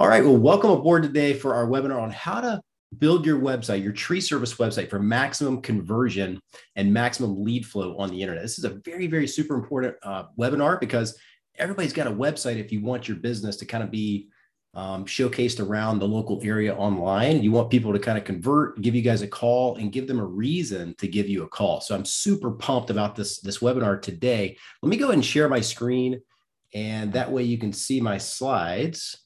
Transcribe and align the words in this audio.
All 0.00 0.08
right. 0.08 0.24
Well, 0.24 0.36
welcome 0.36 0.72
aboard 0.72 1.04
today 1.04 1.34
for 1.34 1.54
our 1.54 1.68
webinar 1.68 2.02
on 2.02 2.10
how 2.10 2.40
to 2.40 2.60
build 2.98 3.24
your 3.24 3.38
website, 3.38 3.80
your 3.80 3.92
tree 3.92 4.20
service 4.20 4.54
website 4.54 4.90
for 4.90 4.98
maximum 4.98 5.62
conversion 5.62 6.40
and 6.74 6.92
maximum 6.92 7.44
lead 7.44 7.64
flow 7.64 7.96
on 7.96 8.10
the 8.10 8.20
internet. 8.20 8.42
This 8.42 8.58
is 8.58 8.64
a 8.64 8.80
very, 8.84 9.06
very 9.06 9.28
super 9.28 9.54
important 9.54 9.94
uh, 10.02 10.24
webinar 10.36 10.80
because 10.80 11.16
everybody's 11.54 11.92
got 11.92 12.08
a 12.08 12.10
website 12.10 12.56
if 12.56 12.72
you 12.72 12.82
want 12.82 13.06
your 13.06 13.18
business 13.18 13.56
to 13.58 13.66
kind 13.66 13.84
of 13.84 13.92
be 13.92 14.26
um, 14.74 15.04
showcased 15.04 15.64
around 15.64 16.00
the 16.00 16.08
local 16.08 16.40
area 16.42 16.74
online. 16.74 17.40
You 17.44 17.52
want 17.52 17.70
people 17.70 17.92
to 17.92 18.00
kind 18.00 18.18
of 18.18 18.24
convert, 18.24 18.80
give 18.82 18.96
you 18.96 19.02
guys 19.02 19.22
a 19.22 19.28
call, 19.28 19.76
and 19.76 19.92
give 19.92 20.08
them 20.08 20.18
a 20.18 20.26
reason 20.26 20.96
to 20.98 21.06
give 21.06 21.28
you 21.28 21.44
a 21.44 21.48
call. 21.48 21.80
So 21.80 21.94
I'm 21.94 22.04
super 22.04 22.50
pumped 22.50 22.90
about 22.90 23.14
this, 23.14 23.38
this 23.38 23.58
webinar 23.58 24.02
today. 24.02 24.56
Let 24.82 24.90
me 24.90 24.96
go 24.96 25.04
ahead 25.04 25.14
and 25.14 25.24
share 25.24 25.48
my 25.48 25.60
screen, 25.60 26.20
and 26.74 27.12
that 27.12 27.30
way 27.30 27.44
you 27.44 27.58
can 27.58 27.72
see 27.72 28.00
my 28.00 28.18
slides. 28.18 29.23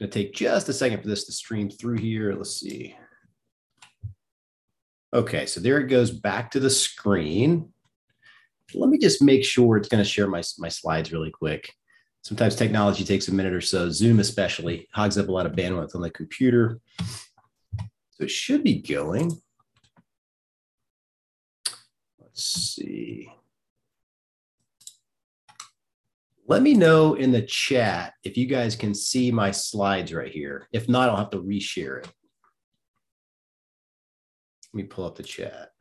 It's 0.00 0.12
to 0.12 0.22
take 0.22 0.32
just 0.32 0.68
a 0.68 0.72
second 0.72 1.02
for 1.02 1.08
this 1.08 1.24
to 1.24 1.32
stream 1.32 1.68
through 1.68 1.98
here. 1.98 2.32
Let's 2.32 2.60
see. 2.60 2.94
Okay, 5.12 5.46
so 5.46 5.58
there 5.60 5.80
it 5.80 5.88
goes 5.88 6.12
back 6.12 6.52
to 6.52 6.60
the 6.60 6.70
screen. 6.70 7.72
Let 8.74 8.90
me 8.90 8.98
just 8.98 9.22
make 9.22 9.44
sure 9.44 9.76
it's 9.76 9.88
going 9.88 10.04
to 10.04 10.08
share 10.08 10.28
my, 10.28 10.42
my 10.58 10.68
slides 10.68 11.12
really 11.12 11.32
quick. 11.32 11.72
Sometimes 12.22 12.54
technology 12.54 13.04
takes 13.04 13.26
a 13.26 13.34
minute 13.34 13.54
or 13.54 13.60
so. 13.60 13.90
Zoom 13.90 14.20
especially 14.20 14.86
hogs 14.92 15.18
up 15.18 15.28
a 15.28 15.32
lot 15.32 15.46
of 15.46 15.52
bandwidth 15.52 15.96
on 15.96 16.02
the 16.02 16.10
computer. 16.10 16.78
So 17.00 18.24
it 18.24 18.30
should 18.30 18.62
be 18.62 18.80
going. 18.80 19.32
Let's 22.20 22.44
see. 22.44 23.32
Let 26.48 26.62
me 26.62 26.72
know 26.72 27.12
in 27.12 27.30
the 27.30 27.42
chat 27.42 28.14
if 28.24 28.38
you 28.38 28.46
guys 28.46 28.74
can 28.74 28.94
see 28.94 29.30
my 29.30 29.50
slides 29.50 30.14
right 30.14 30.32
here. 30.32 30.66
If 30.72 30.88
not, 30.88 31.10
I'll 31.10 31.16
have 31.16 31.30
to 31.30 31.42
reshare 31.42 31.98
it. 31.98 32.08
Let 34.72 34.74
me 34.74 34.84
pull 34.84 35.04
up 35.04 35.16
the 35.16 35.22
chat. 35.22 35.72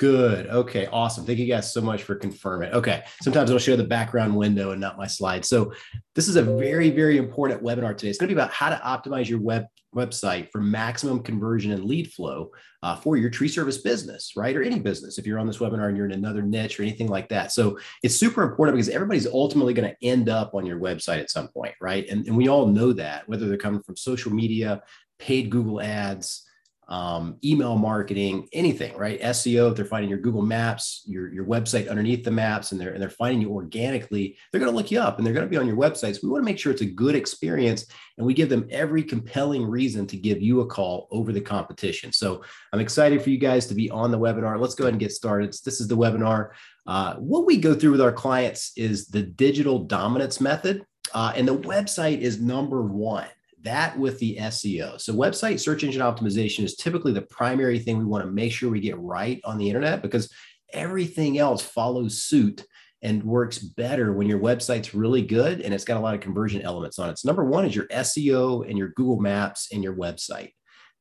Good. 0.00 0.46
Okay. 0.46 0.86
Awesome. 0.86 1.26
Thank 1.26 1.40
you 1.40 1.46
guys 1.46 1.70
so 1.70 1.82
much 1.82 2.04
for 2.04 2.14
confirming. 2.14 2.72
Okay. 2.72 3.04
Sometimes 3.20 3.50
I'll 3.50 3.58
show 3.58 3.76
the 3.76 3.84
background 3.84 4.34
window 4.34 4.70
and 4.70 4.80
not 4.80 4.96
my 4.96 5.06
slide. 5.06 5.44
So 5.44 5.74
this 6.14 6.26
is 6.26 6.36
a 6.36 6.42
very, 6.42 6.88
very 6.88 7.18
important 7.18 7.62
webinar 7.62 7.94
today. 7.94 8.08
It's 8.08 8.18
going 8.18 8.30
to 8.30 8.34
be 8.34 8.40
about 8.40 8.50
how 8.50 8.70
to 8.70 8.76
optimize 8.76 9.28
your 9.28 9.40
web 9.40 9.66
website 9.94 10.50
for 10.50 10.62
maximum 10.62 11.22
conversion 11.22 11.72
and 11.72 11.84
lead 11.84 12.10
flow 12.10 12.50
uh, 12.82 12.96
for 12.96 13.18
your 13.18 13.28
tree 13.28 13.46
service 13.46 13.76
business, 13.76 14.32
right? 14.36 14.56
Or 14.56 14.62
any 14.62 14.78
business. 14.78 15.18
If 15.18 15.26
you're 15.26 15.38
on 15.38 15.46
this 15.46 15.58
webinar 15.58 15.88
and 15.88 15.98
you're 15.98 16.06
in 16.06 16.12
another 16.12 16.40
niche 16.40 16.80
or 16.80 16.82
anything 16.82 17.08
like 17.08 17.28
that. 17.28 17.52
So 17.52 17.78
it's 18.02 18.16
super 18.16 18.42
important 18.42 18.76
because 18.76 18.88
everybody's 18.88 19.26
ultimately 19.26 19.74
going 19.74 19.90
to 19.90 19.96
end 20.02 20.30
up 20.30 20.54
on 20.54 20.64
your 20.64 20.80
website 20.80 21.20
at 21.20 21.30
some 21.30 21.48
point, 21.48 21.74
right? 21.78 22.08
And, 22.08 22.26
and 22.26 22.38
we 22.38 22.48
all 22.48 22.66
know 22.66 22.94
that, 22.94 23.28
whether 23.28 23.48
they're 23.48 23.58
coming 23.58 23.82
from 23.82 23.98
social 23.98 24.32
media, 24.32 24.80
paid 25.18 25.50
Google 25.50 25.82
ads, 25.82 26.46
um, 26.90 27.36
email 27.44 27.78
marketing, 27.78 28.48
anything, 28.52 28.96
right? 28.96 29.20
SEO, 29.20 29.70
if 29.70 29.76
they're 29.76 29.84
finding 29.84 30.10
your 30.10 30.18
Google 30.18 30.42
Maps, 30.42 31.04
your, 31.06 31.32
your 31.32 31.44
website 31.44 31.88
underneath 31.88 32.24
the 32.24 32.32
maps, 32.32 32.72
and 32.72 32.80
they're, 32.80 32.90
and 32.90 33.00
they're 33.00 33.08
finding 33.08 33.40
you 33.40 33.52
organically, 33.52 34.36
they're 34.50 34.58
going 34.58 34.70
to 34.70 34.76
look 34.76 34.90
you 34.90 34.98
up 34.98 35.16
and 35.16 35.24
they're 35.24 35.32
going 35.32 35.46
to 35.46 35.50
be 35.50 35.56
on 35.56 35.68
your 35.68 35.76
websites. 35.76 36.20
We 36.20 36.28
want 36.28 36.42
to 36.42 36.44
make 36.44 36.58
sure 36.58 36.72
it's 36.72 36.82
a 36.82 36.86
good 36.86 37.14
experience 37.14 37.86
and 38.18 38.26
we 38.26 38.34
give 38.34 38.48
them 38.48 38.66
every 38.70 39.04
compelling 39.04 39.64
reason 39.64 40.04
to 40.08 40.16
give 40.16 40.42
you 40.42 40.62
a 40.62 40.66
call 40.66 41.06
over 41.12 41.32
the 41.32 41.40
competition. 41.40 42.12
So 42.12 42.42
I'm 42.72 42.80
excited 42.80 43.22
for 43.22 43.30
you 43.30 43.38
guys 43.38 43.66
to 43.68 43.74
be 43.74 43.88
on 43.88 44.10
the 44.10 44.18
webinar. 44.18 44.60
Let's 44.60 44.74
go 44.74 44.84
ahead 44.84 44.94
and 44.94 45.00
get 45.00 45.12
started. 45.12 45.54
This 45.64 45.80
is 45.80 45.86
the 45.86 45.96
webinar. 45.96 46.50
Uh, 46.88 47.14
what 47.16 47.46
we 47.46 47.56
go 47.56 47.72
through 47.72 47.92
with 47.92 48.00
our 48.00 48.12
clients 48.12 48.72
is 48.76 49.06
the 49.06 49.22
digital 49.22 49.84
dominance 49.84 50.40
method. 50.40 50.84
Uh, 51.14 51.32
and 51.36 51.46
the 51.46 51.56
website 51.56 52.18
is 52.18 52.40
number 52.40 52.82
one 52.82 53.28
that 53.62 53.98
with 53.98 54.18
the 54.18 54.36
SEO. 54.36 55.00
So, 55.00 55.14
website 55.14 55.60
search 55.60 55.84
engine 55.84 56.02
optimization 56.02 56.64
is 56.64 56.76
typically 56.76 57.12
the 57.12 57.22
primary 57.22 57.78
thing 57.78 57.98
we 57.98 58.04
want 58.04 58.24
to 58.24 58.30
make 58.30 58.52
sure 58.52 58.70
we 58.70 58.80
get 58.80 58.98
right 58.98 59.40
on 59.44 59.58
the 59.58 59.68
internet 59.68 60.02
because 60.02 60.32
everything 60.72 61.38
else 61.38 61.62
follows 61.62 62.22
suit 62.22 62.64
and 63.02 63.24
works 63.24 63.58
better 63.58 64.12
when 64.12 64.28
your 64.28 64.38
website's 64.38 64.94
really 64.94 65.22
good 65.22 65.60
and 65.60 65.72
it's 65.72 65.84
got 65.84 65.96
a 65.96 66.00
lot 66.00 66.14
of 66.14 66.20
conversion 66.20 66.62
elements 66.62 66.98
on 66.98 67.10
it. 67.10 67.18
So, 67.18 67.28
number 67.28 67.44
one 67.44 67.64
is 67.64 67.74
your 67.74 67.86
SEO 67.88 68.68
and 68.68 68.78
your 68.78 68.88
Google 68.88 69.20
Maps 69.20 69.68
and 69.72 69.82
your 69.82 69.96
website. 69.96 70.52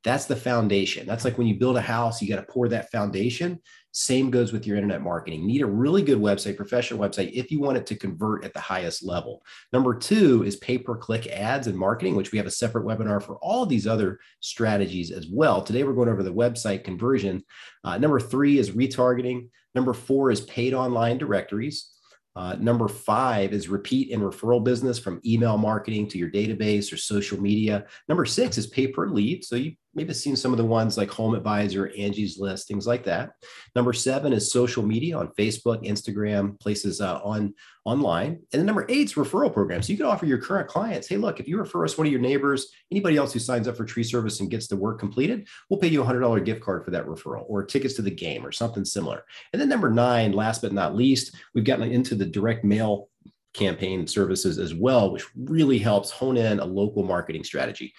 That's 0.03 0.25
the 0.25 0.35
foundation. 0.35 1.05
That's 1.05 1.25
like 1.25 1.37
when 1.37 1.47
you 1.47 1.59
build 1.59 1.77
a 1.77 1.81
house, 1.81 2.21
you 2.21 2.29
got 2.29 2.37
to 2.37 2.51
pour 2.51 2.69
that 2.69 2.91
foundation. 2.91 3.59
Same 3.91 4.29
goes 4.29 4.53
with 4.53 4.67
your 4.67 4.77
internet 4.77 5.01
marketing. 5.01 5.45
need 5.45 5.61
a 5.61 5.65
really 5.65 6.03
good 6.03 6.19
website, 6.19 6.55
professional 6.55 6.99
website, 6.99 7.31
if 7.33 7.51
you 7.51 7.59
want 7.59 7.77
it 7.77 7.85
to 7.87 7.95
convert 7.95 8.45
at 8.45 8.53
the 8.53 8.59
highest 8.59 9.03
level. 9.03 9.43
Number 9.73 9.95
two 9.95 10.43
is 10.43 10.57
pay 10.57 10.77
per 10.77 10.95
click 10.95 11.27
ads 11.27 11.67
and 11.67 11.77
marketing, 11.77 12.15
which 12.15 12.31
we 12.31 12.37
have 12.37 12.47
a 12.47 12.51
separate 12.51 12.85
webinar 12.85 13.21
for 13.21 13.37
all 13.37 13.65
these 13.65 13.87
other 13.87 14.19
strategies 14.41 15.11
as 15.11 15.27
well. 15.31 15.61
Today, 15.61 15.83
we're 15.83 15.93
going 15.93 16.09
over 16.09 16.23
the 16.23 16.33
website 16.33 16.83
conversion. 16.83 17.43
Uh, 17.83 17.97
number 17.97 18.19
three 18.19 18.59
is 18.59 18.71
retargeting. 18.71 19.49
Number 19.73 19.93
four 19.93 20.31
is 20.31 20.41
paid 20.41 20.73
online 20.73 21.17
directories. 21.17 21.91
Uh, 22.35 22.55
number 22.55 22.87
five 22.87 23.53
is 23.53 23.67
repeat 23.67 24.11
and 24.11 24.21
referral 24.21 24.63
business 24.63 24.99
from 24.99 25.19
email 25.25 25.57
marketing 25.57 26.07
to 26.07 26.17
your 26.17 26.29
database 26.29 26.93
or 26.93 26.97
social 26.97 27.41
media. 27.41 27.85
Number 28.07 28.23
six 28.23 28.57
is 28.57 28.67
pay 28.67 28.87
per 28.87 29.07
lead. 29.07 29.43
So 29.43 29.55
you 29.55 29.73
maybe 29.99 30.13
seen 30.13 30.37
some 30.37 30.53
of 30.53 30.57
the 30.57 30.63
ones 30.63 30.97
like 30.97 31.11
Home 31.11 31.35
Advisor, 31.35 31.91
Angie's 31.97 32.39
List, 32.39 32.69
things 32.69 32.87
like 32.87 33.03
that. 33.03 33.31
Number 33.75 33.91
seven 33.91 34.31
is 34.31 34.49
social 34.49 34.81
media 34.81 35.17
on 35.17 35.27
Facebook, 35.37 35.85
Instagram, 35.85 36.57
places 36.61 37.01
uh, 37.01 37.19
on 37.21 37.53
online. 37.83 38.39
And 38.53 38.59
then 38.59 38.65
number 38.65 38.85
eight 38.87 39.07
is 39.07 39.15
referral 39.15 39.53
programs. 39.53 39.87
So 39.87 39.91
you 39.91 39.97
can 39.97 40.05
offer 40.05 40.25
your 40.25 40.37
current 40.37 40.69
clients, 40.69 41.09
hey, 41.09 41.17
look, 41.17 41.41
if 41.41 41.49
you 41.49 41.57
refer 41.57 41.83
us 41.83 41.97
one 41.97 42.07
of 42.07 42.13
your 42.13 42.21
neighbors, 42.21 42.71
anybody 42.91 43.17
else 43.17 43.33
who 43.33 43.39
signs 43.39 43.67
up 43.67 43.75
for 43.75 43.83
tree 43.83 44.03
service 44.03 44.39
and 44.39 44.49
gets 44.49 44.67
the 44.67 44.77
work 44.77 44.99
completed, 44.99 45.49
we'll 45.69 45.81
pay 45.81 45.87
you 45.87 46.01
a 46.01 46.05
$100 46.05 46.45
gift 46.45 46.61
card 46.61 46.85
for 46.85 46.91
that 46.91 47.05
referral 47.05 47.43
or 47.49 47.65
tickets 47.65 47.95
to 47.95 48.01
the 48.01 48.09
game 48.09 48.45
or 48.45 48.53
something 48.53 48.85
similar. 48.85 49.25
And 49.51 49.61
then 49.61 49.67
number 49.67 49.89
nine, 49.89 50.31
last 50.31 50.61
but 50.61 50.71
not 50.71 50.95
least, 50.95 51.35
we've 51.53 51.65
gotten 51.65 51.91
into 51.91 52.15
the 52.15 52.25
direct 52.25 52.63
mail 52.63 53.09
campaign 53.53 54.05
services 54.05 54.59
as 54.59 54.73
well, 54.73 55.11
which 55.11 55.25
really 55.35 55.79
helps 55.79 56.11
hone 56.11 56.37
in 56.37 56.59
a 56.59 56.65
local 56.65 57.03
marketing 57.03 57.43
strategy. 57.43 57.93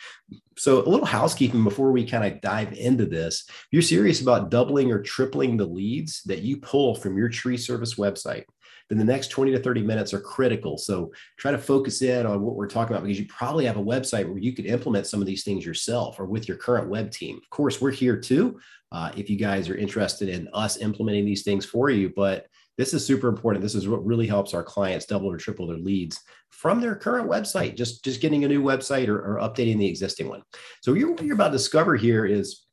So, 0.56 0.84
a 0.84 0.88
little 0.88 1.06
housekeeping 1.06 1.64
before 1.64 1.90
we 1.90 2.06
kind 2.06 2.24
of 2.24 2.40
dive 2.40 2.72
into 2.72 3.06
this. 3.06 3.44
If 3.48 3.66
you're 3.70 3.82
serious 3.82 4.20
about 4.20 4.50
doubling 4.50 4.92
or 4.92 5.02
tripling 5.02 5.56
the 5.56 5.66
leads 5.66 6.22
that 6.24 6.42
you 6.42 6.58
pull 6.58 6.94
from 6.94 7.16
your 7.16 7.28
tree 7.28 7.56
service 7.56 7.96
website, 7.96 8.44
then 8.88 8.98
the 8.98 9.04
next 9.04 9.28
20 9.28 9.52
to 9.52 9.62
30 9.62 9.82
minutes 9.82 10.12
are 10.12 10.20
critical. 10.20 10.78
So, 10.78 11.12
try 11.36 11.50
to 11.50 11.58
focus 11.58 12.02
in 12.02 12.26
on 12.26 12.42
what 12.42 12.54
we're 12.54 12.68
talking 12.68 12.94
about 12.94 13.04
because 13.04 13.18
you 13.18 13.26
probably 13.26 13.64
have 13.64 13.76
a 13.76 13.82
website 13.82 14.28
where 14.28 14.38
you 14.38 14.52
could 14.52 14.66
implement 14.66 15.06
some 15.06 15.20
of 15.20 15.26
these 15.26 15.42
things 15.42 15.66
yourself 15.66 16.20
or 16.20 16.26
with 16.26 16.46
your 16.46 16.58
current 16.58 16.88
web 16.88 17.10
team. 17.10 17.36
Of 17.36 17.50
course, 17.50 17.80
we're 17.80 17.90
here 17.90 18.16
too 18.16 18.60
uh, 18.92 19.12
if 19.16 19.30
you 19.30 19.36
guys 19.36 19.68
are 19.68 19.76
interested 19.76 20.28
in 20.28 20.48
us 20.52 20.76
implementing 20.78 21.24
these 21.24 21.42
things 21.42 21.64
for 21.64 21.90
you. 21.90 22.12
But 22.14 22.46
this 22.80 22.94
is 22.94 23.04
super 23.04 23.28
important. 23.28 23.62
This 23.62 23.74
is 23.74 23.86
what 23.86 24.06
really 24.06 24.26
helps 24.26 24.54
our 24.54 24.62
clients 24.62 25.04
double 25.04 25.30
or 25.30 25.36
triple 25.36 25.66
their 25.66 25.76
leads 25.76 26.18
from 26.48 26.80
their 26.80 26.96
current 26.96 27.28
website, 27.28 27.76
just, 27.76 28.02
just 28.02 28.22
getting 28.22 28.46
a 28.46 28.48
new 28.48 28.62
website 28.62 29.08
or, 29.08 29.18
or 29.18 29.38
updating 29.38 29.76
the 29.76 29.86
existing 29.86 30.30
one. 30.30 30.42
So 30.80 30.94
you're, 30.94 31.10
what 31.10 31.22
you're 31.22 31.34
about 31.34 31.48
to 31.48 31.58
discover 31.58 31.94
here 31.94 32.24
is 32.24 32.64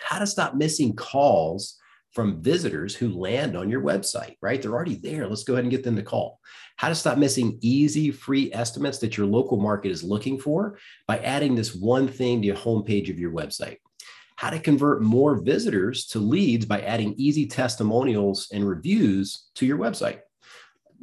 how 0.00 0.18
to 0.18 0.26
stop 0.26 0.56
missing 0.56 0.96
calls 0.96 1.78
from 2.10 2.42
visitors 2.42 2.96
who 2.96 3.16
land 3.16 3.56
on 3.56 3.70
your 3.70 3.82
website, 3.82 4.34
right? 4.42 4.60
They're 4.60 4.72
already 4.72 4.96
there. 4.96 5.28
Let's 5.28 5.44
go 5.44 5.52
ahead 5.52 5.62
and 5.62 5.70
get 5.70 5.84
them 5.84 5.94
to 5.94 6.02
call. 6.02 6.40
How 6.74 6.88
to 6.88 6.94
stop 6.96 7.16
missing 7.16 7.56
easy, 7.60 8.10
free 8.10 8.52
estimates 8.52 8.98
that 8.98 9.16
your 9.16 9.26
local 9.26 9.58
market 9.58 9.92
is 9.92 10.02
looking 10.02 10.40
for 10.40 10.76
by 11.06 11.18
adding 11.18 11.54
this 11.54 11.72
one 11.72 12.08
thing 12.08 12.40
to 12.40 12.48
your 12.48 12.56
homepage 12.56 13.10
of 13.10 13.20
your 13.20 13.30
website 13.30 13.76
how 14.36 14.50
to 14.50 14.58
convert 14.58 15.02
more 15.02 15.34
visitors 15.34 16.06
to 16.06 16.18
leads 16.18 16.66
by 16.66 16.80
adding 16.82 17.14
easy 17.16 17.46
testimonials 17.46 18.48
and 18.52 18.68
reviews 18.68 19.48
to 19.54 19.66
your 19.66 19.78
website. 19.78 20.20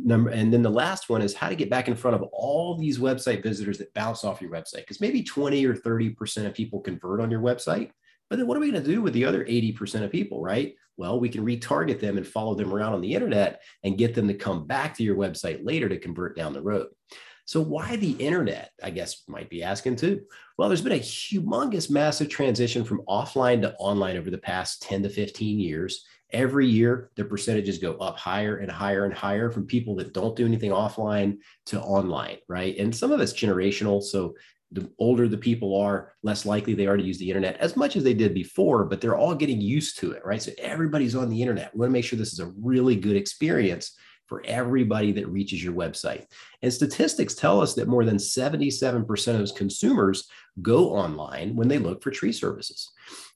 Number, 0.03 0.29
and 0.29 0.51
then 0.51 0.63
the 0.63 0.69
last 0.69 1.09
one 1.09 1.21
is 1.21 1.33
how 1.33 1.49
to 1.49 1.55
get 1.55 1.69
back 1.69 1.87
in 1.87 1.95
front 1.95 2.15
of 2.15 2.23
all 2.31 2.77
these 2.77 2.99
website 2.99 3.43
visitors 3.43 3.77
that 3.79 3.93
bounce 3.93 4.23
off 4.23 4.41
your 4.41 4.51
website. 4.51 4.77
Because 4.77 5.01
maybe 5.01 5.23
20 5.23 5.65
or 5.65 5.75
30% 5.75 6.45
of 6.45 6.53
people 6.53 6.79
convert 6.79 7.21
on 7.21 7.29
your 7.29 7.41
website. 7.41 7.91
But 8.29 8.37
then 8.37 8.47
what 8.47 8.57
are 8.57 8.59
we 8.59 8.71
going 8.71 8.83
to 8.83 8.89
do 8.89 9.01
with 9.01 9.13
the 9.13 9.25
other 9.25 9.45
80% 9.45 10.03
of 10.03 10.11
people, 10.11 10.41
right? 10.41 10.75
Well, 10.97 11.19
we 11.19 11.29
can 11.29 11.45
retarget 11.45 11.99
them 11.99 12.17
and 12.17 12.25
follow 12.25 12.55
them 12.55 12.73
around 12.73 12.93
on 12.93 13.01
the 13.01 13.13
internet 13.13 13.61
and 13.83 13.97
get 13.97 14.13
them 14.13 14.27
to 14.27 14.33
come 14.33 14.67
back 14.67 14.95
to 14.97 15.03
your 15.03 15.15
website 15.15 15.65
later 15.65 15.89
to 15.89 15.99
convert 15.99 16.35
down 16.35 16.53
the 16.53 16.61
road. 16.61 16.87
So, 17.45 17.61
why 17.61 17.95
the 17.97 18.11
internet? 18.11 18.71
I 18.81 18.89
guess 18.89 19.23
might 19.27 19.49
be 19.49 19.63
asking 19.63 19.97
too. 19.97 20.21
Well, 20.57 20.69
there's 20.69 20.81
been 20.81 20.93
a 20.93 20.99
humongous, 20.99 21.89
massive 21.89 22.29
transition 22.29 22.83
from 22.83 23.01
offline 23.07 23.61
to 23.61 23.73
online 23.75 24.17
over 24.17 24.29
the 24.29 24.37
past 24.37 24.81
10 24.83 25.03
to 25.03 25.09
15 25.09 25.59
years. 25.59 26.05
Every 26.31 26.65
year, 26.65 27.11
the 27.15 27.25
percentages 27.25 27.77
go 27.77 27.93
up 27.95 28.17
higher 28.17 28.57
and 28.57 28.71
higher 28.71 29.05
and 29.05 29.13
higher 29.13 29.51
from 29.51 29.67
people 29.67 29.95
that 29.97 30.13
don't 30.13 30.35
do 30.35 30.45
anything 30.45 30.71
offline 30.71 31.37
to 31.67 31.81
online, 31.81 32.37
right? 32.47 32.75
And 32.77 32.95
some 32.95 33.11
of 33.11 33.19
it's 33.19 33.33
generational. 33.33 34.01
So, 34.01 34.35
the 34.73 34.89
older 34.97 35.27
the 35.27 35.37
people 35.37 35.79
are, 35.79 36.13
less 36.23 36.45
likely 36.45 36.73
they 36.73 36.87
are 36.87 36.97
to 36.97 37.03
use 37.03 37.19
the 37.19 37.29
internet 37.29 37.57
as 37.57 37.77
much 37.77 37.95
as 37.95 38.03
they 38.03 38.13
did 38.13 38.33
before, 38.33 38.85
but 38.85 38.99
they're 38.99 39.15
all 39.15 39.35
getting 39.35 39.61
used 39.61 39.99
to 39.99 40.11
it, 40.13 40.25
right? 40.25 40.41
So 40.41 40.51
everybody's 40.57 41.15
on 41.15 41.29
the 41.29 41.39
internet. 41.39 41.73
We 41.73 41.81
want 41.81 41.91
to 41.91 41.93
make 41.93 42.05
sure 42.05 42.17
this 42.17 42.33
is 42.33 42.39
a 42.39 42.51
really 42.59 42.95
good 42.95 43.15
experience 43.15 43.95
for 44.27 44.41
everybody 44.45 45.11
that 45.13 45.27
reaches 45.27 45.63
your 45.63 45.73
website. 45.73 46.25
And 46.61 46.73
statistics 46.73 47.35
tell 47.35 47.61
us 47.61 47.73
that 47.75 47.87
more 47.87 48.05
than 48.05 48.17
77% 48.17 49.41
of 49.41 49.55
consumers 49.55 50.29
go 50.61 50.91
online 50.91 51.55
when 51.55 51.67
they 51.67 51.77
look 51.77 52.01
for 52.01 52.11
tree 52.11 52.31
services, 52.31 52.91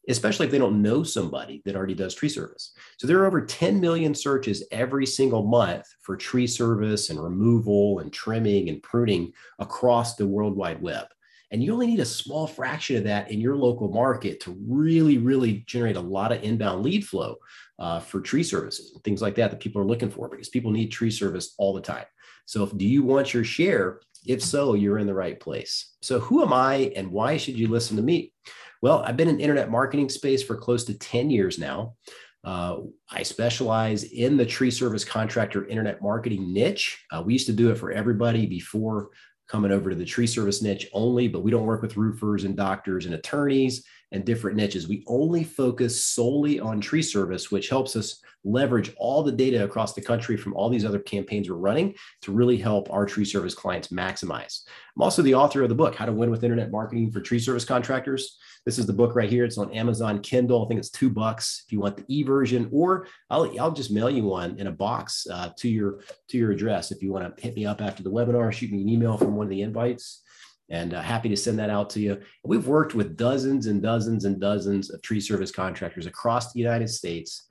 especially 0.07 0.45
if 0.45 0.51
they 0.51 0.57
don't 0.57 0.81
know 0.81 1.03
somebody 1.03 1.61
that 1.65 1.75
already 1.75 1.93
does 1.93 2.15
tree 2.15 2.29
service. 2.29 2.73
So 2.97 3.07
there 3.07 3.19
are 3.19 3.27
over 3.27 3.45
10 3.45 3.79
million 3.79 4.15
searches 4.15 4.63
every 4.71 5.05
single 5.05 5.43
month 5.43 5.85
for 6.01 6.15
tree 6.15 6.47
service 6.47 7.09
and 7.09 7.21
removal 7.21 7.99
and 7.99 8.11
trimming 8.11 8.69
and 8.69 8.81
pruning 8.81 9.33
across 9.59 10.15
the 10.15 10.27
World 10.27 10.55
Wide 10.55 10.81
Web. 10.81 11.07
And 11.51 11.63
you 11.63 11.71
only 11.71 11.87
need 11.87 12.01
a 12.01 12.05
small 12.05 12.45
fraction 12.45 12.97
of 12.97 13.05
that 13.05 13.31
in 13.31 13.39
your 13.39 13.55
local 13.55 13.89
market 13.89 14.41
to 14.41 14.57
really, 14.67 15.17
really 15.17 15.63
generate 15.65 15.95
a 15.95 16.01
lot 16.01 16.33
of 16.33 16.43
inbound 16.43 16.83
lead 16.83 17.07
flow 17.07 17.37
uh, 17.79 17.99
for 17.99 18.21
tree 18.21 18.43
services 18.43 18.91
and 18.93 19.03
things 19.03 19.21
like 19.21 19.35
that 19.35 19.51
that 19.51 19.59
people 19.59 19.81
are 19.81 19.85
looking 19.85 20.09
for 20.09 20.29
because 20.29 20.49
people 20.49 20.71
need 20.71 20.87
tree 20.87 21.11
service 21.11 21.53
all 21.57 21.73
the 21.73 21.81
time. 21.81 22.05
So, 22.45 22.63
if, 22.63 22.75
do 22.77 22.85
you 22.85 23.03
want 23.03 23.33
your 23.33 23.43
share? 23.43 24.01
If 24.25 24.43
so, 24.43 24.73
you're 24.73 24.97
in 24.97 25.07
the 25.07 25.13
right 25.13 25.39
place. 25.39 25.95
So, 26.01 26.19
who 26.19 26.41
am 26.41 26.53
I 26.53 26.91
and 26.95 27.11
why 27.11 27.37
should 27.37 27.57
you 27.57 27.67
listen 27.67 27.97
to 27.97 28.03
me? 28.03 28.33
Well, 28.81 29.03
I've 29.03 29.17
been 29.17 29.29
in 29.29 29.39
internet 29.39 29.69
marketing 29.69 30.09
space 30.09 30.43
for 30.43 30.55
close 30.55 30.83
to 30.85 30.97
10 30.97 31.29
years 31.29 31.57
now. 31.57 31.95
Uh, 32.43 32.77
I 33.11 33.23
specialize 33.23 34.03
in 34.03 34.37
the 34.37 34.45
tree 34.45 34.71
service 34.71 35.03
contractor 35.03 35.65
internet 35.67 36.01
marketing 36.01 36.53
niche. 36.53 37.03
Uh, 37.11 37.21
we 37.25 37.33
used 37.33 37.47
to 37.47 37.53
do 37.53 37.71
it 37.71 37.77
for 37.77 37.91
everybody 37.91 38.45
before 38.45 39.09
coming 39.47 39.71
over 39.71 39.89
to 39.89 39.95
the 39.95 40.05
tree 40.05 40.27
service 40.27 40.61
niche 40.61 40.87
only, 40.93 41.27
but 41.27 41.41
we 41.41 41.51
don't 41.51 41.65
work 41.65 41.81
with 41.81 41.97
roofers 41.97 42.43
and 42.43 42.55
doctors 42.55 43.05
and 43.05 43.15
attorneys 43.15 43.83
and 44.11 44.25
different 44.25 44.57
niches. 44.57 44.87
We 44.87 45.03
only 45.07 45.43
focus 45.43 46.03
solely 46.03 46.59
on 46.59 46.79
tree 46.79 47.01
service, 47.01 47.51
which 47.51 47.69
helps 47.69 47.95
us 47.95 48.21
leverage 48.43 48.93
all 48.97 49.23
the 49.23 49.31
data 49.31 49.63
across 49.63 49.93
the 49.93 50.01
country 50.01 50.37
from 50.37 50.53
all 50.53 50.69
these 50.69 50.85
other 50.85 50.99
campaigns 50.99 51.49
we're 51.49 51.57
running 51.57 51.93
to 52.21 52.31
really 52.31 52.57
help 52.57 52.91
our 52.91 53.05
tree 53.05 53.25
service 53.25 53.53
clients 53.53 53.89
maximize. 53.89 54.61
I'm 54.95 55.01
also 55.01 55.21
the 55.21 55.35
author 55.35 55.63
of 55.63 55.69
the 55.69 55.75
book, 55.75 55.95
How 55.95 56.05
to 56.05 56.13
Win 56.13 56.31
with 56.31 56.43
Internet 56.43 56.71
Marketing 56.71 57.11
for 57.11 57.19
Tree 57.19 57.39
Service 57.39 57.65
Contractors. 57.65 58.37
This 58.65 58.79
is 58.79 58.85
the 58.85 58.93
book 58.93 59.15
right 59.15 59.29
here. 59.29 59.43
It's 59.43 59.57
on 59.57 59.71
Amazon 59.73 60.21
Kindle. 60.21 60.63
I 60.63 60.67
think 60.67 60.79
it's 60.79 60.89
two 60.89 61.09
bucks 61.09 61.63
if 61.65 61.73
you 61.73 61.79
want 61.79 61.97
the 61.97 62.05
e-version, 62.07 62.69
or 62.71 63.07
I'll, 63.29 63.59
I'll 63.59 63.71
just 63.71 63.91
mail 63.91 64.09
you 64.09 64.23
one 64.23 64.57
in 64.59 64.67
a 64.67 64.71
box 64.71 65.25
uh, 65.31 65.49
to 65.57 65.69
your 65.69 65.99
to 66.29 66.37
your 66.37 66.51
address. 66.51 66.91
If 66.91 67.01
you 67.01 67.11
want 67.11 67.35
to 67.35 67.41
hit 67.41 67.55
me 67.55 67.65
up 67.65 67.81
after 67.81 68.03
the 68.03 68.11
webinar, 68.11 68.51
shoot 68.51 68.71
me 68.71 68.81
an 68.81 68.89
email 68.89 69.17
from 69.17 69.35
one 69.35 69.45
of 69.45 69.49
the 69.49 69.61
invites 69.61 70.21
and 70.69 70.93
uh, 70.93 71.01
happy 71.01 71.29
to 71.29 71.37
send 71.37 71.59
that 71.59 71.69
out 71.69 71.89
to 71.91 71.99
you. 71.99 72.19
We've 72.43 72.67
worked 72.67 72.95
with 72.95 73.17
dozens 73.17 73.67
and 73.67 73.81
dozens 73.81 74.25
and 74.25 74.39
dozens 74.39 74.91
of 74.91 75.01
tree 75.01 75.21
service 75.21 75.51
contractors 75.51 76.05
across 76.05 76.51
the 76.51 76.59
United 76.59 76.89
States, 76.89 77.47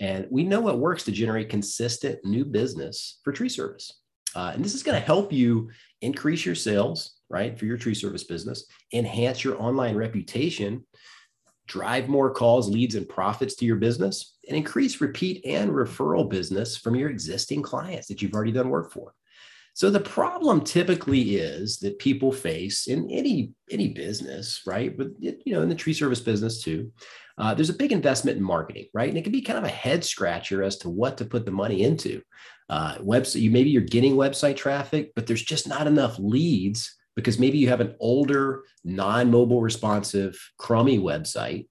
and 0.00 0.26
we 0.30 0.44
know 0.44 0.60
what 0.60 0.78
works 0.78 1.04
to 1.04 1.12
generate 1.12 1.48
consistent 1.48 2.24
new 2.24 2.44
business 2.44 3.20
for 3.24 3.32
tree 3.32 3.48
service. 3.48 4.00
Uh, 4.34 4.52
and 4.54 4.64
this 4.64 4.74
is 4.74 4.82
going 4.82 4.98
to 4.98 5.06
help 5.06 5.32
you 5.32 5.70
increase 6.02 6.44
your 6.44 6.54
sales, 6.54 7.16
right, 7.30 7.58
for 7.58 7.64
your 7.64 7.78
tree 7.78 7.94
service 7.94 8.24
business, 8.24 8.64
enhance 8.92 9.42
your 9.42 9.60
online 9.60 9.96
reputation, 9.96 10.86
drive 11.66 12.08
more 12.08 12.30
calls, 12.30 12.68
leads, 12.68 12.94
and 12.94 13.08
profits 13.08 13.54
to 13.56 13.64
your 13.64 13.76
business, 13.76 14.36
and 14.48 14.56
increase 14.56 15.00
repeat 15.00 15.44
and 15.44 15.70
referral 15.70 16.28
business 16.28 16.76
from 16.76 16.94
your 16.94 17.10
existing 17.10 17.62
clients 17.62 18.06
that 18.08 18.22
you've 18.22 18.34
already 18.34 18.52
done 18.52 18.70
work 18.70 18.92
for. 18.92 19.14
So 19.78 19.90
the 19.90 20.00
problem 20.00 20.62
typically 20.62 21.36
is 21.36 21.78
that 21.78 22.00
people 22.00 22.32
face 22.32 22.88
in 22.88 23.08
any 23.12 23.52
any 23.70 23.90
business, 23.90 24.62
right? 24.66 24.98
But 24.98 25.10
you 25.20 25.38
know, 25.46 25.62
in 25.62 25.68
the 25.68 25.76
tree 25.76 25.92
service 25.92 26.18
business 26.18 26.64
too, 26.64 26.90
uh, 27.38 27.54
there's 27.54 27.70
a 27.70 27.74
big 27.74 27.92
investment 27.92 28.38
in 28.38 28.42
marketing, 28.42 28.86
right? 28.92 29.08
And 29.08 29.16
it 29.16 29.22
can 29.22 29.30
be 29.30 29.40
kind 29.40 29.56
of 29.56 29.62
a 29.62 29.68
head 29.68 30.04
scratcher 30.04 30.64
as 30.64 30.78
to 30.78 30.88
what 30.88 31.16
to 31.18 31.24
put 31.24 31.46
the 31.46 31.52
money 31.52 31.84
into. 31.84 32.20
Uh, 32.68 32.96
website, 32.96 33.40
you 33.40 33.52
maybe 33.52 33.70
you're 33.70 33.82
getting 33.82 34.16
website 34.16 34.56
traffic, 34.56 35.12
but 35.14 35.28
there's 35.28 35.44
just 35.44 35.68
not 35.68 35.86
enough 35.86 36.18
leads 36.18 36.97
because 37.18 37.36
maybe 37.36 37.58
you 37.58 37.68
have 37.68 37.80
an 37.80 37.96
older, 37.98 38.62
non-mobile 38.84 39.60
responsive, 39.60 40.38
crummy 40.56 41.00
website. 41.00 41.66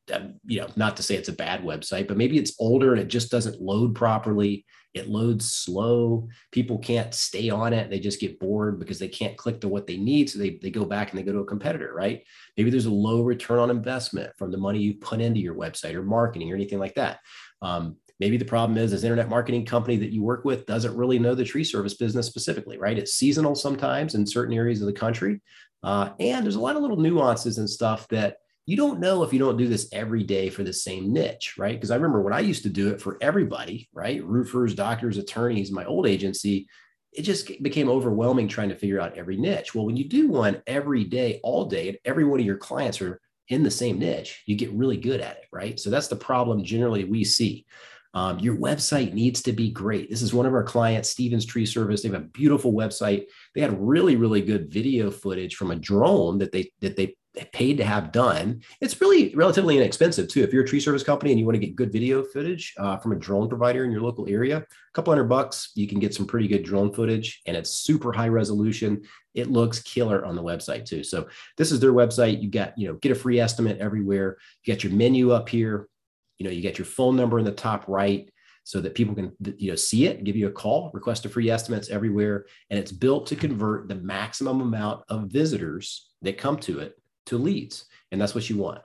you 0.45 0.59
know, 0.59 0.67
not 0.75 0.97
to 0.97 1.03
say 1.03 1.15
it's 1.15 1.29
a 1.29 1.33
bad 1.33 1.63
website, 1.63 2.05
but 2.05 2.17
maybe 2.17 2.37
it's 2.37 2.53
older 2.59 2.91
and 2.91 3.01
it 3.01 3.07
just 3.07 3.31
doesn't 3.31 3.61
load 3.61 3.95
properly 3.95 4.65
it 4.97 5.09
loads 5.09 5.53
slow. 5.53 6.27
People 6.51 6.77
can't 6.77 7.13
stay 7.13 7.49
on 7.49 7.73
it. 7.73 7.89
They 7.89 7.99
just 7.99 8.19
get 8.19 8.39
bored 8.39 8.79
because 8.79 8.99
they 8.99 9.07
can't 9.07 9.37
click 9.37 9.61
to 9.61 9.67
what 9.67 9.87
they 9.87 9.97
need. 9.97 10.29
So 10.29 10.39
they, 10.39 10.59
they 10.61 10.69
go 10.69 10.85
back 10.85 11.11
and 11.11 11.19
they 11.19 11.23
go 11.23 11.31
to 11.31 11.39
a 11.39 11.45
competitor, 11.45 11.93
right? 11.93 12.23
Maybe 12.57 12.69
there's 12.69 12.85
a 12.85 12.91
low 12.91 13.21
return 13.21 13.59
on 13.59 13.69
investment 13.69 14.31
from 14.37 14.51
the 14.51 14.57
money 14.57 14.79
you 14.79 14.95
put 14.95 15.21
into 15.21 15.39
your 15.39 15.55
website 15.55 15.93
or 15.93 16.03
marketing 16.03 16.51
or 16.51 16.55
anything 16.55 16.79
like 16.79 16.95
that. 16.95 17.19
Um, 17.61 17.97
maybe 18.19 18.37
the 18.37 18.45
problem 18.45 18.77
is 18.77 18.91
this 18.91 19.03
internet 19.03 19.29
marketing 19.29 19.65
company 19.65 19.97
that 19.97 20.11
you 20.11 20.23
work 20.23 20.45
with 20.45 20.65
doesn't 20.65 20.95
really 20.95 21.19
know 21.19 21.35
the 21.35 21.43
tree 21.43 21.63
service 21.63 21.95
business 21.95 22.27
specifically, 22.27 22.77
right? 22.77 22.97
It's 22.97 23.13
seasonal 23.13 23.55
sometimes 23.55 24.15
in 24.15 24.25
certain 24.25 24.55
areas 24.55 24.81
of 24.81 24.87
the 24.87 24.93
country. 24.93 25.41
Uh, 25.83 26.09
and 26.19 26.43
there's 26.43 26.55
a 26.55 26.59
lot 26.59 26.75
of 26.75 26.81
little 26.81 26.97
nuances 26.97 27.57
and 27.57 27.69
stuff 27.69 28.07
that 28.09 28.37
you 28.65 28.75
don't 28.75 28.99
know 28.99 29.23
if 29.23 29.31
you 29.31 29.39
don't 29.39 29.57
do 29.57 29.67
this 29.67 29.87
every 29.93 30.23
day 30.23 30.49
for 30.49 30.63
the 30.63 30.73
same 30.73 31.13
niche, 31.13 31.55
right? 31.57 31.75
Because 31.75 31.91
I 31.91 31.95
remember 31.95 32.21
when 32.21 32.33
I 32.33 32.41
used 32.41 32.63
to 32.63 32.69
do 32.69 32.89
it 32.89 33.01
for 33.01 33.17
everybody, 33.21 33.87
right? 33.93 34.23
Roofers, 34.23 34.75
doctors, 34.75 35.17
attorneys, 35.17 35.71
my 35.71 35.85
old 35.85 36.05
agency, 36.05 36.67
it 37.13 37.21
just 37.21 37.63
became 37.63 37.87
overwhelming 37.87 38.47
trying 38.47 38.69
to 38.69 38.75
figure 38.75 38.99
out 38.99 39.17
every 39.17 39.37
niche. 39.37 39.73
Well, 39.73 39.85
when 39.85 39.95
you 39.95 40.09
do 40.09 40.27
one 40.27 40.61
every 40.67 41.05
day, 41.05 41.39
all 41.43 41.65
day, 41.65 41.87
and 41.87 41.97
every 42.03 42.25
one 42.25 42.41
of 42.41 42.45
your 42.45 42.57
clients 42.57 43.01
are 43.01 43.21
in 43.47 43.63
the 43.63 43.71
same 43.71 43.99
niche, 43.99 44.43
you 44.45 44.55
get 44.55 44.73
really 44.73 44.97
good 44.97 45.21
at 45.21 45.37
it, 45.37 45.45
right? 45.51 45.79
So 45.79 45.89
that's 45.89 46.09
the 46.09 46.17
problem 46.17 46.63
generally 46.65 47.05
we 47.05 47.23
see. 47.23 47.65
Um, 48.13 48.39
your 48.39 48.55
website 48.55 49.13
needs 49.13 49.41
to 49.43 49.51
be 49.51 49.69
great. 49.69 50.09
This 50.09 50.21
is 50.21 50.33
one 50.33 50.45
of 50.45 50.53
our 50.53 50.63
clients, 50.63 51.09
Stevens 51.09 51.45
Tree 51.45 51.65
Service. 51.65 52.01
They 52.01 52.09
have 52.09 52.21
a 52.21 52.25
beautiful 52.25 52.73
website. 52.73 53.25
They 53.53 53.61
had 53.61 53.79
really, 53.79 54.15
really 54.15 54.41
good 54.41 54.71
video 54.71 55.11
footage 55.11 55.55
from 55.55 55.71
a 55.71 55.75
drone 55.75 56.39
that 56.39 56.51
they 56.51 56.71
that 56.81 56.95
they 56.95 57.15
paid 57.51 57.77
to 57.77 57.85
have 57.85 58.11
done. 58.11 58.61
It's 58.81 58.99
really 58.99 59.33
relatively 59.35 59.77
inexpensive 59.77 60.27
too. 60.27 60.43
If 60.43 60.53
you're 60.53 60.63
a 60.63 60.67
tree 60.67 60.79
service 60.79 61.03
company 61.03 61.31
and 61.31 61.39
you 61.39 61.45
want 61.45 61.55
to 61.55 61.65
get 61.65 61.75
good 61.75 61.91
video 61.91 62.23
footage 62.23 62.73
uh, 62.77 62.97
from 62.97 63.11
a 63.11 63.15
drone 63.15 63.49
provider 63.49 63.83
in 63.83 63.91
your 63.91 64.01
local 64.01 64.27
area, 64.27 64.57
a 64.57 64.65
couple 64.93 65.11
hundred 65.11 65.25
bucks, 65.25 65.71
you 65.75 65.87
can 65.87 65.99
get 65.99 66.13
some 66.13 66.25
pretty 66.25 66.47
good 66.47 66.63
drone 66.63 66.91
footage 66.91 67.41
and 67.45 67.55
it's 67.55 67.69
super 67.69 68.11
high 68.11 68.27
resolution. 68.27 69.03
It 69.33 69.51
looks 69.51 69.79
killer 69.81 70.25
on 70.25 70.35
the 70.35 70.43
website 70.43 70.85
too. 70.85 71.03
So 71.03 71.27
this 71.57 71.71
is 71.71 71.79
their 71.79 71.93
website. 71.93 72.41
You 72.41 72.49
got, 72.49 72.77
you 72.77 72.87
know, 72.87 72.95
get 72.95 73.11
a 73.11 73.15
free 73.15 73.39
estimate 73.39 73.77
everywhere. 73.79 74.37
You 74.63 74.73
got 74.73 74.83
your 74.83 74.93
menu 74.93 75.31
up 75.31 75.49
here. 75.49 75.87
You 76.37 76.45
know, 76.45 76.51
you 76.51 76.61
get 76.61 76.77
your 76.77 76.85
phone 76.85 77.15
number 77.15 77.39
in 77.39 77.45
the 77.45 77.51
top 77.51 77.87
right 77.87 78.29
so 78.63 78.81
that 78.81 78.95
people 78.95 79.15
can 79.15 79.31
you 79.57 79.69
know 79.69 79.75
see 79.75 80.07
it 80.07 80.25
give 80.25 80.35
you 80.35 80.47
a 80.47 80.51
call 80.51 80.91
request 80.93 81.25
a 81.25 81.29
free 81.29 81.49
estimates 81.49 81.89
everywhere 81.89 82.47
and 82.69 82.77
it's 82.77 82.91
built 82.91 83.25
to 83.25 83.33
convert 83.33 83.87
the 83.87 83.95
maximum 83.95 84.59
amount 84.59 85.05
of 85.07 85.31
visitors 85.31 86.09
that 86.21 86.37
come 86.37 86.57
to 86.57 86.79
it 86.79 86.99
to 87.27 87.37
leads. 87.37 87.85
And 88.11 88.19
that's 88.19 88.35
what 88.35 88.49
you 88.49 88.57
want. 88.57 88.81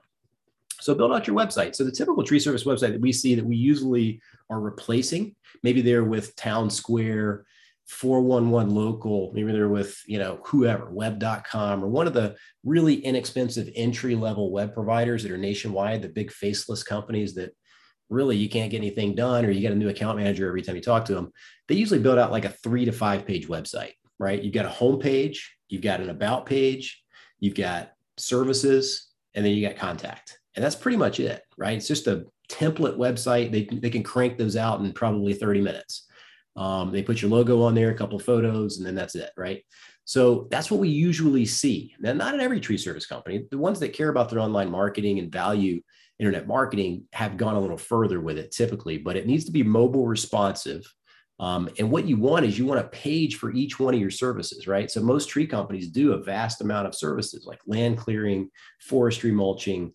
So 0.81 0.95
build 0.95 1.13
out 1.13 1.27
your 1.27 1.37
website. 1.37 1.75
So 1.75 1.85
the 1.85 1.93
typical 1.93 2.25
tree 2.25 2.41
service 2.41 2.65
website 2.65 2.93
that 2.93 3.01
we 3.01 3.13
see 3.13 3.35
that 3.35 3.45
we 3.45 3.57
usually 3.57 4.21
are 4.51 4.61
replacing, 4.61 5.35
maybe 5.63 5.81
they're 5.81 6.05
with 6.05 6.35
Town 6.37 6.69
Square, 6.69 7.47
411 7.89 8.75
local, 8.75 9.33
maybe 9.35 9.53
they're 9.53 9.69
with, 9.69 10.01
you 10.07 10.19
know, 10.19 10.41
whoever, 10.45 10.91
web.com 10.91 11.85
or 11.85 11.89
one 11.89 12.07
of 12.07 12.13
the 12.13 12.37
really 12.65 12.95
inexpensive 12.95 13.69
entry 13.75 14.15
level 14.15 14.51
web 14.51 14.73
providers 14.73 15.23
that 15.23 15.33
are 15.33 15.39
nationwide, 15.39 16.03
the 16.03 16.09
big 16.09 16.31
faceless 16.31 16.83
companies 16.83 17.35
that 17.35 17.55
really 18.09 18.37
you 18.37 18.49
can't 18.49 18.71
get 18.71 18.79
anything 18.79 19.15
done 19.15 19.45
or 19.45 19.51
you 19.51 19.61
get 19.61 19.73
a 19.73 19.77
new 19.77 19.89
account 19.89 20.19
manager 20.19 20.47
every 20.47 20.63
time 20.63 20.77
you 20.77 20.83
talk 20.83 21.05
to 21.07 21.15
them. 21.15 21.33
They 21.69 21.75
usually 21.75 22.01
build 22.01 22.19
out 22.19 22.31
like 22.33 22.45
a 22.45 22.51
3 22.51 22.85
to 22.85 22.93
5 22.93 23.27
page 23.27 23.49
website, 23.49 23.93
right? 24.19 24.43
You've 24.43 24.55
got 24.55 24.67
a 24.67 24.71
home 24.71 24.99
page, 24.99 25.57
you've 25.69 25.83
got 25.83 26.01
an 26.01 26.11
about 26.11 26.47
page, 26.47 27.03
you've 27.41 27.55
got 27.55 27.93
services, 28.17 29.09
and 29.35 29.45
then 29.45 29.53
you 29.53 29.67
got 29.67 29.77
contact. 29.77 30.39
And 30.55 30.65
that's 30.65 30.77
pretty 30.77 30.99
much 30.99 31.19
it, 31.21 31.43
right? 31.57 31.77
It's 31.77 31.89
just 31.89 32.07
a 32.07 32.27
template 32.51 32.99
website. 32.99 33.51
They, 33.51 33.65
they 33.65 33.91
can 33.91 34.03
crank 34.03 34.37
those 34.37 34.57
out 34.57 34.81
in 34.81 34.93
probably 34.93 35.33
30 35.33 35.63
minutes. 35.63 36.07
Um, 36.57 36.93
they 36.93 37.03
put 37.03 37.23
your 37.23 37.31
logo 37.31 37.63
on 37.63 37.75
there, 37.75 37.91
a 37.91 37.95
couple 37.95 38.17
of 38.17 38.25
photos, 38.25 38.79
and 38.79 38.87
then 38.87 38.95
that's 38.95 39.15
it, 39.15 39.31
right? 39.37 39.65
So 40.05 40.49
that's 40.51 40.71
what 40.71 40.81
we 40.81 40.89
usually 40.89 41.47
see. 41.47 41.95
Now, 42.01 42.13
not 42.13 42.35
in 42.35 42.41
every 42.41 42.61
tree 42.61 42.77
service 42.77 43.07
company. 43.07 43.45
The 43.51 43.59
ones 43.59 43.81
that 43.81 43.93
care 43.95 44.09
about 44.09 44.29
their 44.29 44.41
online 44.41 44.71
marketing 44.71 45.19
and 45.19 45.33
value 45.33 45.81
internet 46.19 46.47
marketing 46.47 47.05
have 47.13 47.37
gone 47.37 47.55
a 47.55 47.61
little 47.61 47.77
further 47.77 48.21
with 48.21 48.39
it 48.39 48.53
typically, 48.53 48.99
but 48.99 49.17
it 49.17 49.27
needs 49.27 49.45
to 49.47 49.53
be 49.53 49.63
mobile 49.63 50.07
responsive 50.07 50.85
um, 51.43 51.69
and 51.81 51.91
what 51.91 52.07
you 52.07 52.17
want 52.17 52.45
is 52.45 52.57
you 52.57 52.67
want 52.67 52.79
a 52.79 52.89
page 52.89 53.35
for 53.35 53.51
each 53.51 53.81
one 53.81 53.95
of 53.95 54.01
your 54.01 54.11
services, 54.13 54.69
right? 54.69 54.89
So 54.89 55.03
most 55.03 55.29
tree 55.29 55.47
companies 55.47 55.89
do 55.89 56.13
a 56.13 56.23
vast 56.23 56.61
amount 56.61 56.87
of 56.87 56.95
services 56.95 57.47
like 57.47 57.59
land 57.67 57.99
clearing, 57.99 58.49
forestry 58.81 59.33
mulching, 59.33 59.93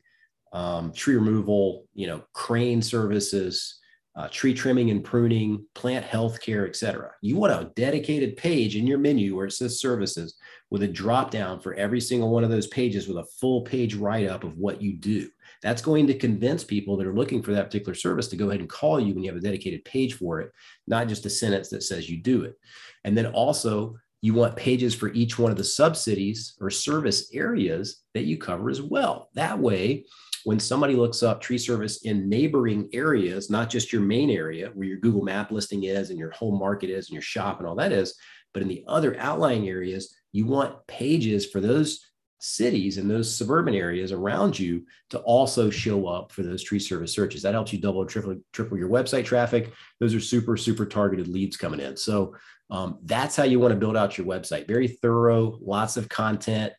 um, 0.52 0.92
tree 0.92 1.16
removal, 1.16 1.86
you 1.94 2.08
know, 2.08 2.22
crane 2.34 2.82
services, 2.82 3.80
uh, 4.18 4.28
tree 4.30 4.54
trimming 4.54 4.90
and 4.90 5.04
pruning, 5.04 5.64
plant 5.76 6.04
health 6.04 6.42
care, 6.42 6.68
et 6.68 6.76
cetera. 6.76 7.12
You 7.22 7.36
want 7.36 7.54
a 7.54 7.72
dedicated 7.76 8.36
page 8.36 8.76
in 8.76 8.88
your 8.88 8.98
menu 8.98 9.36
where 9.36 9.46
it 9.46 9.52
says 9.52 9.80
services 9.80 10.36
with 10.72 10.82
a 10.82 10.88
drop 10.88 11.30
down 11.30 11.60
for 11.60 11.76
every 11.76 12.02
single 12.02 12.32
one 12.32 12.44
of 12.44 12.50
those 12.50 12.68
pages 12.68 13.08
with 13.08 13.18
a 13.18 13.30
full 13.40 13.62
page 13.62 13.94
write 13.94 14.28
up 14.28 14.44
of 14.44 14.58
what 14.58 14.82
you 14.82 14.94
do. 14.94 15.30
That's 15.62 15.84
going 15.84 16.08
to 16.08 16.18
convince 16.18 16.64
people 16.64 16.98
that 16.98 17.08
are 17.08 17.16
looking 17.16 17.44
for 17.44 17.54
that 17.54 17.66
particular 17.66 17.94
service 17.94 18.28
to 18.30 18.36
go 18.36 18.50
ahead 18.50 18.60
and 18.60 18.70
call 18.70 19.00
you 19.00 19.14
when 19.14 19.24
you 19.24 19.30
have 19.30 19.40
a 19.40 19.44
dedicated 19.44 19.86
page 19.86 20.16
for 20.16 20.42
it, 20.42 20.52
not 20.88 21.08
just 21.08 21.26
a 21.28 21.30
sentence 21.30 21.70
that 21.70 21.84
says 21.84 22.10
you 22.10 22.18
do 22.18 22.42
it. 22.42 22.60
And 23.04 23.16
then 23.16 23.28
also, 23.28 23.98
you 24.22 24.34
want 24.34 24.56
pages 24.56 24.96
for 24.96 25.10
each 25.14 25.38
one 25.38 25.52
of 25.52 25.58
the 25.58 25.64
subcities 25.64 26.56
or 26.60 26.72
service 26.72 27.30
areas 27.34 28.02
that 28.16 28.24
you 28.24 28.38
cover 28.38 28.72
as 28.72 28.82
well. 28.82 29.30
That 29.36 29.60
way, 29.60 30.06
when 30.44 30.60
somebody 30.60 30.96
looks 30.96 31.24
up 31.24 31.42
tree 31.42 31.58
service 31.58 32.04
in 32.04 32.30
neighboring 32.30 32.90
areas, 32.94 33.50
not 33.50 33.70
just 33.70 33.92
your 33.92 34.02
main 34.02 34.30
area 34.30 34.72
where 34.74 34.88
your 34.88 35.00
Google 35.00 35.24
map 35.24 35.52
listing 35.52 35.84
is 35.84 36.10
and 36.10 36.20
your 36.20 36.32
home 36.32 36.60
market 36.60 36.90
is 36.90 37.08
and 37.08 37.14
your 37.14 37.22
shop 37.22 37.60
and 37.60 37.68
all 37.68 37.76
that 37.76 37.92
is, 37.92 38.16
but 38.54 38.62
in 38.62 38.68
the 38.68 38.84
other 38.88 39.18
outlying 39.20 39.68
areas, 39.68 40.16
you 40.32 40.46
want 40.46 40.86
pages 40.88 41.46
for 41.46 41.62
those 41.62 42.08
cities 42.40 42.98
and 42.98 43.10
those 43.10 43.34
suburban 43.34 43.74
areas 43.74 44.12
around 44.12 44.58
you 44.58 44.86
to 45.10 45.20
also 45.20 45.70
show 45.70 46.08
up 46.08 46.32
for 46.32 46.44
those 46.44 46.64
tree 46.64 46.80
service 46.80 47.12
searches. 47.12 47.42
That 47.42 47.54
helps 47.54 47.74
you 47.74 47.80
double 47.80 48.06
triple, 48.06 48.38
triple 48.54 48.78
your 48.78 48.90
website 48.90 49.26
traffic. 49.26 49.74
Those 50.00 50.14
are 50.14 50.20
super, 50.20 50.56
super 50.58 50.86
targeted 50.86 51.28
leads 51.28 51.58
coming 51.58 51.80
in. 51.80 51.98
So 51.98 52.36
um, 52.70 53.00
that's 53.04 53.36
how 53.36 53.44
you 53.44 53.60
want 53.60 53.74
to 53.74 53.80
build 53.80 53.98
out 53.98 54.18
your 54.18 54.28
website. 54.28 54.68
Very 54.68 54.88
thorough, 54.88 55.58
lots 55.62 55.98
of 55.98 56.10
content. 56.10 56.74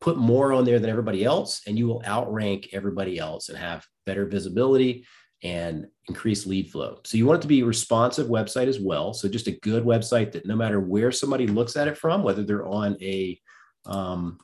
Put 0.00 0.16
more 0.16 0.52
on 0.52 0.64
there 0.64 0.78
than 0.78 0.90
everybody 0.90 1.24
else, 1.24 1.62
and 1.66 1.78
you 1.78 1.86
will 1.86 2.02
outrank 2.06 2.68
everybody 2.72 3.18
else 3.18 3.48
and 3.48 3.58
have 3.58 3.86
better 4.06 4.26
visibility 4.26 5.06
and 5.42 5.86
increase 6.08 6.46
lead 6.46 6.70
flow. 6.70 7.00
So 7.04 7.16
you 7.16 7.26
want 7.26 7.40
it 7.40 7.42
to 7.42 7.48
be 7.48 7.60
a 7.60 7.66
responsive 7.66 8.28
website 8.28 8.68
as 8.68 8.78
well. 8.78 9.12
So 9.12 9.28
just 9.28 9.48
a 9.48 9.58
good 9.62 9.84
website 9.84 10.32
that 10.32 10.46
no 10.46 10.54
matter 10.54 10.80
where 10.80 11.10
somebody 11.10 11.46
looks 11.46 11.76
at 11.76 11.88
it 11.88 11.98
from, 11.98 12.22
whether 12.22 12.44
they're 12.44 12.66
on 12.66 12.96
a 13.00 13.40
um, 13.86 14.38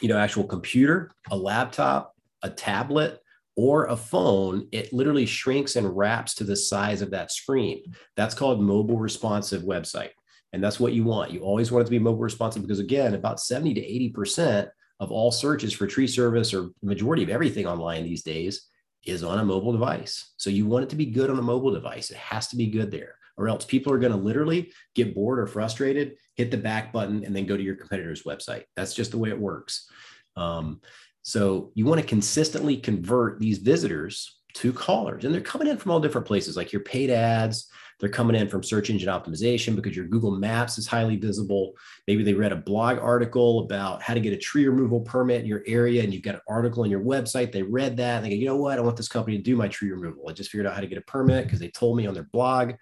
you 0.00 0.08
know 0.08 0.18
actual 0.18 0.44
computer, 0.44 1.10
a 1.30 1.36
laptop, 1.36 2.14
a 2.42 2.50
tablet, 2.50 3.20
or 3.56 3.86
a 3.86 3.96
phone, 3.96 4.68
it 4.72 4.92
literally 4.92 5.26
shrinks 5.26 5.76
and 5.76 5.96
wraps 5.96 6.34
to 6.34 6.44
the 6.44 6.56
size 6.56 7.02
of 7.02 7.10
that 7.10 7.30
screen. 7.30 7.82
That's 8.16 8.34
called 8.34 8.60
mobile 8.60 8.98
responsive 8.98 9.62
website. 9.62 10.10
And 10.52 10.62
that's 10.62 10.78
what 10.78 10.92
you 10.92 11.04
want. 11.04 11.30
You 11.30 11.40
always 11.40 11.72
want 11.72 11.82
it 11.82 11.86
to 11.86 11.90
be 11.90 11.98
mobile 11.98 12.18
responsive 12.18 12.62
because 12.62 12.78
again, 12.78 13.14
about 13.14 13.40
70 13.40 13.74
to 13.74 14.20
80% 14.20 14.68
of 15.00 15.10
all 15.10 15.32
searches 15.32 15.72
for 15.72 15.86
tree 15.86 16.06
service 16.06 16.52
or 16.52 16.70
the 16.82 16.86
majority 16.86 17.22
of 17.22 17.30
everything 17.30 17.66
online 17.66 18.04
these 18.04 18.22
days 18.22 18.68
is 19.04 19.24
on 19.24 19.38
a 19.38 19.44
mobile 19.44 19.72
device. 19.72 20.32
So 20.36 20.50
you 20.50 20.66
want 20.66 20.84
it 20.84 20.90
to 20.90 20.96
be 20.96 21.06
good 21.06 21.30
on 21.30 21.38
a 21.38 21.42
mobile 21.42 21.72
device. 21.72 22.10
It 22.10 22.18
has 22.18 22.48
to 22.48 22.56
be 22.56 22.66
good 22.66 22.90
there, 22.90 23.16
or 23.36 23.48
else 23.48 23.64
people 23.64 23.92
are 23.92 23.98
going 23.98 24.12
to 24.12 24.18
literally 24.18 24.72
get 24.94 25.14
bored 25.14 25.40
or 25.40 25.46
frustrated, 25.46 26.16
hit 26.36 26.50
the 26.50 26.56
back 26.56 26.92
button, 26.92 27.24
and 27.24 27.34
then 27.34 27.46
go 27.46 27.56
to 27.56 27.62
your 27.62 27.74
competitor's 27.74 28.22
website. 28.22 28.64
That's 28.76 28.94
just 28.94 29.10
the 29.10 29.18
way 29.18 29.30
it 29.30 29.38
works. 29.38 29.88
Um, 30.36 30.80
so 31.22 31.72
you 31.74 31.84
want 31.84 32.00
to 32.00 32.06
consistently 32.06 32.76
convert 32.76 33.40
these 33.40 33.58
visitors 33.58 34.38
to 34.54 34.72
callers, 34.72 35.24
and 35.24 35.34
they're 35.34 35.40
coming 35.40 35.68
in 35.68 35.78
from 35.78 35.90
all 35.90 36.00
different 36.00 36.26
places, 36.26 36.56
like 36.56 36.72
your 36.72 36.82
paid 36.82 37.10
ads, 37.10 37.68
they're 38.02 38.10
coming 38.10 38.34
in 38.34 38.48
from 38.48 38.64
search 38.64 38.90
engine 38.90 39.08
optimization 39.08 39.76
because 39.76 39.94
your 39.94 40.06
Google 40.06 40.32
Maps 40.32 40.76
is 40.76 40.88
highly 40.88 41.14
visible. 41.14 41.74
Maybe 42.08 42.24
they 42.24 42.34
read 42.34 42.50
a 42.50 42.56
blog 42.56 42.98
article 42.98 43.60
about 43.60 44.02
how 44.02 44.12
to 44.12 44.18
get 44.18 44.32
a 44.32 44.36
tree 44.36 44.66
removal 44.66 45.02
permit 45.02 45.42
in 45.42 45.46
your 45.46 45.62
area, 45.68 46.02
and 46.02 46.12
you've 46.12 46.24
got 46.24 46.34
an 46.34 46.40
article 46.48 46.82
on 46.82 46.90
your 46.90 47.00
website. 47.00 47.52
They 47.52 47.62
read 47.62 47.96
that 47.98 48.16
and 48.16 48.26
they 48.26 48.30
go, 48.30 48.34
you 48.34 48.46
know 48.46 48.56
what? 48.56 48.76
I 48.76 48.82
want 48.82 48.96
this 48.96 49.06
company 49.06 49.36
to 49.36 49.42
do 49.42 49.54
my 49.54 49.68
tree 49.68 49.92
removal. 49.92 50.28
I 50.28 50.32
just 50.32 50.50
figured 50.50 50.66
out 50.66 50.74
how 50.74 50.80
to 50.80 50.88
get 50.88 50.98
a 50.98 51.02
permit 51.02 51.44
because 51.44 51.60
they 51.60 51.68
told 51.68 51.96
me 51.96 52.08
on 52.08 52.14
their 52.14 52.24
blog. 52.24 52.72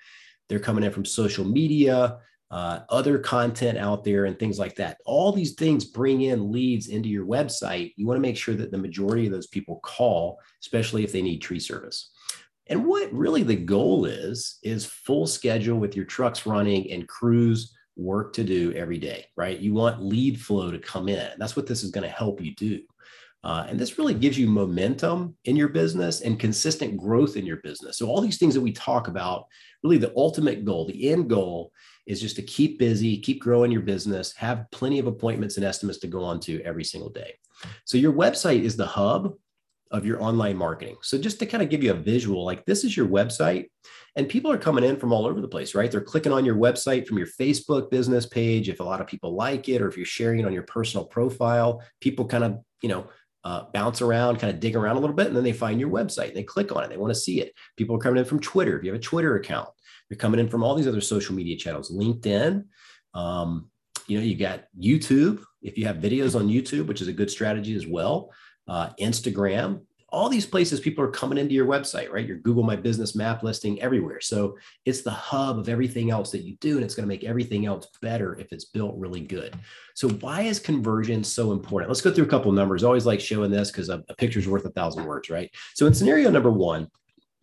They're 0.48 0.58
coming 0.58 0.84
in 0.84 0.90
from 0.90 1.04
social 1.04 1.44
media. 1.44 2.16
Uh, 2.50 2.80
other 2.88 3.16
content 3.18 3.78
out 3.78 4.02
there 4.02 4.24
and 4.24 4.36
things 4.36 4.58
like 4.58 4.74
that. 4.74 4.96
All 5.04 5.30
these 5.30 5.52
things 5.52 5.84
bring 5.84 6.22
in 6.22 6.50
leads 6.50 6.88
into 6.88 7.08
your 7.08 7.24
website. 7.24 7.92
You 7.94 8.08
want 8.08 8.16
to 8.16 8.22
make 8.22 8.36
sure 8.36 8.56
that 8.56 8.72
the 8.72 8.78
majority 8.78 9.26
of 9.26 9.32
those 9.32 9.46
people 9.46 9.78
call, 9.84 10.40
especially 10.60 11.04
if 11.04 11.12
they 11.12 11.22
need 11.22 11.38
tree 11.38 11.60
service. 11.60 12.10
And 12.70 12.86
what 12.86 13.12
really 13.12 13.42
the 13.42 13.56
goal 13.56 14.04
is, 14.04 14.58
is 14.62 14.86
full 14.86 15.26
schedule 15.26 15.78
with 15.78 15.96
your 15.96 16.04
trucks 16.04 16.46
running 16.46 16.90
and 16.92 17.06
crews 17.06 17.74
work 17.96 18.32
to 18.34 18.44
do 18.44 18.72
every 18.74 18.96
day, 18.96 19.26
right? 19.36 19.58
You 19.58 19.74
want 19.74 20.02
lead 20.02 20.40
flow 20.40 20.70
to 20.70 20.78
come 20.78 21.08
in. 21.08 21.30
That's 21.36 21.56
what 21.56 21.66
this 21.66 21.82
is 21.82 21.90
going 21.90 22.08
to 22.08 22.14
help 22.14 22.40
you 22.40 22.54
do. 22.54 22.80
Uh, 23.42 23.66
and 23.68 23.78
this 23.78 23.98
really 23.98 24.14
gives 24.14 24.38
you 24.38 24.46
momentum 24.46 25.34
in 25.46 25.56
your 25.56 25.68
business 25.68 26.20
and 26.20 26.38
consistent 26.38 26.96
growth 26.96 27.36
in 27.36 27.44
your 27.44 27.56
business. 27.58 27.98
So, 27.98 28.06
all 28.06 28.20
these 28.20 28.36
things 28.36 28.54
that 28.54 28.60
we 28.60 28.70
talk 28.70 29.08
about, 29.08 29.46
really 29.82 29.96
the 29.96 30.12
ultimate 30.14 30.64
goal, 30.64 30.86
the 30.86 31.10
end 31.10 31.30
goal 31.30 31.72
is 32.06 32.20
just 32.20 32.36
to 32.36 32.42
keep 32.42 32.78
busy, 32.78 33.18
keep 33.18 33.40
growing 33.40 33.72
your 33.72 33.80
business, 33.80 34.34
have 34.36 34.66
plenty 34.72 34.98
of 34.98 35.06
appointments 35.06 35.56
and 35.56 35.64
estimates 35.64 36.00
to 36.00 36.06
go 36.06 36.22
on 36.22 36.38
to 36.40 36.62
every 36.62 36.84
single 36.84 37.08
day. 37.08 37.32
So, 37.86 37.96
your 37.96 38.12
website 38.12 38.62
is 38.62 38.76
the 38.76 38.86
hub 38.86 39.32
of 39.90 40.06
your 40.06 40.23
online 40.23 40.56
marketing. 40.56 40.97
So 41.02 41.18
just 41.18 41.38
to 41.40 41.47
kind 41.47 41.62
of 41.62 41.68
give 41.68 41.82
you 41.82 41.90
a 41.90 41.94
visual, 41.94 42.44
like 42.44 42.64
this 42.64 42.85
is 42.85 42.97
your 42.97 43.06
website 43.06 43.66
and 44.16 44.28
people 44.28 44.50
are 44.50 44.59
coming 44.59 44.85
in 44.85 44.97
from 44.97 45.12
all 45.12 45.26
over 45.26 45.40
the 45.40 45.49
place, 45.49 45.75
right? 45.75 45.90
They're 45.90 46.00
clicking 46.00 46.32
on 46.32 46.44
your 46.44 46.56
website 46.56 47.06
from 47.06 47.18
your 47.18 47.26
Facebook 47.26 47.90
business 47.90 48.26
page. 48.26 48.68
If 48.68 48.80
a 48.80 48.85
lot 48.85 49.00
of 49.00 49.06
people 49.06 49.35
like 49.35 49.68
it, 49.68 49.82
or 49.82 49.88
if 49.88 49.97
you're 49.97 50.06
sharing 50.06 50.40
it 50.40 50.47
on 50.47 50.52
your 50.52 50.64
personal 50.64 51.04
profile, 51.04 51.82
people 52.00 52.26
kind 52.26 52.44
of, 52.44 52.59
you 52.82 52.88
know, 52.88 53.09
uh, 53.42 53.64
bounce 53.73 54.02
around, 54.02 54.38
kind 54.38 54.52
of 54.52 54.61
dig 54.61 54.76
around 54.76 54.97
a 54.97 55.00
little 55.00 55.16
bit, 55.16 55.28
and 55.28 55.37
then 55.37 55.44
they 55.44 55.52
find 55.52 55.80
your 55.80 55.88
website 55.88 56.35
they 56.35 56.42
click 56.42 56.75
on 56.75 56.85
it. 56.85 56.90
They 56.90 56.99
want 56.99 57.14
to 57.14 57.18
see 57.18 57.40
it. 57.40 57.54
People 57.76 57.97
are 57.97 58.00
coming 58.00 58.18
in 58.18 58.25
from 58.25 58.40
Twitter. 58.40 58.76
If 58.76 58.85
you 58.85 58.92
have 58.92 59.00
a 59.00 59.02
Twitter 59.02 59.37
account, 59.37 59.68
they're 60.09 60.18
coming 60.18 60.40
in 60.40 60.49
from 60.49 60.62
all 60.62 60.75
these 60.75 60.88
other 60.88 61.00
social 61.00 61.35
media 61.35 61.56
channels, 61.56 61.90
LinkedIn. 61.90 62.64
Um, 63.14 63.70
you 64.09 64.18
know, 64.18 64.25
you 64.25 64.37
got 64.37 64.64
YouTube. 64.78 65.42
If 65.62 65.78
you 65.78 65.87
have 65.87 65.97
videos 65.97 66.38
on 66.38 66.49
YouTube, 66.49 66.87
which 66.87 67.00
is 67.00 67.09
a 67.09 67.12
good 67.12 67.30
strategy 67.30 67.75
as 67.75 67.87
well 67.87 68.30
uh, 68.70 68.90
Instagram, 69.00 69.80
all 70.12 70.28
these 70.28 70.46
places 70.46 70.80
people 70.80 71.04
are 71.04 71.10
coming 71.10 71.38
into 71.38 71.54
your 71.54 71.66
website, 71.66 72.10
right? 72.10 72.26
Your 72.26 72.38
Google 72.38 72.62
My 72.62 72.76
Business 72.76 73.14
map 73.14 73.42
listing 73.42 73.80
everywhere. 73.82 74.20
So 74.20 74.56
it's 74.84 75.02
the 75.02 75.10
hub 75.10 75.58
of 75.58 75.68
everything 75.68 76.10
else 76.10 76.30
that 76.32 76.42
you 76.42 76.56
do, 76.60 76.76
and 76.76 76.84
it's 76.84 76.94
going 76.94 77.04
to 77.04 77.08
make 77.08 77.24
everything 77.24 77.66
else 77.66 77.88
better 78.00 78.38
if 78.38 78.52
it's 78.52 78.66
built 78.66 78.96
really 78.96 79.20
good. 79.20 79.56
So 79.94 80.08
why 80.08 80.42
is 80.42 80.58
conversion 80.58 81.22
so 81.24 81.52
important? 81.52 81.90
Let's 81.90 82.00
go 82.00 82.12
through 82.12 82.24
a 82.24 82.28
couple 82.28 82.50
numbers. 82.52 82.82
I 82.82 82.86
always 82.86 83.06
like 83.06 83.20
showing 83.20 83.50
this 83.50 83.70
because 83.70 83.88
a, 83.88 84.04
a 84.08 84.14
picture's 84.14 84.48
worth 84.48 84.64
a 84.64 84.70
thousand 84.70 85.04
words, 85.04 85.30
right? 85.30 85.50
So 85.74 85.86
in 85.86 85.94
scenario 85.94 86.30
number 86.30 86.50
one, 86.50 86.88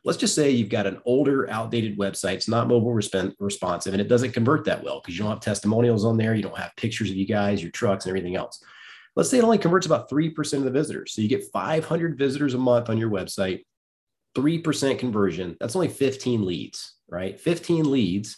let's 0.06 0.18
just 0.18 0.36
say 0.36 0.50
you've 0.50 0.70
got 0.70 0.88
an 0.88 1.02
older, 1.06 1.50
outdated 1.50 1.98
website. 1.98 2.36
It's 2.36 2.50
not 2.50 2.70
mobile 2.70 2.94
resp- 2.94 3.36
responsive, 3.40 3.94
and 3.94 4.02
it 4.02 4.08
doesn't 4.08 4.32
convert 4.32 4.64
that 4.66 4.84
well 4.84 5.02
because 5.02 5.18
you 5.18 5.24
don't 5.24 5.32
have 5.32 5.42
testimonials 5.42 6.06
on 6.06 6.18
there. 6.18 6.36
You 6.36 6.44
don't 6.44 6.58
have 6.58 6.76
pictures 6.78 7.10
of 7.10 7.18
you 7.18 7.28
guys, 7.28 7.62
your 7.62 7.72
trucks, 7.72 8.06
and 8.06 8.12
everything 8.12 8.36
else 8.36 8.64
let's 9.18 9.32
say 9.32 9.40
it 9.40 9.44
only 9.44 9.58
converts 9.58 9.88
about 9.88 10.10
3% 10.12 10.54
of 10.54 10.64
the 10.64 10.72
visitors. 10.72 11.12
So 11.12 11.24
you 11.24 11.28
get 11.28 11.52
500 11.52 12.18
visitors 12.20 12.54
a 12.54 12.60
month 12.60 12.88
on 12.88 13.00
your 13.00 13.10
website, 13.10 13.66
3% 14.38 15.00
conversion. 15.00 15.58
That's 15.60 15.76
only 15.76 15.88
15 15.88 16.46
leads, 16.46 16.94
right? 17.10 17.38
15 17.38 17.90
leads. 17.90 18.38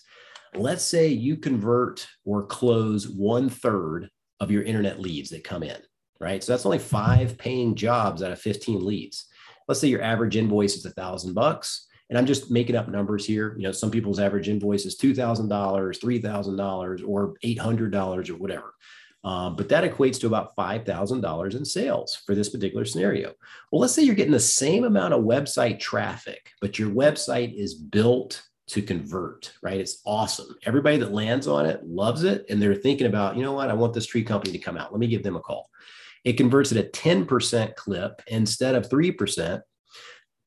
Let's 0.55 0.86
say 0.86 1.09
you 1.09 1.36
convert 1.36 2.07
or 2.24 2.45
close 2.45 3.09
one 3.09 3.50
third 3.50 4.09
of 4.39 4.51
your 4.51 4.63
internet 4.63 5.01
leads 5.01 5.31
that 5.31 5.43
come 5.43 5.63
in, 5.63 5.77
right? 6.21 6.41
So 6.41 6.53
that's 6.53 6.65
only 6.65 6.79
five 6.79 7.38
paying 7.38 7.75
jobs 7.75 8.24
out 8.24 8.31
of 8.31 8.39
15 8.39 8.83
leads. 8.83 9.25
Let's 9.67 9.81
say 9.81 9.89
your 9.89 10.01
average 10.01 10.38
invoice 10.38 10.77
is 10.77 10.86
a 10.86 10.91
thousand 10.91 11.33
bucks. 11.33 11.88
And 12.09 12.17
I'm 12.17 12.25
just 12.25 12.50
making 12.50 12.75
up 12.75 12.88
numbers 12.88 13.25
here. 13.25 13.53
You 13.57 13.63
know, 13.63 13.71
some 13.71 13.91
people's 13.91 14.19
average 14.19 14.50
invoice 14.50 14.86
is 14.86 14.98
$2,000, 14.98 15.48
$3,000, 15.48 17.03
or 17.07 17.33
$800 17.43 18.29
or 18.29 18.36
whatever. 18.36 18.74
Um, 19.24 19.56
but 19.56 19.68
that 19.70 19.84
equates 19.84 20.20
to 20.22 20.28
about 20.28 20.56
$5,000 20.56 21.56
in 21.56 21.66
sales 21.66 22.16
for 22.26 22.36
this 22.36 22.50
particular 22.50 22.86
scenario. 22.86 23.34
Well, 23.72 23.82
let's 23.82 23.94
say 23.94 24.04
you're 24.04 24.16
getting 24.16 24.32
the 24.32 24.40
same 24.40 24.86
amount 24.86 25.14
of 25.14 25.24
website 25.24 25.80
traffic, 25.80 26.52
but 26.62 26.80
your 26.80 26.90
website 26.90 27.54
is 27.54 27.74
built 27.74 28.42
to 28.68 28.82
convert, 28.82 29.52
right? 29.62 29.80
It's 29.80 30.02
awesome. 30.06 30.56
Everybody 30.64 30.98
that 30.98 31.12
lands 31.12 31.48
on 31.48 31.66
it 31.66 31.84
loves 31.86 32.24
it. 32.24 32.46
And 32.50 32.62
they're 32.62 32.76
thinking 32.76 33.08
about, 33.08 33.36
you 33.36 33.44
know 33.44 33.54
what, 33.54 33.70
I 33.70 33.74
want 33.74 33.94
this 33.94 34.06
tree 34.06 34.24
company 34.24 34.54
to 34.54 34.64
come 34.64 34.78
out. 34.78 34.92
Let 34.92 35.00
me 35.00 35.08
give 35.08 35.24
them 35.24 35.36
a 35.36 35.42
call. 35.42 35.70
It 36.24 36.34
converts 36.34 36.72
at 36.72 36.78
a 36.78 36.88
10% 36.88 37.76
clip 37.76 38.22
instead 38.28 38.76
of 38.76 38.90
3%. 38.90 39.62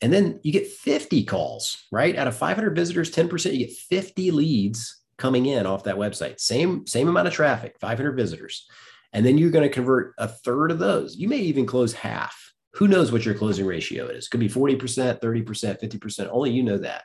And 0.00 0.12
then 0.12 0.40
you 0.42 0.52
get 0.52 0.66
50 0.66 1.24
calls, 1.24 1.86
right? 1.92 2.16
Out 2.16 2.26
of 2.26 2.36
500 2.36 2.74
visitors, 2.74 3.10
10%, 3.10 3.52
you 3.52 3.66
get 3.66 3.76
50 3.76 4.30
leads 4.30 5.01
coming 5.16 5.46
in 5.46 5.66
off 5.66 5.84
that 5.84 5.96
website. 5.96 6.40
Same 6.40 6.86
same 6.86 7.08
amount 7.08 7.28
of 7.28 7.34
traffic, 7.34 7.76
500 7.80 8.12
visitors. 8.12 8.66
And 9.12 9.26
then 9.26 9.36
you're 9.36 9.50
going 9.50 9.68
to 9.68 9.74
convert 9.74 10.14
a 10.18 10.26
third 10.26 10.70
of 10.70 10.78
those. 10.78 11.16
You 11.16 11.28
may 11.28 11.38
even 11.38 11.66
close 11.66 11.92
half. 11.92 12.52
Who 12.74 12.88
knows 12.88 13.12
what 13.12 13.26
your 13.26 13.34
closing 13.34 13.66
ratio 13.66 14.06
is? 14.06 14.28
Could 14.28 14.40
be 14.40 14.48
40%, 14.48 15.20
30%, 15.20 15.44
50%. 15.82 16.28
Only 16.30 16.50
you 16.50 16.62
know 16.62 16.78
that. 16.78 17.04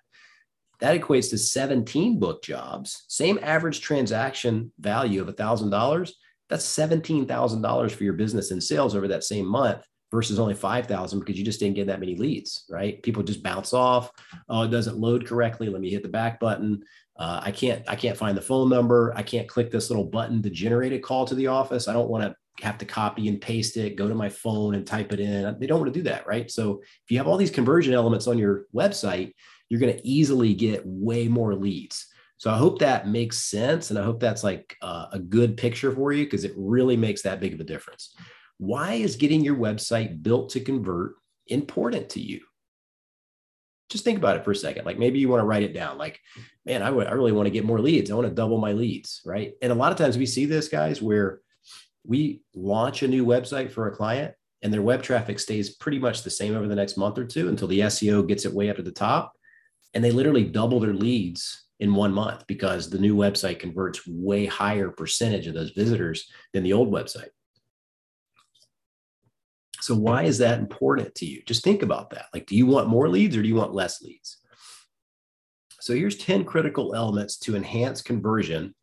That 0.79 0.99
equates 0.99 1.29
to 1.31 1.37
17 1.37 2.19
book 2.19 2.43
jobs. 2.43 3.03
Same 3.07 3.39
average 3.41 3.81
transaction 3.81 4.71
value 4.79 5.21
of 5.21 5.27
$1,000. 5.27 6.11
That's 6.49 6.65
$17,000 6.65 7.91
for 7.91 8.03
your 8.03 8.13
business 8.13 8.51
in 8.51 8.61
sales 8.61 8.95
over 8.95 9.09
that 9.09 9.23
same 9.23 9.45
month 9.45 9.83
versus 10.11 10.39
only 10.39 10.53
5,000 10.53 11.19
because 11.19 11.37
you 11.37 11.43
just 11.43 11.59
didn't 11.59 11.75
get 11.75 11.87
that 11.87 11.99
many 11.99 12.15
leads, 12.15 12.63
right? 12.69 13.01
People 13.03 13.23
just 13.23 13.43
bounce 13.43 13.73
off. 13.73 14.11
Oh, 14.47 14.61
it 14.61 14.69
doesn't 14.69 14.97
load 14.97 15.27
correctly. 15.27 15.67
Let 15.67 15.81
me 15.81 15.89
hit 15.89 16.03
the 16.03 16.09
back 16.09 16.39
button. 16.39 16.83
Uh, 17.17 17.41
I 17.43 17.51
can't 17.51 17.83
I 17.87 17.95
can't 17.95 18.17
find 18.17 18.37
the 18.37 18.41
phone 18.41 18.69
number. 18.69 19.13
I 19.15 19.23
can't 19.23 19.47
click 19.47 19.71
this 19.71 19.89
little 19.89 20.05
button 20.05 20.41
to 20.43 20.49
generate 20.49 20.93
a 20.93 20.99
call 20.99 21.25
to 21.25 21.35
the 21.35 21.47
office. 21.47 21.87
I 21.87 21.93
don't 21.93 22.09
want 22.09 22.23
to 22.23 22.35
have 22.65 22.77
to 22.79 22.85
copy 22.85 23.27
and 23.27 23.39
paste 23.39 23.77
it, 23.77 23.95
go 23.95 24.07
to 24.07 24.15
my 24.15 24.29
phone 24.29 24.75
and 24.75 24.85
type 24.85 25.13
it 25.13 25.19
in. 25.19 25.57
They 25.59 25.67
don't 25.67 25.79
want 25.79 25.93
to 25.93 25.99
do 25.99 26.09
that, 26.09 26.27
right? 26.27 26.49
So 26.49 26.81
if 26.81 27.11
you 27.11 27.17
have 27.17 27.27
all 27.27 27.37
these 27.37 27.51
conversion 27.51 27.93
elements 27.93 28.27
on 28.27 28.37
your 28.37 28.65
website, 28.73 29.33
you're 29.69 29.79
going 29.79 29.95
to 29.95 30.07
easily 30.07 30.53
get 30.53 30.81
way 30.85 31.27
more 31.27 31.55
leads. 31.55 32.07
So 32.37 32.51
I 32.51 32.57
hope 32.57 32.79
that 32.79 33.07
makes 33.07 33.43
sense. 33.43 33.89
And 33.89 33.99
I 33.99 34.03
hope 34.03 34.19
that's 34.19 34.43
like 34.43 34.75
uh, 34.81 35.07
a 35.11 35.19
good 35.19 35.57
picture 35.57 35.91
for 35.91 36.13
you 36.13 36.23
because 36.25 36.43
it 36.43 36.53
really 36.55 36.97
makes 36.97 37.23
that 37.23 37.39
big 37.39 37.53
of 37.53 37.59
a 37.59 37.63
difference. 37.63 38.15
Why 38.57 38.93
is 38.93 39.15
getting 39.15 39.43
your 39.43 39.55
website 39.55 40.23
built 40.23 40.49
to 40.51 40.59
convert 40.59 41.15
important 41.47 42.09
to 42.11 42.21
you? 42.21 42.41
Just 43.89 44.03
think 44.03 44.17
about 44.17 44.35
it 44.35 44.43
for 44.43 44.51
a 44.51 44.55
second. 44.55 44.85
Like 44.85 44.99
maybe 44.99 45.19
you 45.19 45.29
want 45.29 45.41
to 45.41 45.45
write 45.45 45.63
it 45.63 45.73
down. 45.73 45.97
Like, 45.97 46.19
man, 46.65 46.81
I, 46.81 46.87
w- 46.87 47.07
I 47.07 47.11
really 47.11 47.31
want 47.31 47.45
to 47.45 47.51
get 47.51 47.65
more 47.65 47.79
leads. 47.79 48.11
I 48.11 48.15
want 48.15 48.27
to 48.27 48.33
double 48.33 48.57
my 48.57 48.73
leads, 48.73 49.21
right? 49.25 49.53
And 49.61 49.71
a 49.71 49.75
lot 49.75 49.91
of 49.91 49.97
times 49.97 50.17
we 50.17 50.25
see 50.25 50.45
this, 50.45 50.67
guys, 50.67 51.01
where 51.01 51.39
we 52.05 52.41
launch 52.53 53.03
a 53.03 53.07
new 53.07 53.25
website 53.25 53.71
for 53.71 53.87
a 53.87 53.95
client 53.95 54.33
and 54.61 54.73
their 54.73 54.81
web 54.81 55.03
traffic 55.03 55.39
stays 55.39 55.75
pretty 55.75 55.99
much 55.99 56.23
the 56.23 56.29
same 56.29 56.55
over 56.55 56.67
the 56.67 56.75
next 56.75 56.97
month 56.97 57.17
or 57.17 57.25
two 57.25 57.49
until 57.49 57.67
the 57.67 57.81
SEO 57.81 58.27
gets 58.27 58.45
it 58.45 58.53
way 58.53 58.69
up 58.69 58.77
to 58.77 58.83
the 58.83 58.91
top. 58.91 59.33
And 59.93 60.03
they 60.03 60.11
literally 60.11 60.43
double 60.43 60.79
their 60.79 60.93
leads 60.93 61.67
in 61.79 61.93
one 61.93 62.13
month 62.13 62.45
because 62.47 62.89
the 62.89 62.97
new 62.97 63.15
website 63.15 63.59
converts 63.59 64.05
way 64.07 64.45
higher 64.45 64.89
percentage 64.89 65.47
of 65.47 65.53
those 65.53 65.71
visitors 65.71 66.29
than 66.53 66.63
the 66.63 66.73
old 66.73 66.91
website. 66.91 67.29
So 69.79 69.95
why 69.95 70.23
is 70.23 70.37
that 70.39 70.59
important 70.59 71.13
to 71.15 71.25
you? 71.25 71.41
Just 71.45 71.63
think 71.63 71.83
about 71.83 72.09
that. 72.11 72.25
Like, 72.33 72.45
do 72.45 72.55
you 72.55 72.65
want 72.65 72.87
more 72.87 73.09
leads 73.09 73.35
or 73.35 73.41
do 73.41 73.47
you 73.47 73.55
want 73.55 73.73
less 73.73 74.01
leads? 74.01 74.37
So 75.79 75.93
here's 75.93 76.17
10 76.17 76.43
critical 76.43 76.95
elements 76.95 77.37
to 77.39 77.55
enhance 77.55 78.01
conversion 78.01 78.75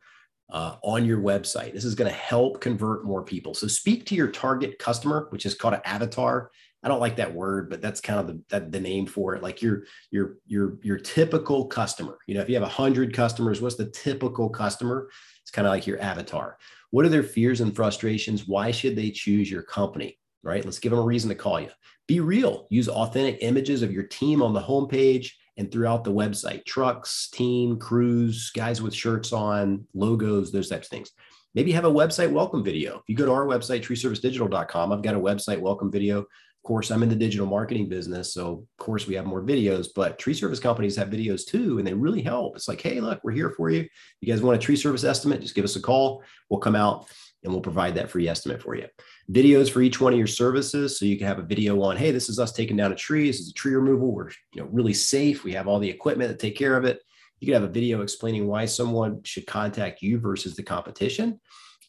uh, 0.51 0.77
on 0.83 1.05
your 1.05 1.21
website. 1.21 1.73
This 1.73 1.85
is 1.85 1.95
going 1.95 2.11
to 2.11 2.17
help 2.17 2.61
convert 2.61 3.05
more 3.05 3.23
people. 3.23 3.55
So 3.55 3.67
speak 3.67 4.07
to 4.07 4.15
your 4.15 4.29
target 4.29 4.79
customer, 4.79 5.27
which 5.31 5.47
is 5.47 5.55
called 5.55 5.75
an 5.75 5.81
avatar. 5.85 6.51
I 6.83 6.89
don't 6.89 7.01
like 7.01 7.17
that 7.17 7.35
word, 7.35 7.71
but 7.71 7.81
that's 7.81 8.01
kind 8.01 8.21
of 8.21 8.27
the, 8.27 8.43
that, 8.51 8.71
the 8.71 8.81
name 8.81 9.07
for 9.07 9.35
it. 9.35 9.43
Like 9.43 9.63
your 9.63 9.85
your 10.11 10.37
your 10.47 10.79
your 10.83 10.99
typical 10.99 11.67
customer. 11.67 12.19
You 12.27 12.35
know, 12.35 12.43
if 12.43 12.49
you 12.49 12.55
have 12.57 12.63
a 12.63 12.69
hundred 12.69 13.15
customers, 13.15 13.63
what's 13.63 13.77
the 13.77 13.89
typical 13.91 14.51
customer? 14.51 15.09
It's 15.41 15.51
kind 15.51 15.67
of 15.67 15.73
like 15.73 15.87
your 15.87 16.01
avatar. 16.01 16.59
What 16.91 17.07
are 17.07 17.09
their 17.11 17.23
fears 17.23 17.63
and 17.63 17.75
frustrations? 17.75 18.47
Why 18.47 18.71
should 18.71 18.97
they 18.97 19.11
choose 19.11 19.51
your 19.51 19.63
company? 19.63 20.19
Right? 20.45 20.65
Let's 20.65 20.79
give 20.79 20.91
them 20.91 21.01
a 21.01 21.05
reason 21.05 21.31
to 21.31 21.35
call 21.35 21.59
you. 21.59 21.71
Be 22.07 22.21
real. 22.21 22.67
Use 22.71 22.89
authentic 22.89 23.39
images 23.41 23.83
of 23.83 23.91
your 23.91 24.03
team 24.05 24.43
on 24.43 24.53
the 24.53 24.61
homepage 24.61 25.31
and 25.57 25.73
throughout 25.73 26.05
the 26.05 26.13
website. 26.13 26.67
Trucks, 26.67 27.31
team, 27.31 27.79
crews, 27.79 28.51
guys 28.55 28.83
with 28.83 28.95
shirts 28.95 29.33
on, 29.33 29.87
logos, 29.95 30.53
those 30.53 30.69
types 30.69 30.87
of 30.87 30.91
things. 30.91 31.11
Maybe 31.55 31.73
have 31.73 31.85
a 31.85 31.91
website 31.91 32.31
welcome 32.31 32.63
video. 32.63 32.97
If 32.97 33.03
you 33.09 33.17
go 33.17 33.25
to 33.27 33.33
our 33.33 33.47
website, 33.47 33.83
treeservicedigital.com, 33.83 34.93
I've 34.93 35.03
got 35.03 35.15
a 35.15 35.21
website 35.21 35.61
welcome 35.61 35.91
video 35.91 36.19
Of 36.19 36.27
course, 36.65 36.91
I'm 36.91 37.03
in 37.03 37.09
the 37.09 37.15
digital 37.15 37.47
marketing 37.47 37.89
business. 37.89 38.35
So, 38.35 38.67
of 38.79 38.85
course, 38.85 39.07
we 39.07 39.15
have 39.15 39.25
more 39.25 39.43
videos, 39.43 39.89
but 39.95 40.19
tree 40.19 40.35
service 40.35 40.59
companies 40.59 40.97
have 40.97 41.09
videos 41.09 41.47
too, 41.47 41.79
and 41.79 41.87
they 41.87 41.95
really 41.95 42.23
help. 42.23 42.57
It's 42.57 42.69
like, 42.69 42.81
hey, 42.81 43.01
look, 43.01 43.21
we're 43.23 43.33
here 43.33 43.51
for 43.51 43.71
you. 43.71 43.81
If 43.81 43.91
You 44.21 44.33
guys 44.33 44.43
want 44.43 44.57
a 44.57 44.65
tree 44.65 44.77
service 44.77 45.05
estimate? 45.05 45.41
Just 45.41 45.55
give 45.55 45.65
us 45.65 45.77
a 45.77 45.81
call. 45.81 46.23
We'll 46.51 46.61
come 46.61 46.75
out 46.75 47.09
and 47.45 47.53
we'll 47.53 47.63
provide 47.63 47.95
that 47.95 48.11
free 48.11 48.27
estimate 48.27 48.63
for 48.63 48.75
you. 48.75 48.89
Videos 49.31 49.71
for 49.71 49.81
each 49.81 50.01
one 50.01 50.13
of 50.13 50.19
your 50.19 50.27
services. 50.27 50.99
So 50.99 51.07
you 51.07 51.17
can 51.17 51.27
have 51.27 51.39
a 51.39 51.43
video 51.43 51.81
on, 51.83 51.97
hey, 51.97 52.11
this 52.11 52.29
is 52.29 52.39
us 52.39 52.53
taking 52.53 52.77
down 52.77 52.93
a 52.93 52.97
tree. 52.97 53.27
This 53.27 53.41
is 53.41 53.51
a 53.51 53.55
tree 53.55 53.75
removal. 53.75 54.13
We're 54.13 54.31
you 54.53 54.63
know 54.63 54.69
really 54.71 54.95
safe. 54.95 55.45
We 55.45 55.53
have 55.53 55.67
all 55.67 55.79
the 55.79 55.89
equipment 55.89 56.31
to 56.31 56.37
take 56.37 56.57
care 56.57 56.77
of 56.77 56.85
it. 56.85 57.01
You 57.41 57.47
could 57.47 57.55
have 57.55 57.69
a 57.69 57.73
video 57.73 58.03
explaining 58.03 58.47
why 58.47 58.67
someone 58.67 59.23
should 59.23 59.47
contact 59.47 60.03
you 60.03 60.19
versus 60.19 60.57
the 60.57 60.63
competition 60.63 61.41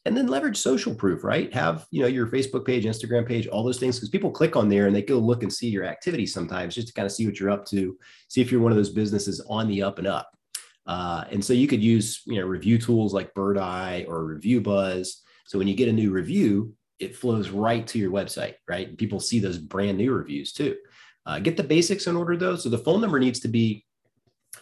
and 0.05 0.15
then 0.15 0.27
leverage 0.27 0.57
social 0.57 0.93
proof 0.93 1.23
right 1.23 1.53
have 1.53 1.85
you 1.91 2.01
know 2.01 2.07
your 2.07 2.27
facebook 2.27 2.65
page 2.65 2.85
instagram 2.85 3.27
page 3.27 3.47
all 3.47 3.63
those 3.63 3.79
things 3.79 3.97
because 3.97 4.09
people 4.09 4.31
click 4.31 4.55
on 4.55 4.69
there 4.69 4.87
and 4.87 4.95
they 4.95 5.01
go 5.01 5.17
look 5.17 5.43
and 5.43 5.51
see 5.51 5.67
your 5.67 5.83
activity 5.83 6.25
sometimes 6.25 6.75
just 6.75 6.87
to 6.87 6.93
kind 6.93 7.05
of 7.05 7.11
see 7.11 7.25
what 7.25 7.39
you're 7.39 7.49
up 7.49 7.65
to 7.65 7.97
see 8.27 8.41
if 8.41 8.51
you're 8.51 8.61
one 8.61 8.71
of 8.71 8.77
those 8.77 8.91
businesses 8.91 9.43
on 9.49 9.67
the 9.67 9.81
up 9.81 9.97
and 9.97 10.07
up 10.07 10.31
uh, 10.87 11.23
and 11.31 11.43
so 11.43 11.51
you 11.51 11.67
could 11.67 11.83
use 11.83 12.21
you 12.25 12.39
know 12.39 12.45
review 12.45 12.77
tools 12.77 13.13
like 13.13 13.33
Birdeye 13.33 14.05
or 14.07 14.35
ReviewBuzz 14.35 15.09
so 15.45 15.57
when 15.57 15.67
you 15.67 15.75
get 15.75 15.89
a 15.89 15.93
new 15.93 16.11
review 16.11 16.73
it 16.99 17.15
flows 17.15 17.49
right 17.49 17.85
to 17.87 17.99
your 17.99 18.11
website 18.11 18.55
right? 18.67 18.97
People 18.97 19.19
see 19.19 19.39
those 19.39 19.57
brand 19.57 19.97
new 19.97 20.13
reviews 20.13 20.53
too. 20.53 20.75
Uh, 21.25 21.39
get 21.39 21.57
the 21.57 21.63
basics 21.63 22.07
in 22.07 22.15
order 22.15 22.37
though. 22.37 22.55
So 22.55 22.69
the 22.69 22.77
phone 22.77 23.01
number 23.01 23.19
needs 23.19 23.39
to 23.41 23.47
be 23.47 23.85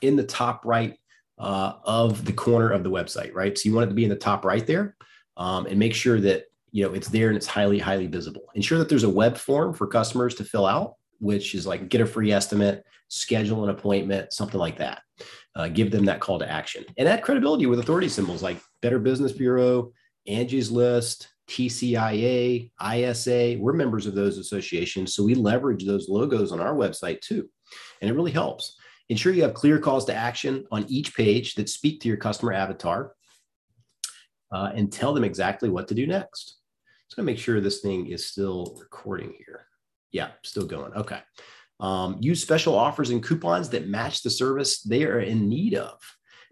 in 0.02 0.16
the 0.16 0.24
top 0.24 0.66
right 0.66 0.98
uh, 1.38 1.74
of 1.84 2.26
the 2.26 2.34
corner 2.34 2.70
of 2.70 2.84
the 2.84 2.92
website 2.92 3.34
right? 3.34 3.58
So 3.58 3.70
you 3.70 3.76
want 3.76 3.86
it 3.86 3.90
to 3.90 3.96
be 3.96 4.04
in 4.04 4.10
the 4.10 4.16
top 4.16 4.46
right 4.46 4.66
there 4.66 4.96
um, 5.38 5.66
and 5.66 5.78
make 5.78 5.94
sure 5.94 6.20
that 6.22 6.46
you 6.72 6.84
know 6.84 6.94
it's 6.94 7.10
there 7.10 7.28
and 7.28 7.38
it's 7.38 7.48
highly 7.48 7.80
highly 7.80 8.08
visible. 8.08 8.44
Ensure 8.56 8.80
that 8.80 8.90
there's 8.90 9.04
a 9.04 9.10
web 9.10 9.38
form 9.38 9.74
for 9.74 9.88
customers 9.88 10.36
to 10.36 10.44
fill 10.44 10.66
out 10.66 10.96
which 11.20 11.56
is 11.56 11.66
like 11.66 11.88
get 11.88 12.02
a 12.02 12.06
free 12.06 12.34
estimate 12.34 12.84
schedule 13.08 13.64
an 13.64 13.70
appointment 13.70 14.34
something 14.34 14.60
like 14.60 14.78
that. 14.78 15.02
Uh, 15.56 15.68
give 15.68 15.92
them 15.92 16.06
that 16.06 16.20
call 16.20 16.40
to 16.40 16.50
action. 16.50 16.84
And 16.98 17.08
add 17.08 17.22
credibility 17.22 17.68
with 17.68 17.80
authority 17.80 18.10
symbols 18.10 18.42
like 18.42 18.60
better 18.82 19.00
business 19.00 19.32
bureau 19.32 19.92
angie's 20.28 20.72
list 20.72 21.30
tcia 21.48 22.72
isa 22.96 23.58
we're 23.60 23.74
members 23.74 24.06
of 24.06 24.16
those 24.16 24.38
associations 24.38 25.14
so 25.14 25.24
we 25.24 25.36
leverage 25.36 25.86
those 25.86 26.08
logos 26.08 26.52
on 26.52 26.62
our 26.62 26.74
website 26.74 27.20
too 27.22 27.50
and 28.02 28.10
it 28.10 28.14
really 28.14 28.32
helps 28.32 28.78
ensure 29.10 29.34
you 29.34 29.44
have 29.44 29.54
clear 29.54 29.78
calls 29.78 30.06
to 30.06 30.16
action 30.16 30.66
on 30.72 30.86
each 30.88 31.16
page 31.16 31.56
that 31.56 31.70
speak 31.70 32.00
to 32.02 32.08
your 32.08 32.18
customer 32.18 32.54
avatar 32.54 33.14
uh, 34.54 34.72
and 34.76 34.92
tell 34.92 35.14
them 35.14 35.24
exactly 35.24 35.70
what 35.70 35.88
to 35.88 35.96
do 35.96 36.08
next. 36.08 36.58
Just 37.08 37.16
gonna 37.16 37.26
make 37.26 37.40
sure 37.40 37.60
this 37.60 37.82
thing 37.82 38.08
is 38.08 38.28
still 38.28 38.78
recording 38.80 39.34
here. 39.38 39.66
Yeah, 40.12 40.30
still 40.44 40.66
going. 40.66 40.94
Okay. 40.94 41.20
Um, 41.80 42.18
use 42.22 42.42
special 42.42 42.76
offers 42.76 43.10
and 43.10 43.24
coupons 43.24 43.70
that 43.70 43.90
match 43.90 44.22
the 44.22 44.30
service 44.30 44.82
they 44.82 45.04
are 45.06 45.20
in 45.20 45.50
need 45.50 45.74
of. 45.74 46.00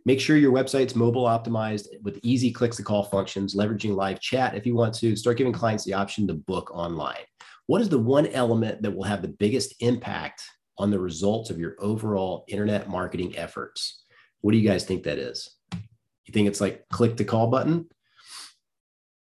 Make 0.05 0.19
sure 0.19 0.37
your 0.37 0.51
website's 0.51 0.95
mobile 0.95 1.25
optimized 1.25 1.87
with 2.01 2.19
easy 2.23 2.51
clicks 2.51 2.77
to 2.77 2.83
call 2.83 3.03
functions, 3.03 3.55
leveraging 3.55 3.95
live 3.95 4.19
chat 4.19 4.55
if 4.55 4.65
you 4.65 4.75
want 4.75 4.95
to. 4.95 5.15
Start 5.15 5.37
giving 5.37 5.53
clients 5.53 5.83
the 5.83 5.93
option 5.93 6.27
to 6.27 6.33
book 6.33 6.71
online. 6.73 7.23
What 7.67 7.81
is 7.81 7.89
the 7.89 7.99
one 7.99 8.27
element 8.27 8.81
that 8.81 8.91
will 8.91 9.03
have 9.03 9.21
the 9.21 9.27
biggest 9.27 9.75
impact 9.79 10.43
on 10.77 10.89
the 10.89 10.99
results 10.99 11.51
of 11.51 11.59
your 11.59 11.75
overall 11.79 12.45
internet 12.47 12.89
marketing 12.89 13.37
efforts? 13.37 14.03
What 14.41 14.53
do 14.53 14.57
you 14.57 14.67
guys 14.67 14.85
think 14.85 15.03
that 15.03 15.19
is? 15.19 15.55
You 15.71 16.33
think 16.33 16.47
it's 16.47 16.61
like 16.61 16.87
click 16.89 17.15
the 17.15 17.23
call 17.23 17.47
button? 17.47 17.87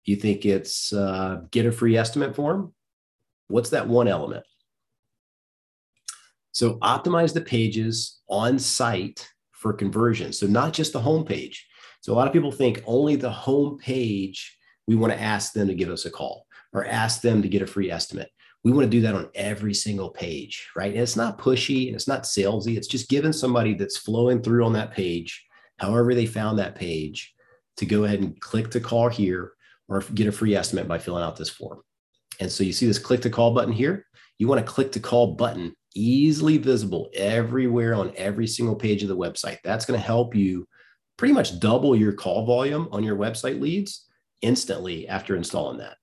You 0.04 0.16
think 0.16 0.46
it's 0.46 0.92
uh, 0.92 1.42
get 1.50 1.66
a 1.66 1.72
free 1.72 1.96
estimate 1.96 2.36
form? 2.36 2.72
What's 3.48 3.70
that 3.70 3.88
one 3.88 4.06
element? 4.06 4.44
So 6.52 6.78
optimize 6.78 7.34
the 7.34 7.40
pages 7.40 8.20
on 8.28 8.58
site 8.58 9.28
for 9.60 9.72
conversion. 9.72 10.32
So 10.32 10.46
not 10.46 10.72
just 10.72 10.92
the 10.92 11.00
home 11.00 11.24
page. 11.24 11.66
So 12.00 12.12
a 12.12 12.16
lot 12.16 12.26
of 12.26 12.32
people 12.32 12.50
think 12.50 12.82
only 12.86 13.16
the 13.16 13.30
home 13.30 13.78
page, 13.78 14.58
we 14.86 14.96
want 14.96 15.12
to 15.12 15.20
ask 15.20 15.52
them 15.52 15.68
to 15.68 15.74
give 15.74 15.90
us 15.90 16.06
a 16.06 16.10
call 16.10 16.46
or 16.72 16.86
ask 16.86 17.20
them 17.20 17.42
to 17.42 17.48
get 17.48 17.62
a 17.62 17.66
free 17.66 17.90
estimate. 17.90 18.30
We 18.64 18.72
want 18.72 18.84
to 18.84 18.90
do 18.90 19.02
that 19.02 19.14
on 19.14 19.30
every 19.34 19.74
single 19.74 20.10
page, 20.10 20.68
right? 20.76 20.92
And 20.92 21.02
it's 21.02 21.16
not 21.16 21.38
pushy 21.38 21.86
and 21.86 21.94
it's 21.94 22.08
not 22.08 22.24
salesy. 22.24 22.76
It's 22.76 22.88
just 22.88 23.08
giving 23.08 23.32
somebody 23.32 23.74
that's 23.74 23.96
flowing 23.96 24.42
through 24.42 24.64
on 24.64 24.72
that 24.74 24.92
page 24.92 25.46
however 25.80 26.14
they 26.14 26.26
found 26.26 26.58
that 26.58 26.74
page, 26.74 27.34
to 27.78 27.86
go 27.86 28.04
ahead 28.04 28.20
and 28.20 28.38
click 28.40 28.70
to 28.70 28.80
call 28.80 29.08
here 29.08 29.52
or 29.88 30.00
get 30.14 30.26
a 30.26 30.32
free 30.32 30.54
estimate 30.54 30.86
by 30.86 30.98
filling 30.98 31.24
out 31.24 31.36
this 31.36 31.48
form. 31.48 31.80
And 32.38 32.52
so 32.52 32.62
you 32.62 32.72
see 32.72 32.86
this 32.86 32.98
click 32.98 33.22
to 33.22 33.30
call 33.30 33.54
button 33.54 33.72
here. 33.72 34.06
You 34.38 34.46
want 34.46 34.64
to 34.64 34.72
click 34.72 34.92
to 34.92 35.00
call 35.00 35.34
button 35.34 35.74
easily 35.94 36.58
visible 36.58 37.10
everywhere 37.14 37.94
on 37.94 38.12
every 38.16 38.46
single 38.46 38.76
page 38.76 39.02
of 39.02 39.08
the 39.08 39.16
website. 39.16 39.58
That's 39.64 39.84
going 39.84 39.98
to 39.98 40.06
help 40.06 40.34
you 40.34 40.66
pretty 41.16 41.34
much 41.34 41.60
double 41.60 41.94
your 41.96 42.12
call 42.12 42.46
volume 42.46 42.88
on 42.92 43.04
your 43.04 43.16
website 43.16 43.60
leads 43.60 44.06
instantly 44.42 45.08
after 45.08 45.36
installing 45.36 45.78
that. 45.78 45.96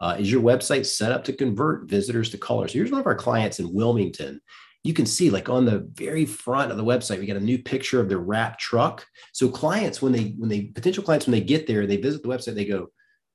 Uh, 0.00 0.16
is 0.18 0.30
your 0.30 0.42
website 0.42 0.84
set 0.84 1.10
up 1.10 1.24
to 1.24 1.32
convert 1.32 1.88
visitors 1.88 2.30
to 2.30 2.38
callers? 2.38 2.72
Here's 2.72 2.90
one 2.90 3.00
of 3.00 3.06
our 3.06 3.14
clients 3.14 3.60
in 3.60 3.72
Wilmington 3.72 4.40
you 4.86 4.94
can 4.94 5.04
see 5.04 5.30
like 5.30 5.48
on 5.48 5.64
the 5.64 5.90
very 5.94 6.24
front 6.24 6.70
of 6.70 6.76
the 6.76 6.84
website 6.84 7.18
we 7.18 7.26
got 7.26 7.36
a 7.36 7.40
new 7.40 7.58
picture 7.58 8.00
of 8.00 8.08
the 8.08 8.16
wrap 8.16 8.56
truck 8.58 9.04
so 9.32 9.48
clients 9.48 10.00
when 10.00 10.12
they 10.12 10.34
when 10.38 10.48
they 10.48 10.62
potential 10.62 11.02
clients 11.02 11.26
when 11.26 11.32
they 11.32 11.40
get 11.40 11.66
there 11.66 11.86
they 11.86 11.96
visit 11.96 12.22
the 12.22 12.28
website 12.28 12.54
they 12.54 12.64
go 12.64 12.88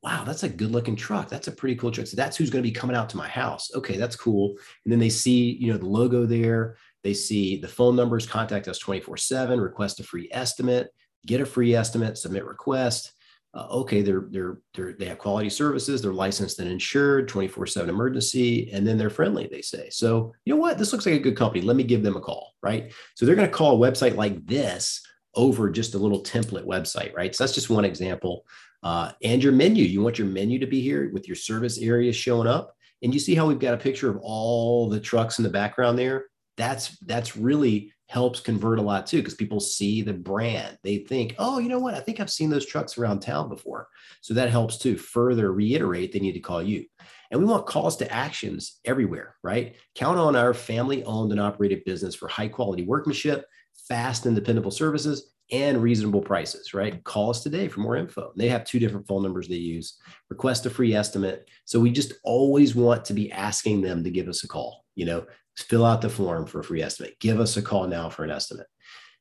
wow 0.03 0.23
that's 0.23 0.43
a 0.43 0.49
good 0.49 0.71
looking 0.71 0.95
truck 0.95 1.29
that's 1.29 1.47
a 1.47 1.51
pretty 1.51 1.75
cool 1.75 1.91
truck 1.91 2.07
so 2.07 2.15
that's 2.15 2.37
who's 2.37 2.49
going 2.49 2.63
to 2.63 2.67
be 2.67 2.73
coming 2.73 2.95
out 2.95 3.09
to 3.09 3.17
my 3.17 3.27
house 3.27 3.69
okay 3.75 3.97
that's 3.97 4.15
cool 4.15 4.55
and 4.85 4.91
then 4.91 4.99
they 4.99 5.09
see 5.09 5.57
you 5.59 5.71
know 5.71 5.77
the 5.77 5.85
logo 5.85 6.25
there 6.25 6.77
they 7.03 7.13
see 7.13 7.57
the 7.57 7.67
phone 7.67 7.95
numbers 7.95 8.25
contact 8.25 8.67
us 8.67 8.79
24 8.79 9.17
7 9.17 9.59
request 9.59 9.99
a 9.99 10.03
free 10.03 10.29
estimate 10.31 10.89
get 11.25 11.41
a 11.41 11.45
free 11.45 11.75
estimate 11.75 12.17
submit 12.17 12.45
request 12.45 13.13
uh, 13.53 13.67
okay, 13.69 14.01
they're 14.01 14.27
they're 14.29 14.57
they're 14.73 14.93
they 14.93 15.05
have 15.05 15.17
quality 15.17 15.49
services, 15.49 16.01
they're 16.01 16.13
licensed 16.13 16.59
and 16.59 16.69
insured, 16.69 17.27
24/7 17.27 17.89
emergency, 17.89 18.71
and 18.71 18.87
then 18.87 18.97
they're 18.97 19.09
friendly, 19.09 19.47
they 19.51 19.61
say. 19.61 19.89
So, 19.89 20.33
you 20.45 20.53
know 20.53 20.59
what? 20.59 20.77
This 20.77 20.93
looks 20.93 21.05
like 21.05 21.15
a 21.15 21.19
good 21.19 21.35
company. 21.35 21.61
Let 21.61 21.75
me 21.75 21.83
give 21.83 22.01
them 22.01 22.15
a 22.15 22.21
call, 22.21 22.53
right? 22.63 22.93
So 23.15 23.25
they're 23.25 23.35
going 23.35 23.49
to 23.49 23.53
call 23.53 23.83
a 23.83 23.91
website 23.91 24.15
like 24.15 24.45
this 24.45 25.05
over 25.35 25.69
just 25.69 25.95
a 25.95 25.97
little 25.97 26.23
template 26.23 26.65
website, 26.65 27.13
right? 27.13 27.35
So 27.35 27.43
that's 27.43 27.53
just 27.53 27.69
one 27.69 27.83
example. 27.83 28.45
Uh, 28.83 29.11
and 29.23 29.43
your 29.43 29.53
menu, 29.53 29.83
you 29.83 30.01
want 30.01 30.17
your 30.17 30.27
menu 30.27 30.59
to 30.59 30.67
be 30.67 30.81
here 30.81 31.11
with 31.13 31.27
your 31.27 31.35
service 31.35 31.77
area 31.77 32.11
showing 32.11 32.47
up. 32.47 32.75
And 33.03 33.13
you 33.13 33.19
see 33.19 33.35
how 33.35 33.47
we've 33.47 33.59
got 33.59 33.73
a 33.73 33.77
picture 33.77 34.09
of 34.09 34.17
all 34.21 34.89
the 34.89 34.99
trucks 34.99 35.39
in 35.39 35.43
the 35.43 35.49
background 35.49 35.97
there? 35.97 36.25
That's 36.57 36.97
that's 36.99 37.35
really 37.35 37.93
helps 38.11 38.41
convert 38.41 38.77
a 38.77 38.81
lot 38.81 39.07
too 39.07 39.17
because 39.19 39.35
people 39.35 39.61
see 39.61 40.01
the 40.01 40.13
brand. 40.13 40.77
They 40.83 40.97
think, 40.97 41.33
oh, 41.39 41.59
you 41.59 41.69
know 41.69 41.79
what? 41.79 41.93
I 41.93 42.01
think 42.01 42.19
I've 42.19 42.29
seen 42.29 42.49
those 42.49 42.65
trucks 42.65 42.97
around 42.97 43.21
town 43.21 43.47
before. 43.47 43.87
So 44.19 44.33
that 44.33 44.49
helps 44.49 44.77
to 44.79 44.97
further 44.97 45.53
reiterate 45.53 46.11
they 46.11 46.19
need 46.19 46.33
to 46.33 46.41
call 46.41 46.61
you. 46.61 46.85
And 47.31 47.39
we 47.39 47.45
want 47.45 47.67
calls 47.67 47.95
to 47.97 48.11
actions 48.11 48.81
everywhere, 48.83 49.37
right? 49.43 49.77
Count 49.95 50.19
on 50.19 50.35
our 50.35 50.53
family 50.53 51.05
owned 51.05 51.31
and 51.31 51.39
operated 51.39 51.85
business 51.85 52.13
for 52.13 52.27
high 52.27 52.49
quality 52.49 52.83
workmanship, 52.83 53.45
fast 53.87 54.25
and 54.25 54.35
dependable 54.35 54.71
services, 54.71 55.31
and 55.51 55.81
reasonable 55.81 56.21
prices, 56.21 56.73
right? 56.73 57.03
Call 57.03 57.29
us 57.29 57.43
today 57.43 57.67
for 57.67 57.81
more 57.81 57.97
info. 57.97 58.31
They 58.35 58.47
have 58.49 58.63
two 58.63 58.79
different 58.79 59.07
phone 59.07 59.23
numbers 59.23 59.47
they 59.47 59.55
use. 59.55 59.99
Request 60.29 60.65
a 60.65 60.69
free 60.69 60.93
estimate. 60.93 61.49
So 61.65 61.79
we 61.79 61.91
just 61.91 62.13
always 62.23 62.73
want 62.75 63.05
to 63.05 63.13
be 63.13 63.31
asking 63.31 63.81
them 63.81 64.03
to 64.03 64.11
give 64.11 64.27
us 64.27 64.43
a 64.43 64.47
call. 64.47 64.85
You 64.95 65.05
know, 65.05 65.25
fill 65.57 65.85
out 65.85 66.01
the 66.01 66.09
form 66.09 66.45
for 66.45 66.59
a 66.59 66.63
free 66.63 66.81
estimate. 66.81 67.19
Give 67.19 67.39
us 67.39 67.57
a 67.57 67.61
call 67.61 67.87
now 67.87 68.09
for 68.09 68.23
an 68.23 68.31
estimate. 68.31 68.67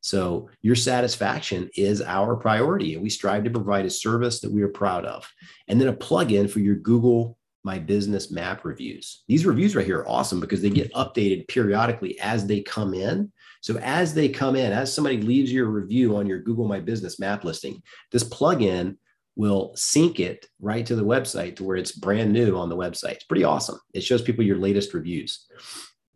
So 0.01 0.49
your 0.63 0.77
satisfaction 0.77 1.69
is 1.77 2.01
our 2.01 2.37
priority, 2.37 2.95
and 2.95 3.03
we 3.03 3.11
strive 3.11 3.45
to 3.45 3.51
provide 3.51 3.85
a 3.85 3.91
service 3.91 4.41
that 4.41 4.53
we 4.53 4.63
are 4.63 4.69
proud 4.69 5.05
of. 5.05 5.29
And 5.69 5.81
then 5.81 5.89
a 5.89 5.93
plugin 5.93 6.51
for 6.51 6.61
your 6.61 6.77
Google 6.77 7.37
My 7.65 7.79
Business 7.79 8.31
Map 8.31 8.65
reviews. 8.65 9.25
These 9.29 9.45
reviews 9.45 9.77
right 9.77 9.85
here 9.85 9.99
are 9.99 10.09
awesome 10.09 10.41
because 10.41 10.63
they 10.63 10.71
get 10.71 10.93
updated 10.95 11.49
periodically 11.49 12.19
as 12.21 12.47
they 12.47 12.63
come 12.63 12.95
in. 12.95 13.31
So 13.61 13.77
as 13.79 14.15
they 14.15 14.29
come 14.29 14.57
in, 14.57 14.73
as 14.73 14.95
somebody 14.95 15.21
leaves 15.21 15.53
your 15.53 15.67
review 15.67 16.17
on 16.17 16.27
your 16.27 16.41
Google 16.41 16.67
My 16.67 16.81
Business 16.81 17.19
Map 17.19 17.45
listing, 17.45 17.83
this 18.11 18.25
plugin 18.25 18.97
will 19.37 19.73
sync 19.77 20.21
it 20.21 20.47
right 20.61 20.85
to 20.87 20.97
the 20.97 21.05
website 21.05 21.57
to 21.57 21.65
where 21.65 21.77
it's 21.77 21.93
brand 21.93 22.33
new 22.33 22.57
on 22.57 22.69
the 22.69 22.77
website. 22.77 23.13
It's 23.13 23.25
pretty 23.25 23.45
awesome. 23.45 23.79
It 23.95 24.03
shows 24.03 24.23
people 24.23 24.45
your 24.45 24.59
latest 24.59 24.93
reviews. 24.93 25.47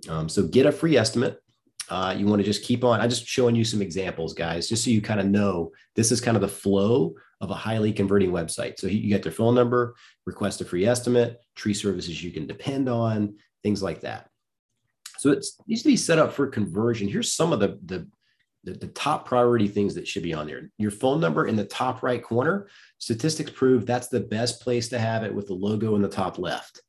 Um, 0.08 0.28
so 0.28 0.42
get 0.46 0.66
a 0.66 0.72
free 0.72 0.96
estimate. 0.96 1.38
Uh, 1.90 2.14
you 2.16 2.26
want 2.26 2.40
to 2.40 2.44
just 2.44 2.64
keep 2.64 2.82
on. 2.82 3.00
I'm 3.00 3.10
just 3.10 3.26
showing 3.26 3.54
you 3.54 3.64
some 3.64 3.82
examples, 3.82 4.32
guys, 4.32 4.68
just 4.68 4.84
so 4.84 4.90
you 4.90 5.02
kind 5.02 5.20
of 5.20 5.26
know 5.26 5.70
this 5.96 6.10
is 6.10 6.20
kind 6.20 6.36
of 6.36 6.40
the 6.40 6.48
flow 6.48 7.14
of 7.40 7.50
a 7.50 7.54
highly 7.54 7.92
converting 7.92 8.30
website. 8.30 8.78
So 8.78 8.86
you 8.86 9.08
get 9.08 9.22
their 9.22 9.32
phone 9.32 9.54
number, 9.54 9.94
request 10.24 10.62
a 10.62 10.64
free 10.64 10.86
estimate, 10.86 11.38
tree 11.54 11.74
services 11.74 12.22
you 12.22 12.30
can 12.30 12.46
depend 12.46 12.88
on, 12.88 13.36
things 13.62 13.82
like 13.82 14.00
that. 14.00 14.28
So 15.18 15.30
it 15.30 15.44
needs 15.66 15.82
to 15.82 15.88
be 15.88 15.96
set 15.96 16.18
up 16.18 16.32
for 16.32 16.46
conversion. 16.46 17.08
Here's 17.08 17.32
some 17.32 17.52
of 17.52 17.60
the, 17.60 17.78
the 17.84 18.08
the, 18.64 18.72
the, 18.72 18.86
top 18.86 19.26
priority 19.26 19.68
things 19.68 19.94
that 19.94 20.08
should 20.08 20.22
be 20.22 20.32
on 20.32 20.46
there. 20.46 20.70
Your 20.78 20.90
phone 20.90 21.20
number 21.20 21.48
in 21.48 21.54
the 21.54 21.66
top 21.66 22.02
right 22.02 22.22
corner, 22.22 22.68
statistics 22.96 23.50
prove 23.50 23.84
that's 23.84 24.08
the 24.08 24.20
best 24.20 24.62
place 24.62 24.88
to 24.88 24.98
have 24.98 25.22
it 25.22 25.34
with 25.34 25.48
the 25.48 25.52
logo 25.52 25.96
in 25.96 26.00
the 26.00 26.08
top 26.08 26.38
left 26.38 26.80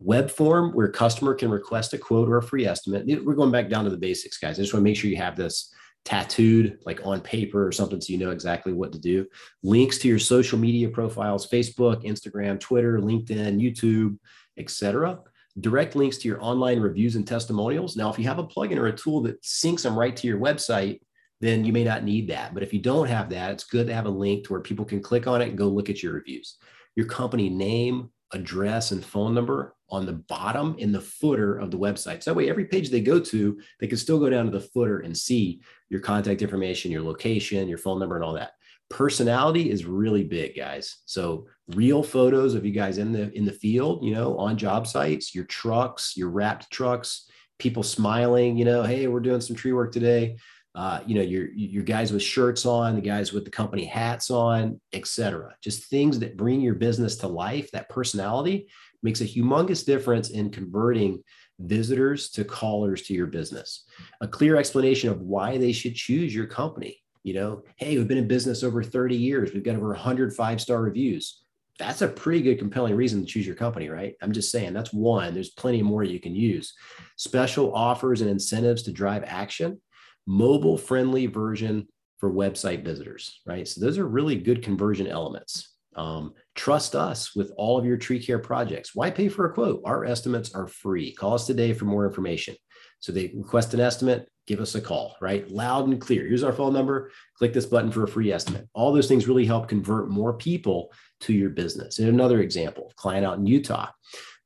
web 0.00 0.30
form 0.30 0.72
where 0.72 0.88
customer 0.88 1.34
can 1.34 1.50
request 1.50 1.92
a 1.92 1.98
quote 1.98 2.28
or 2.28 2.38
a 2.38 2.42
free 2.42 2.66
estimate. 2.66 3.04
We're 3.24 3.34
going 3.34 3.50
back 3.50 3.68
down 3.68 3.84
to 3.84 3.90
the 3.90 3.96
basics, 3.96 4.38
guys. 4.38 4.58
I 4.58 4.62
just 4.62 4.72
want 4.72 4.82
to 4.82 4.84
make 4.84 4.96
sure 4.96 5.10
you 5.10 5.16
have 5.16 5.36
this 5.36 5.72
tattooed 6.04 6.78
like 6.86 7.04
on 7.04 7.20
paper 7.20 7.66
or 7.66 7.72
something 7.72 8.00
so 8.00 8.12
you 8.12 8.18
know 8.18 8.30
exactly 8.30 8.72
what 8.72 8.92
to 8.92 8.98
do. 8.98 9.26
Links 9.62 9.98
to 9.98 10.08
your 10.08 10.18
social 10.18 10.58
media 10.58 10.88
profiles, 10.88 11.48
Facebook, 11.48 12.04
Instagram, 12.04 12.60
Twitter, 12.60 12.98
LinkedIn, 12.98 13.60
YouTube, 13.60 14.18
etc. 14.56 15.18
Direct 15.60 15.96
links 15.96 16.18
to 16.18 16.28
your 16.28 16.42
online 16.42 16.80
reviews 16.80 17.16
and 17.16 17.26
testimonials. 17.26 17.96
Now, 17.96 18.10
if 18.10 18.18
you 18.18 18.24
have 18.26 18.38
a 18.38 18.46
plugin 18.46 18.76
or 18.76 18.86
a 18.86 18.96
tool 18.96 19.22
that 19.22 19.42
syncs 19.42 19.82
them 19.82 19.98
right 19.98 20.14
to 20.16 20.26
your 20.26 20.38
website, 20.38 21.00
then 21.40 21.64
you 21.64 21.72
may 21.72 21.84
not 21.84 22.04
need 22.04 22.28
that. 22.28 22.54
But 22.54 22.62
if 22.62 22.72
you 22.72 22.80
don't 22.80 23.06
have 23.06 23.30
that, 23.30 23.52
it's 23.52 23.64
good 23.64 23.86
to 23.86 23.94
have 23.94 24.06
a 24.06 24.10
link 24.10 24.44
to 24.44 24.52
where 24.52 24.60
people 24.60 24.84
can 24.84 25.00
click 25.00 25.26
on 25.26 25.40
it 25.40 25.48
and 25.48 25.58
go 25.58 25.68
look 25.68 25.88
at 25.88 26.02
your 26.02 26.14
reviews. 26.14 26.56
Your 26.96 27.06
company 27.06 27.48
name, 27.48 28.10
address, 28.32 28.90
and 28.90 29.04
phone 29.04 29.34
number 29.34 29.74
on 29.90 30.04
the 30.04 30.12
bottom 30.12 30.74
in 30.78 30.92
the 30.92 31.00
footer 31.00 31.56
of 31.56 31.70
the 31.70 31.78
website. 31.78 32.22
So 32.22 32.30
that 32.30 32.36
way, 32.36 32.50
every 32.50 32.66
page 32.66 32.90
they 32.90 33.00
go 33.00 33.20
to, 33.20 33.58
they 33.80 33.86
can 33.86 33.98
still 33.98 34.18
go 34.18 34.28
down 34.28 34.44
to 34.46 34.50
the 34.50 34.60
footer 34.60 34.98
and 34.98 35.16
see 35.16 35.62
your 35.88 36.00
contact 36.00 36.42
information, 36.42 36.90
your 36.90 37.02
location, 37.02 37.68
your 37.68 37.78
phone 37.78 37.98
number, 37.98 38.16
and 38.16 38.24
all 38.24 38.34
that. 38.34 38.52
Personality 38.90 39.70
is 39.70 39.84
really 39.84 40.24
big, 40.24 40.56
guys. 40.56 40.98
So 41.06 41.46
real 41.74 42.02
photos 42.02 42.54
of 42.54 42.64
you 42.64 42.72
guys 42.72 42.98
in 42.98 43.12
the 43.12 43.30
in 43.36 43.44
the 43.44 43.52
field, 43.52 44.02
you 44.04 44.14
know, 44.14 44.36
on 44.38 44.56
job 44.56 44.86
sites, 44.86 45.34
your 45.34 45.44
trucks, 45.44 46.16
your 46.16 46.30
wrapped 46.30 46.70
trucks, 46.70 47.30
people 47.58 47.82
smiling, 47.82 48.56
you 48.56 48.64
know, 48.64 48.82
hey, 48.82 49.06
we're 49.06 49.20
doing 49.20 49.40
some 49.40 49.56
tree 49.56 49.72
work 49.72 49.92
today. 49.92 50.36
Uh, 50.74 51.00
you 51.06 51.14
know, 51.14 51.22
your 51.22 51.50
your 51.50 51.82
guys 51.82 52.12
with 52.12 52.22
shirts 52.22 52.64
on, 52.64 52.94
the 52.94 53.00
guys 53.00 53.32
with 53.32 53.44
the 53.44 53.50
company 53.50 53.84
hats 53.84 54.30
on, 54.30 54.80
etc. 54.92 55.54
Just 55.60 55.86
things 55.86 56.18
that 56.20 56.36
bring 56.36 56.60
your 56.60 56.74
business 56.74 57.16
to 57.16 57.26
life. 57.26 57.70
That 57.72 57.88
personality 57.88 58.68
makes 59.02 59.20
a 59.20 59.24
humongous 59.24 59.84
difference 59.84 60.30
in 60.30 60.50
converting 60.50 61.22
visitors 61.58 62.30
to 62.30 62.44
callers 62.44 63.02
to 63.02 63.14
your 63.14 63.26
business. 63.26 63.84
A 64.20 64.28
clear 64.28 64.56
explanation 64.56 65.10
of 65.10 65.20
why 65.20 65.58
they 65.58 65.72
should 65.72 65.94
choose 65.94 66.34
your 66.34 66.46
company. 66.46 67.02
You 67.24 67.34
know, 67.34 67.62
hey, 67.76 67.98
we've 67.98 68.06
been 68.06 68.18
in 68.18 68.28
business 68.28 68.62
over 68.62 68.82
30 68.82 69.16
years. 69.16 69.52
We've 69.52 69.64
got 69.64 69.74
over 69.74 69.88
100 69.88 70.32
five 70.32 70.60
star 70.60 70.80
reviews. 70.80 71.42
That's 71.78 72.02
a 72.02 72.08
pretty 72.08 72.42
good, 72.42 72.58
compelling 72.58 72.94
reason 72.96 73.20
to 73.20 73.26
choose 73.26 73.46
your 73.46 73.56
company, 73.56 73.88
right? 73.88 74.14
I'm 74.20 74.32
just 74.32 74.50
saying 74.50 74.72
that's 74.72 74.92
one. 74.92 75.32
There's 75.32 75.50
plenty 75.50 75.82
more 75.82 76.02
you 76.02 76.18
can 76.18 76.34
use. 76.34 76.74
Special 77.16 77.72
offers 77.72 78.20
and 78.20 78.28
incentives 78.28 78.82
to 78.84 78.92
drive 78.92 79.24
action, 79.26 79.80
mobile 80.26 80.76
friendly 80.76 81.26
version 81.26 81.86
for 82.18 82.32
website 82.32 82.84
visitors, 82.84 83.40
right? 83.46 83.66
So 83.66 83.80
those 83.80 83.96
are 83.98 84.08
really 84.08 84.36
good 84.36 84.62
conversion 84.62 85.06
elements. 85.06 85.76
Um, 85.94 86.34
trust 86.54 86.94
us 86.94 87.34
with 87.34 87.52
all 87.56 87.78
of 87.78 87.84
your 87.84 87.96
tree 87.96 88.22
care 88.22 88.38
projects. 88.38 88.94
Why 88.94 89.10
pay 89.10 89.28
for 89.28 89.46
a 89.46 89.52
quote? 89.52 89.82
Our 89.84 90.04
estimates 90.04 90.54
are 90.54 90.66
free. 90.66 91.12
Call 91.12 91.34
us 91.34 91.46
today 91.46 91.72
for 91.72 91.86
more 91.86 92.06
information. 92.06 92.56
So 93.00 93.12
they 93.12 93.32
request 93.34 93.74
an 93.74 93.80
estimate, 93.80 94.28
give 94.46 94.60
us 94.60 94.74
a 94.74 94.80
call, 94.80 95.16
right? 95.20 95.48
Loud 95.50 95.88
and 95.88 96.00
clear. 96.00 96.26
Here's 96.26 96.42
our 96.42 96.52
phone 96.52 96.72
number. 96.72 97.10
Click 97.36 97.52
this 97.52 97.66
button 97.66 97.92
for 97.92 98.04
a 98.04 98.08
free 98.08 98.32
estimate. 98.32 98.68
All 98.74 98.92
those 98.92 99.08
things 99.08 99.28
really 99.28 99.46
help 99.46 99.68
convert 99.68 100.10
more 100.10 100.32
people 100.32 100.92
to 101.20 101.32
your 101.32 101.50
business. 101.50 101.98
And 101.98 102.08
another 102.08 102.40
example, 102.40 102.92
client 102.96 103.24
out 103.24 103.38
in 103.38 103.46
Utah. 103.46 103.90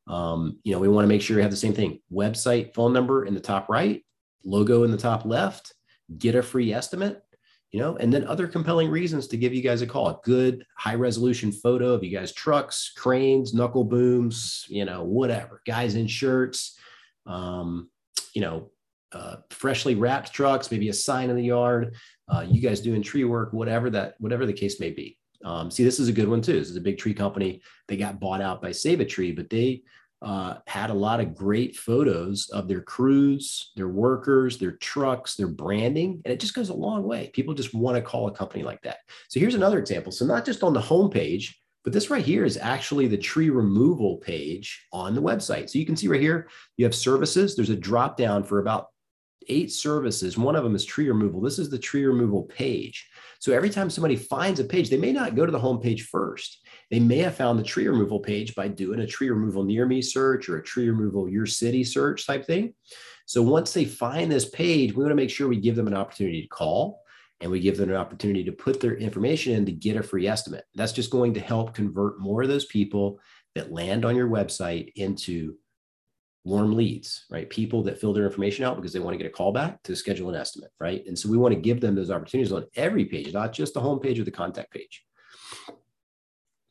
Um, 0.06 0.58
you 0.64 0.72
know, 0.72 0.80
we 0.80 0.88
want 0.88 1.04
to 1.04 1.08
make 1.08 1.22
sure 1.22 1.36
you 1.36 1.42
have 1.42 1.50
the 1.50 1.56
same 1.56 1.74
thing 1.74 2.00
website, 2.12 2.74
phone 2.74 2.92
number 2.92 3.24
in 3.24 3.34
the 3.34 3.40
top 3.40 3.68
right, 3.68 4.04
logo 4.44 4.82
in 4.82 4.90
the 4.90 4.96
top 4.98 5.24
left, 5.24 5.72
get 6.18 6.34
a 6.34 6.42
free 6.42 6.72
estimate 6.72 7.22
you 7.72 7.80
know, 7.80 7.96
and 7.96 8.12
then 8.12 8.26
other 8.26 8.46
compelling 8.46 8.90
reasons 8.90 9.26
to 9.26 9.38
give 9.38 9.54
you 9.54 9.62
guys 9.62 9.80
a 9.80 9.86
call. 9.86 10.08
A 10.08 10.20
good 10.22 10.64
high 10.76 10.94
resolution 10.94 11.50
photo 11.50 11.94
of 11.94 12.04
you 12.04 12.16
guys' 12.16 12.32
trucks, 12.32 12.92
cranes, 12.94 13.54
knuckle 13.54 13.84
booms, 13.84 14.66
you 14.68 14.84
know, 14.84 15.02
whatever, 15.02 15.62
guys 15.66 15.94
in 15.94 16.06
shirts, 16.06 16.78
um, 17.26 17.88
you 18.34 18.40
know, 18.40 18.70
uh, 19.12 19.36
freshly 19.50 19.94
wrapped 19.94 20.32
trucks, 20.32 20.70
maybe 20.70 20.88
a 20.88 20.92
sign 20.92 21.30
in 21.30 21.36
the 21.36 21.44
yard, 21.44 21.94
uh, 22.28 22.44
you 22.48 22.60
guys 22.60 22.80
doing 22.80 23.02
tree 23.02 23.24
work, 23.24 23.52
whatever 23.52 23.90
that, 23.90 24.14
whatever 24.18 24.46
the 24.46 24.52
case 24.52 24.80
may 24.80 24.90
be. 24.90 25.18
Um, 25.44 25.70
see, 25.70 25.84
this 25.84 25.98
is 25.98 26.08
a 26.08 26.12
good 26.12 26.28
one 26.28 26.40
too. 26.40 26.58
This 26.58 26.70
is 26.70 26.76
a 26.76 26.80
big 26.80 26.98
tree 26.98 27.14
company. 27.14 27.60
They 27.88 27.96
got 27.96 28.20
bought 28.20 28.40
out 28.40 28.62
by 28.62 28.72
Save 28.72 29.00
a 29.00 29.04
Tree, 29.04 29.32
but 29.32 29.50
they 29.50 29.82
uh, 30.22 30.54
had 30.68 30.90
a 30.90 30.94
lot 30.94 31.20
of 31.20 31.34
great 31.34 31.76
photos 31.76 32.48
of 32.50 32.68
their 32.68 32.80
crews, 32.80 33.72
their 33.74 33.88
workers, 33.88 34.56
their 34.56 34.72
trucks, 34.72 35.34
their 35.34 35.48
branding, 35.48 36.22
and 36.24 36.32
it 36.32 36.38
just 36.38 36.54
goes 36.54 36.68
a 36.68 36.74
long 36.74 37.02
way. 37.02 37.30
People 37.34 37.54
just 37.54 37.74
want 37.74 37.96
to 37.96 38.02
call 38.02 38.28
a 38.28 38.32
company 38.32 38.62
like 38.62 38.80
that. 38.82 38.98
So 39.28 39.40
here's 39.40 39.56
another 39.56 39.80
example. 39.80 40.12
So 40.12 40.24
not 40.24 40.44
just 40.44 40.62
on 40.62 40.74
the 40.74 40.80
homepage, 40.80 41.52
but 41.84 41.92
this 41.92 42.10
right 42.10 42.24
here 42.24 42.44
is 42.44 42.56
actually 42.56 43.08
the 43.08 43.18
tree 43.18 43.50
removal 43.50 44.18
page 44.18 44.86
on 44.92 45.14
the 45.14 45.22
website. 45.22 45.68
So 45.68 45.78
you 45.78 45.86
can 45.86 45.96
see 45.96 46.08
right 46.08 46.20
here, 46.20 46.48
you 46.76 46.84
have 46.84 46.94
services. 46.94 47.56
There's 47.56 47.70
a 47.70 47.76
drop 47.76 48.16
down 48.16 48.44
for 48.44 48.60
about 48.60 48.88
eight 49.48 49.72
services. 49.72 50.38
One 50.38 50.54
of 50.54 50.62
them 50.62 50.76
is 50.76 50.84
tree 50.84 51.08
removal. 51.08 51.40
This 51.40 51.58
is 51.58 51.68
the 51.68 51.78
tree 51.78 52.04
removal 52.04 52.44
page. 52.44 53.08
So 53.40 53.52
every 53.52 53.70
time 53.70 53.90
somebody 53.90 54.14
finds 54.14 54.60
a 54.60 54.64
page, 54.64 54.88
they 54.88 54.96
may 54.96 55.12
not 55.12 55.34
go 55.34 55.44
to 55.44 55.50
the 55.50 55.58
home 55.58 55.80
page 55.80 56.02
first. 56.04 56.60
They 56.90 57.00
may 57.00 57.18
have 57.18 57.34
found 57.34 57.58
the 57.58 57.64
tree 57.64 57.88
removal 57.88 58.20
page 58.20 58.54
by 58.54 58.68
doing 58.68 59.00
a 59.00 59.06
tree 59.06 59.30
removal 59.30 59.64
near 59.64 59.84
me 59.84 60.00
search 60.00 60.48
or 60.48 60.58
a 60.58 60.62
tree 60.62 60.88
removal 60.88 61.28
your 61.28 61.46
city 61.46 61.82
search 61.82 62.26
type 62.26 62.46
thing. 62.46 62.74
So 63.26 63.42
once 63.42 63.72
they 63.72 63.84
find 63.84 64.30
this 64.30 64.48
page, 64.48 64.92
we 64.92 65.02
want 65.02 65.10
to 65.10 65.16
make 65.16 65.30
sure 65.30 65.48
we 65.48 65.56
give 65.56 65.74
them 65.74 65.88
an 65.88 65.94
opportunity 65.94 66.42
to 66.42 66.48
call 66.48 67.01
and 67.42 67.50
we 67.50 67.58
give 67.58 67.76
them 67.76 67.90
an 67.90 67.96
opportunity 67.96 68.44
to 68.44 68.52
put 68.52 68.80
their 68.80 68.94
information 68.94 69.54
in 69.54 69.66
to 69.66 69.72
get 69.72 69.96
a 69.96 70.02
free 70.02 70.28
estimate. 70.28 70.64
That's 70.76 70.92
just 70.92 71.10
going 71.10 71.34
to 71.34 71.40
help 71.40 71.74
convert 71.74 72.20
more 72.20 72.42
of 72.42 72.48
those 72.48 72.66
people 72.66 73.18
that 73.56 73.72
land 73.72 74.04
on 74.04 74.14
your 74.14 74.28
website 74.28 74.92
into 74.94 75.56
warm 76.44 76.74
leads, 76.74 77.26
right? 77.30 77.50
People 77.50 77.82
that 77.82 78.00
fill 78.00 78.12
their 78.12 78.26
information 78.26 78.64
out 78.64 78.76
because 78.76 78.92
they 78.92 79.00
want 79.00 79.14
to 79.14 79.18
get 79.18 79.26
a 79.26 79.34
call 79.34 79.52
back 79.52 79.82
to 79.82 79.96
schedule 79.96 80.30
an 80.30 80.36
estimate, 80.36 80.70
right? 80.78 81.04
And 81.06 81.18
so 81.18 81.28
we 81.28 81.36
want 81.36 81.52
to 81.52 81.60
give 81.60 81.80
them 81.80 81.96
those 81.96 82.12
opportunities 82.12 82.52
on 82.52 82.64
every 82.76 83.04
page, 83.04 83.32
not 83.32 83.52
just 83.52 83.74
the 83.74 83.80
home 83.80 83.98
page 83.98 84.20
or 84.20 84.24
the 84.24 84.30
contact 84.30 84.70
page. 84.70 85.04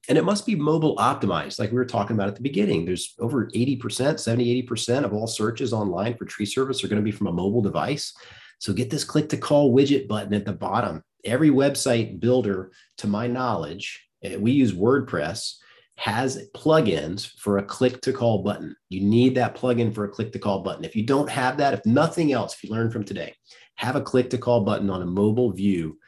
And 0.07 0.17
it 0.17 0.23
must 0.23 0.45
be 0.45 0.55
mobile 0.55 0.95
optimized, 0.97 1.59
like 1.59 1.71
we 1.71 1.77
were 1.77 1.85
talking 1.85 2.15
about 2.15 2.29
at 2.29 2.35
the 2.35 2.41
beginning. 2.41 2.85
There's 2.85 3.13
over 3.19 3.47
80%, 3.47 4.19
70, 4.19 4.63
80% 4.63 5.03
of 5.03 5.13
all 5.13 5.27
searches 5.27 5.73
online 5.73 6.15
for 6.15 6.25
tree 6.25 6.45
service 6.45 6.83
are 6.83 6.87
going 6.87 7.01
to 7.01 7.05
be 7.05 7.11
from 7.11 7.27
a 7.27 7.33
mobile 7.33 7.61
device. 7.61 8.13
So 8.61 8.73
get 8.73 8.89
this 8.89 9.03
click 9.03 9.27
to 9.29 9.37
call 9.37 9.75
widget 9.75 10.07
button 10.07 10.33
at 10.33 10.45
the 10.45 10.53
bottom 10.53 11.03
every 11.25 11.49
website 11.49 12.19
builder, 12.19 12.71
to 12.97 13.07
my 13.07 13.27
knowledge, 13.27 14.07
eh, 14.23 14.35
we 14.37 14.51
use 14.51 14.73
WordPress, 14.73 15.55
has 15.97 16.47
plugins 16.55 17.31
for 17.37 17.57
a 17.57 17.63
click 17.63 18.01
to 18.01 18.13
call 18.13 18.43
button. 18.43 18.75
You 18.89 19.01
need 19.01 19.35
that 19.35 19.55
plugin 19.55 19.93
for 19.93 20.05
a 20.05 20.09
click 20.09 20.31
to 20.33 20.39
call 20.39 20.61
button. 20.61 20.83
If 20.83 20.95
you 20.95 21.05
don't 21.05 21.29
have 21.29 21.57
that, 21.57 21.73
if 21.73 21.85
nothing 21.85 22.31
else, 22.31 22.55
if 22.55 22.63
you 22.63 22.71
learn 22.71 22.89
from 22.89 23.03
today, 23.03 23.35
have 23.75 23.95
a 23.95 24.01
click 24.01 24.29
to 24.31 24.37
call 24.37 24.61
button 24.61 24.89
on 24.89 25.01
a 25.01 25.05
mobile 25.05 25.51
view 25.51 25.99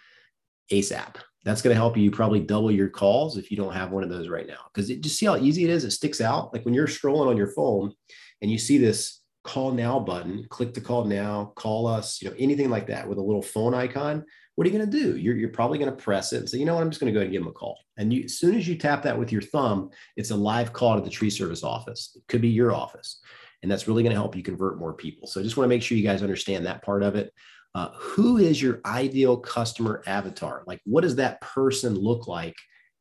ASAP. 0.71 1.15
That's 1.45 1.61
going 1.61 1.73
to 1.73 1.79
help 1.79 1.97
you 1.97 2.09
probably 2.09 2.39
double 2.39 2.71
your 2.71 2.89
calls 2.89 3.37
if 3.37 3.51
you 3.51 3.57
don't 3.57 3.73
have 3.73 3.91
one 3.91 4.03
of 4.03 4.09
those 4.09 4.29
right 4.29 4.47
now. 4.47 4.59
Because 4.73 4.87
just 4.87 5.19
see 5.19 5.25
how 5.25 5.35
easy 5.35 5.65
it 5.65 5.69
is. 5.69 5.83
It 5.83 5.91
sticks 5.91 6.21
out. 6.21 6.53
Like 6.53 6.63
when 6.63 6.73
you're 6.73 6.87
scrolling 6.87 7.27
on 7.27 7.37
your 7.37 7.51
phone 7.51 7.93
and 8.41 8.49
you 8.49 8.57
see 8.57 8.77
this 8.77 9.19
call 9.43 9.71
now 9.71 9.99
button, 9.99 10.45
click 10.49 10.73
to 10.73 10.81
call 10.81 11.05
now, 11.05 11.51
call 11.55 11.85
us, 11.85 12.21
you 12.21 12.29
know, 12.29 12.35
anything 12.39 12.69
like 12.69 12.87
that 12.87 13.07
with 13.07 13.17
a 13.17 13.21
little 13.21 13.41
phone 13.41 13.73
icon. 13.73 14.23
What 14.55 14.65
are 14.65 14.69
you 14.69 14.77
going 14.77 14.89
to 14.89 14.97
do? 14.97 15.17
You're, 15.17 15.35
you're 15.35 15.49
probably 15.49 15.79
going 15.79 15.91
to 15.91 16.03
press 16.03 16.31
it 16.31 16.37
and 16.37 16.49
say, 16.49 16.59
you 16.59 16.65
know 16.65 16.75
what, 16.75 16.81
I'm 16.81 16.89
just 16.89 17.01
going 17.01 17.11
to 17.11 17.13
go 17.13 17.19
ahead 17.19 17.27
and 17.27 17.33
give 17.33 17.41
them 17.41 17.49
a 17.49 17.53
call. 17.53 17.77
And 17.97 18.13
you, 18.13 18.23
as 18.23 18.37
soon 18.37 18.55
as 18.55 18.67
you 18.67 18.77
tap 18.77 19.03
that 19.03 19.17
with 19.17 19.31
your 19.31 19.41
thumb, 19.41 19.89
it's 20.15 20.31
a 20.31 20.35
live 20.35 20.71
call 20.71 20.95
to 20.95 21.01
the 21.01 21.09
tree 21.09 21.29
service 21.29 21.63
office. 21.63 22.11
It 22.15 22.23
could 22.27 22.41
be 22.41 22.49
your 22.49 22.73
office. 22.73 23.19
And 23.61 23.71
that's 23.71 23.87
really 23.87 24.03
going 24.03 24.13
to 24.13 24.19
help 24.19 24.35
you 24.35 24.43
convert 24.43 24.77
more 24.77 24.93
people. 24.93 25.27
So 25.27 25.39
I 25.39 25.43
just 25.43 25.57
want 25.57 25.65
to 25.65 25.69
make 25.69 25.81
sure 25.81 25.97
you 25.97 26.03
guys 26.03 26.21
understand 26.21 26.65
that 26.65 26.83
part 26.83 27.03
of 27.03 27.15
it. 27.15 27.33
Uh, 27.75 27.89
who 27.95 28.37
is 28.37 28.61
your 28.61 28.81
ideal 28.85 29.37
customer 29.37 30.03
avatar? 30.05 30.63
Like, 30.67 30.79
what 30.85 31.01
does 31.01 31.15
that 31.15 31.41
person 31.41 31.95
look 31.95 32.27
like? 32.27 32.55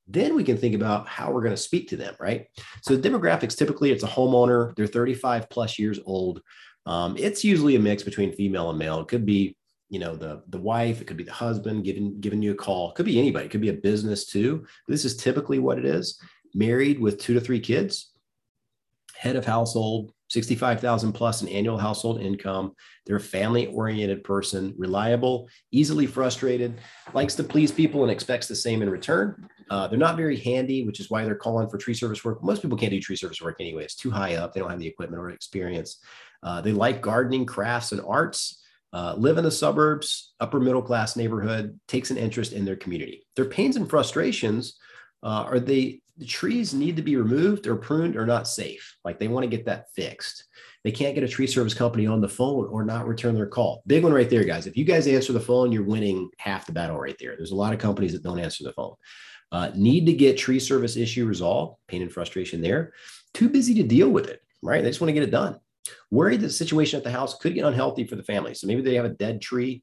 Then 0.09 0.35
we 0.35 0.45
can 0.45 0.57
think 0.57 0.75
about 0.75 1.09
how 1.09 1.31
we're 1.31 1.43
going 1.43 1.55
to 1.55 1.57
speak 1.57 1.89
to 1.89 1.97
them, 1.97 2.15
right? 2.19 2.47
So, 2.83 2.97
demographics 2.97 3.57
typically 3.57 3.93
it's 3.93 4.03
a 4.03 4.09
homeowner, 4.09 4.75
they're 4.77 4.87
35 4.87 5.49
plus 5.49 5.79
years 5.79 5.99
old. 6.05 6.43
Um, 6.87 7.17
it's 7.17 7.45
usually 7.45 7.77
a 7.77 7.81
mix 7.81 8.03
between 8.03 8.33
female 8.33 8.71
and 8.71 8.79
male. 8.79 9.01
It 9.01 9.09
could 9.09 9.25
be, 9.25 9.57
you 9.89 10.01
know, 10.01 10.17
the 10.17 10.43
the 10.49 10.59
wife, 10.59 11.01
it 11.01 11.07
could 11.07 11.17
be 11.17 11.25
the 11.25 11.33
husband 11.33 11.85
giving 11.85 12.21
giving 12.21 12.43
you 12.43 12.53
a 12.53 12.57
call. 12.57 12.91
It 12.91 12.97
could 12.97 13.07
be 13.07 13.19
anybody. 13.19 13.47
It 13.47 13.51
could 13.51 13.61
be 13.61 13.69
a 13.69 13.75
business 13.75 14.27
too. 14.27 14.67
This 14.89 15.05
is 15.05 15.17
typically 15.17 15.59
what 15.59 15.79
it 15.79 15.85
is. 15.85 16.21
Married 16.55 16.99
with 16.99 17.21
two 17.21 17.35
to 17.35 17.41
three 17.41 17.61
kids, 17.61 18.11
head 19.15 19.37
of 19.37 19.47
household, 19.47 20.13
65,000 20.33 21.13
plus 21.13 21.43
in 21.43 21.49
annual 21.49 21.77
household 21.77 22.21
income. 22.21 22.73
They're 23.05 23.17
a 23.17 23.21
family 23.21 23.67
oriented 23.67 24.25
person, 24.25 24.75
reliable, 24.79 25.49
easily 25.71 26.07
frustrated, 26.07 26.79
likes 27.13 27.35
to 27.35 27.45
please 27.45 27.71
people 27.71 28.03
and 28.03 28.11
expects 28.11 28.49
the 28.49 28.57
same 28.57 28.81
in 28.81 28.89
return. 28.89 29.49
Uh, 29.69 29.87
they're 29.89 29.99
not 29.99 30.17
very 30.17 30.39
handy, 30.39 30.85
which 30.85 31.01
is 31.01 31.11
why 31.11 31.25
they're 31.25 31.35
calling 31.35 31.69
for 31.69 31.77
tree 31.77 31.95
service 31.95 32.25
work. 32.25 32.43
Most 32.43 32.63
people 32.63 32.79
can't 32.79 32.93
do 32.93 33.01
tree 33.01 33.17
service 33.17 33.43
work 33.43 33.57
anyway. 33.61 33.85
It's 33.85 33.95
too 33.95 34.11
high 34.11 34.37
up. 34.37 34.53
They 34.53 34.61
don't 34.61 34.71
have 34.71 34.81
the 34.81 34.87
equipment 34.87 35.21
or 35.21 35.31
experience. 35.31 35.99
Uh, 36.43 36.61
they 36.61 36.73
like 36.73 37.03
gardening, 37.03 37.47
crafts, 37.47 37.93
and 37.93 38.01
arts. 38.07 38.59
Uh, 38.95 39.15
live 39.17 39.39
in 39.39 39.45
the 39.45 39.51
suburbs, 39.51 40.35
upper 40.39 40.61
middle 40.61 40.83
class 40.83 41.17
neighborhood, 41.17 41.81
takes 41.89 42.11
an 42.11 42.19
interest 42.19 42.53
in 42.53 42.67
their 42.67 42.77
community. 42.77 43.25
Their 43.37 43.47
pains 43.47 43.77
and 43.77 43.89
frustrations 43.89 44.79
uh, 45.23 45.45
are 45.47 45.61
they 45.61 46.02
the 46.19 46.27
trees 46.27 46.75
need 46.75 46.97
to 46.97 47.03
be 47.03 47.17
removed 47.17 47.67
or 47.67 47.77
pruned 47.77 48.17
or 48.17 48.27
not 48.27 48.47
safe. 48.47 48.97
Like 49.05 49.19
they 49.19 49.29
want 49.29 49.45
to 49.45 49.57
get 49.57 49.67
that 49.67 49.91
fixed. 49.95 50.45
They 50.85 50.91
can't 50.91 51.15
get 51.15 51.25
a 51.25 51.29
tree 51.29 51.47
service 51.47 51.75
company 51.75 52.07
on 52.07 52.21
the 52.21 52.29
phone 52.29 52.67
or 52.67 52.85
not 52.85 53.07
return 53.07 53.35
their 53.35 53.47
call. 53.47 53.83
Big 53.87 54.03
one 54.03 54.13
right 54.13 54.29
there, 54.29 54.45
guys. 54.45 54.67
If 54.67 54.77
you 54.77 54.85
guys 54.85 55.07
answer 55.07 55.33
the 55.33 55.41
phone, 55.41 55.73
you're 55.73 55.85
winning 55.85 56.29
half 56.39 56.67
the 56.67 56.73
battle 56.73 56.99
right 56.99 57.17
there. 57.19 57.35
There's 57.37 57.53
a 57.53 57.57
lot 57.57 57.73
of 57.73 57.79
companies 57.79 58.13
that 58.13 58.23
don't 58.23 58.41
answer 58.41 58.65
the 58.65 58.73
phone. 58.73 58.95
Uh, 59.53 59.71
need 59.75 60.07
to 60.07 60.13
get 60.13 60.39
tree 60.39 60.59
service 60.59 60.97
issue 60.97 61.27
resolved, 61.27 61.79
pain 61.87 62.03
and 62.03 62.13
frustration 62.13 62.61
there. 62.61 62.93
Too 63.33 63.49
busy 63.49 63.75
to 63.75 63.83
deal 63.83 64.09
with 64.09 64.29
it, 64.29 64.41
right? 64.63 64.83
They 64.83 64.91
just 64.91 65.01
want 65.01 65.11
to 65.11 65.15
get 65.15 65.23
it 65.23 65.31
done. 65.31 65.59
Worried 66.11 66.41
the 66.41 66.51
situation 66.51 66.99
at 66.99 67.05
the 67.05 67.11
house 67.11 67.39
could 67.39 67.55
get 67.55 67.67
unhealthy 67.67 68.05
for 68.05 68.17
the 68.17 68.23
family. 68.23 68.55
So 68.55 68.67
maybe 68.67 68.83
they 68.83 68.95
have 68.95 69.05
a 69.05 69.11
dead 69.11 69.41
tree. 69.41 69.83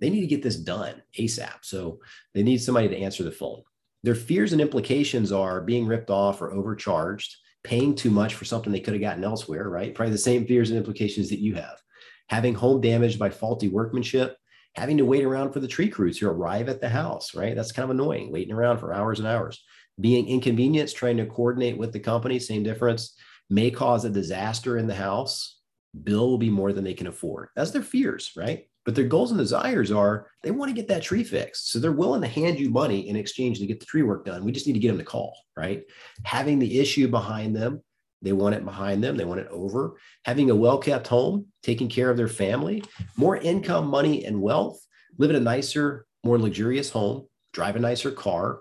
They 0.00 0.10
need 0.10 0.20
to 0.20 0.26
get 0.26 0.42
this 0.42 0.56
done 0.56 1.02
ASAP. 1.18 1.58
So 1.62 1.98
they 2.34 2.42
need 2.42 2.58
somebody 2.58 2.88
to 2.88 2.96
answer 2.96 3.24
the 3.24 3.32
phone. 3.32 3.62
Their 4.02 4.14
fears 4.14 4.52
and 4.52 4.60
implications 4.60 5.32
are 5.32 5.60
being 5.60 5.86
ripped 5.86 6.10
off 6.10 6.40
or 6.40 6.52
overcharged, 6.52 7.36
paying 7.64 7.94
too 7.94 8.10
much 8.10 8.34
for 8.34 8.44
something 8.44 8.72
they 8.72 8.80
could 8.80 8.94
have 8.94 9.00
gotten 9.00 9.24
elsewhere, 9.24 9.68
right? 9.68 9.94
Probably 9.94 10.12
the 10.12 10.18
same 10.18 10.46
fears 10.46 10.70
and 10.70 10.78
implications 10.78 11.30
that 11.30 11.40
you 11.40 11.54
have. 11.56 11.80
Having 12.28 12.54
home 12.54 12.80
damaged 12.80 13.18
by 13.18 13.30
faulty 13.30 13.68
workmanship, 13.68 14.36
having 14.74 14.98
to 14.98 15.04
wait 15.04 15.24
around 15.24 15.52
for 15.52 15.60
the 15.60 15.68
tree 15.68 15.88
crews 15.88 16.18
to 16.18 16.28
arrive 16.28 16.68
at 16.68 16.80
the 16.80 16.88
house, 16.88 17.34
right? 17.34 17.56
That's 17.56 17.72
kind 17.72 17.84
of 17.84 17.90
annoying, 17.90 18.30
waiting 18.30 18.54
around 18.54 18.78
for 18.78 18.92
hours 18.92 19.18
and 19.18 19.26
hours. 19.26 19.62
Being 20.00 20.28
inconvenienced, 20.28 20.96
trying 20.96 21.16
to 21.16 21.26
coordinate 21.26 21.76
with 21.76 21.92
the 21.92 21.98
company, 21.98 22.38
same 22.38 22.62
difference, 22.62 23.16
may 23.50 23.70
cause 23.70 24.04
a 24.04 24.10
disaster 24.10 24.78
in 24.78 24.86
the 24.86 24.94
house. 24.94 25.58
Bill 26.04 26.28
will 26.28 26.38
be 26.38 26.50
more 26.50 26.72
than 26.72 26.84
they 26.84 26.94
can 26.94 27.08
afford. 27.08 27.48
That's 27.56 27.72
their 27.72 27.82
fears, 27.82 28.30
right? 28.36 28.68
But 28.88 28.94
their 28.94 29.04
goals 29.04 29.32
and 29.32 29.38
desires 29.38 29.92
are 29.92 30.30
they 30.42 30.50
want 30.50 30.70
to 30.70 30.74
get 30.74 30.88
that 30.88 31.02
tree 31.02 31.22
fixed. 31.22 31.70
So 31.70 31.78
they're 31.78 31.92
willing 31.92 32.22
to 32.22 32.26
hand 32.26 32.58
you 32.58 32.70
money 32.70 33.06
in 33.06 33.16
exchange 33.16 33.58
to 33.58 33.66
get 33.66 33.80
the 33.80 33.84
tree 33.84 34.02
work 34.02 34.24
done. 34.24 34.42
We 34.42 34.50
just 34.50 34.66
need 34.66 34.72
to 34.72 34.78
get 34.78 34.88
them 34.88 34.96
to 34.96 35.04
call, 35.04 35.36
right? 35.54 35.82
Having 36.24 36.58
the 36.58 36.80
issue 36.80 37.06
behind 37.06 37.54
them, 37.54 37.82
they 38.22 38.32
want 38.32 38.54
it 38.54 38.64
behind 38.64 39.04
them, 39.04 39.18
they 39.18 39.26
want 39.26 39.40
it 39.40 39.48
over. 39.48 39.98
Having 40.24 40.48
a 40.48 40.56
well 40.56 40.78
kept 40.78 41.06
home, 41.06 41.48
taking 41.62 41.90
care 41.90 42.08
of 42.08 42.16
their 42.16 42.28
family, 42.28 42.82
more 43.14 43.36
income, 43.36 43.88
money, 43.88 44.24
and 44.24 44.40
wealth, 44.40 44.80
live 45.18 45.28
in 45.28 45.36
a 45.36 45.40
nicer, 45.40 46.06
more 46.24 46.38
luxurious 46.38 46.88
home, 46.88 47.26
drive 47.52 47.76
a 47.76 47.80
nicer 47.80 48.10
car, 48.10 48.60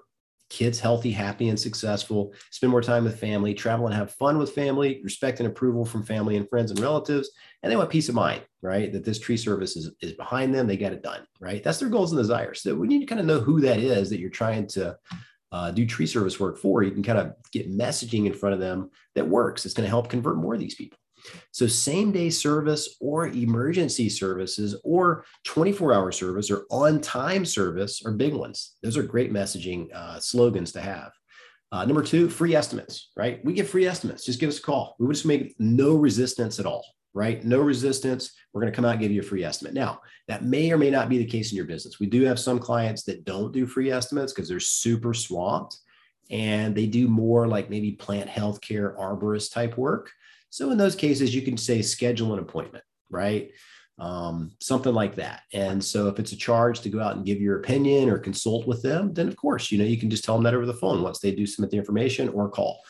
kids 0.49 0.79
healthy, 0.79 1.12
happy, 1.12 1.49
and 1.49 1.60
successful, 1.60 2.33
spend 2.51 2.71
more 2.71 2.81
time 2.81 3.03
with 3.03 3.19
family, 3.19 3.53
travel 3.53 3.88
and 3.88 3.95
have 3.95 4.12
fun 4.12 4.38
with 4.38 4.53
family, 4.53 5.01
respect 5.03 5.39
and 5.39 5.47
approval 5.47 5.86
from 5.86 6.03
family 6.03 6.38
and 6.38 6.49
friends 6.49 6.71
and 6.71 6.79
relatives. 6.79 7.31
And 7.62 7.71
they 7.71 7.75
want 7.75 7.89
peace 7.89 8.10
of 8.10 8.15
mind, 8.15 8.43
right? 8.62 8.91
That 8.91 9.03
this 9.03 9.19
tree 9.19 9.38
service 9.38 9.75
is, 9.75 9.91
is 10.01 10.13
behind 10.13 10.53
them. 10.53 10.67
They 10.67 10.77
get 10.77 10.93
it 10.93 11.03
done, 11.03 11.25
right? 11.39 11.63
That's 11.63 11.79
their 11.79 11.89
goals 11.89 12.12
and 12.12 12.19
desires. 12.19 12.62
So 12.62 12.75
we 12.75 12.88
need 12.88 12.99
to 12.99 13.05
kind 13.05 13.19
of 13.19 13.27
know 13.27 13.39
who 13.39 13.60
that 13.62 13.79
is 13.79 14.10
that 14.10 14.19
you're 14.19 14.29
trying 14.29 14.67
to 14.69 14.97
uh, 15.51 15.71
do 15.71 15.86
tree 15.86 16.07
service 16.07 16.39
work 16.39 16.57
for. 16.57 16.83
You 16.83 16.91
can 16.91 17.03
kind 17.03 17.19
of 17.19 17.33
get 17.51 17.71
messaging 17.71 18.25
in 18.25 18.33
front 18.33 18.53
of 18.53 18.60
them 18.60 18.89
that 19.15 19.27
works. 19.27 19.65
It's 19.65 19.73
going 19.73 19.86
to 19.86 19.89
help 19.89 20.10
convert 20.10 20.38
more 20.38 20.53
of 20.53 20.60
these 20.60 20.75
people. 20.75 20.99
So, 21.51 21.67
same 21.67 22.11
day 22.11 22.29
service 22.29 22.97
or 22.99 23.27
emergency 23.27 24.09
services 24.09 24.79
or 24.83 25.25
24 25.45 25.93
hour 25.93 26.11
service 26.11 26.51
or 26.51 26.65
on 26.69 27.01
time 27.01 27.45
service 27.45 28.05
are 28.05 28.11
big 28.11 28.33
ones. 28.33 28.75
Those 28.83 28.97
are 28.97 29.03
great 29.03 29.31
messaging 29.31 29.93
uh, 29.93 30.19
slogans 30.19 30.71
to 30.73 30.81
have. 30.81 31.11
Uh, 31.71 31.85
number 31.85 32.01
two, 32.01 32.29
free 32.29 32.55
estimates, 32.55 33.09
right? 33.17 33.43
We 33.43 33.53
give 33.53 33.69
free 33.69 33.85
estimates. 33.85 34.23
Just 34.23 34.39
give 34.39 34.49
us 34.49 34.59
a 34.59 34.61
call. 34.61 34.95
We 34.99 35.05
would 35.05 35.15
just 35.15 35.25
make 35.25 35.55
no 35.59 35.95
resistance 35.95 36.59
at 36.59 36.65
all, 36.65 36.85
right? 37.13 37.43
No 37.43 37.59
resistance. 37.59 38.31
We're 38.53 38.61
going 38.61 38.71
to 38.71 38.75
come 38.75 38.85
out 38.85 38.91
and 38.91 39.01
give 39.01 39.11
you 39.11 39.19
a 39.19 39.23
free 39.23 39.43
estimate. 39.43 39.73
Now, 39.73 39.99
that 40.29 40.45
may 40.45 40.71
or 40.71 40.77
may 40.77 40.89
not 40.89 41.09
be 41.09 41.17
the 41.17 41.25
case 41.25 41.51
in 41.51 41.57
your 41.57 41.65
business. 41.65 41.99
We 41.99 42.07
do 42.07 42.23
have 42.23 42.39
some 42.39 42.59
clients 42.59 43.03
that 43.03 43.25
don't 43.25 43.51
do 43.51 43.65
free 43.65 43.91
estimates 43.91 44.31
because 44.31 44.47
they're 44.47 44.61
super 44.61 45.13
swamped 45.13 45.77
and 46.29 46.73
they 46.73 46.85
do 46.87 47.07
more 47.07 47.47
like 47.47 47.69
maybe 47.69 47.91
plant 47.91 48.29
healthcare 48.29 48.97
arborist 48.97 49.51
type 49.53 49.77
work. 49.77 50.11
So 50.49 50.71
in 50.71 50.77
those 50.77 50.95
cases, 50.95 51.36
you 51.36 51.41
can 51.41 51.57
say 51.57 51.81
schedule 51.81 52.33
an 52.33 52.39
appointment, 52.39 52.83
right? 53.10 53.51
Um, 53.99 54.51
something 54.60 54.93
like 54.93 55.15
that. 55.15 55.41
And 55.53 55.83
so 55.83 56.07
if 56.07 56.19
it's 56.19 56.31
a 56.31 56.38
charge 56.38 56.81
to 56.81 56.89
go 56.89 56.99
out 56.99 57.15
and 57.15 57.25
give 57.25 57.41
your 57.41 57.60
opinion 57.60 58.10
or 58.10 58.19
consult 58.19 58.67
with 58.67 58.83
them, 58.83 59.13
then 59.13 59.27
of 59.27 59.36
course, 59.36 59.71
you 59.71 59.77
know, 59.77 59.86
you 59.86 59.97
can 59.97 60.10
just 60.10 60.23
tell 60.23 60.36
them 60.36 60.43
that 60.43 60.53
over 60.53 60.65
the 60.65 60.73
phone 60.73 61.01
once 61.01 61.19
they 61.19 61.31
do 61.31 61.45
submit 61.45 61.71
the 61.71 61.77
information 61.77 62.29
or 62.29 62.49
call. 62.49 62.81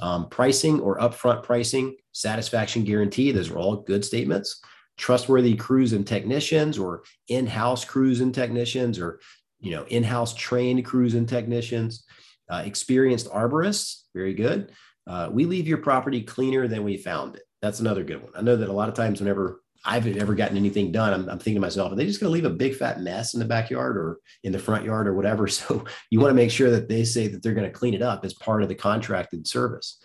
Um, 0.00 0.28
pricing 0.28 0.80
or 0.80 0.98
upfront 0.98 1.42
pricing, 1.42 1.96
satisfaction 2.12 2.84
guarantee, 2.84 3.30
those 3.30 3.50
are 3.50 3.58
all 3.58 3.76
good 3.76 4.04
statements. 4.04 4.62
Trustworthy 4.96 5.54
crews 5.54 5.92
and 5.92 6.06
technicians 6.06 6.78
or 6.78 7.02
in-house 7.28 7.84
crews 7.84 8.20
and 8.20 8.34
technicians 8.34 8.98
or 8.98 9.20
you 9.58 9.70
know 9.70 9.84
in-house 9.84 10.34
trained 10.34 10.84
crews 10.84 11.14
and 11.14 11.28
technicians, 11.28 12.04
uh, 12.50 12.62
experienced 12.64 13.28
arborists, 13.30 14.02
very 14.14 14.34
good. 14.34 14.72
Uh, 15.06 15.28
we 15.30 15.44
leave 15.44 15.66
your 15.66 15.78
property 15.78 16.22
cleaner 16.22 16.68
than 16.68 16.84
we 16.84 16.96
found 16.96 17.36
it. 17.36 17.42
That's 17.60 17.80
another 17.80 18.04
good 18.04 18.22
one. 18.22 18.32
I 18.36 18.42
know 18.42 18.56
that 18.56 18.68
a 18.68 18.72
lot 18.72 18.88
of 18.88 18.94
times, 18.94 19.20
whenever 19.20 19.62
I've 19.84 20.06
ever 20.16 20.34
gotten 20.34 20.56
anything 20.56 20.92
done, 20.92 21.12
I'm, 21.12 21.28
I'm 21.28 21.38
thinking 21.38 21.56
to 21.56 21.60
myself, 21.60 21.92
are 21.92 21.96
they 21.96 22.06
just 22.06 22.20
going 22.20 22.28
to 22.28 22.34
leave 22.34 22.44
a 22.44 22.50
big 22.50 22.76
fat 22.76 23.00
mess 23.00 23.34
in 23.34 23.40
the 23.40 23.46
backyard 23.46 23.96
or 23.96 24.18
in 24.44 24.52
the 24.52 24.58
front 24.58 24.84
yard 24.84 25.08
or 25.08 25.14
whatever? 25.14 25.48
So 25.52 25.84
you 26.10 26.20
want 26.20 26.30
to 26.30 26.36
make 26.36 26.50
sure 26.50 26.70
that 26.70 26.88
they 26.88 27.04
say 27.04 27.28
that 27.28 27.42
they're 27.42 27.54
going 27.54 27.70
to 27.70 27.78
clean 27.78 27.94
it 27.94 28.02
up 28.02 28.24
as 28.24 28.34
part 28.34 28.62
of 28.62 28.68
the 28.68 28.74
contracted 28.74 29.46
service. 29.46 30.00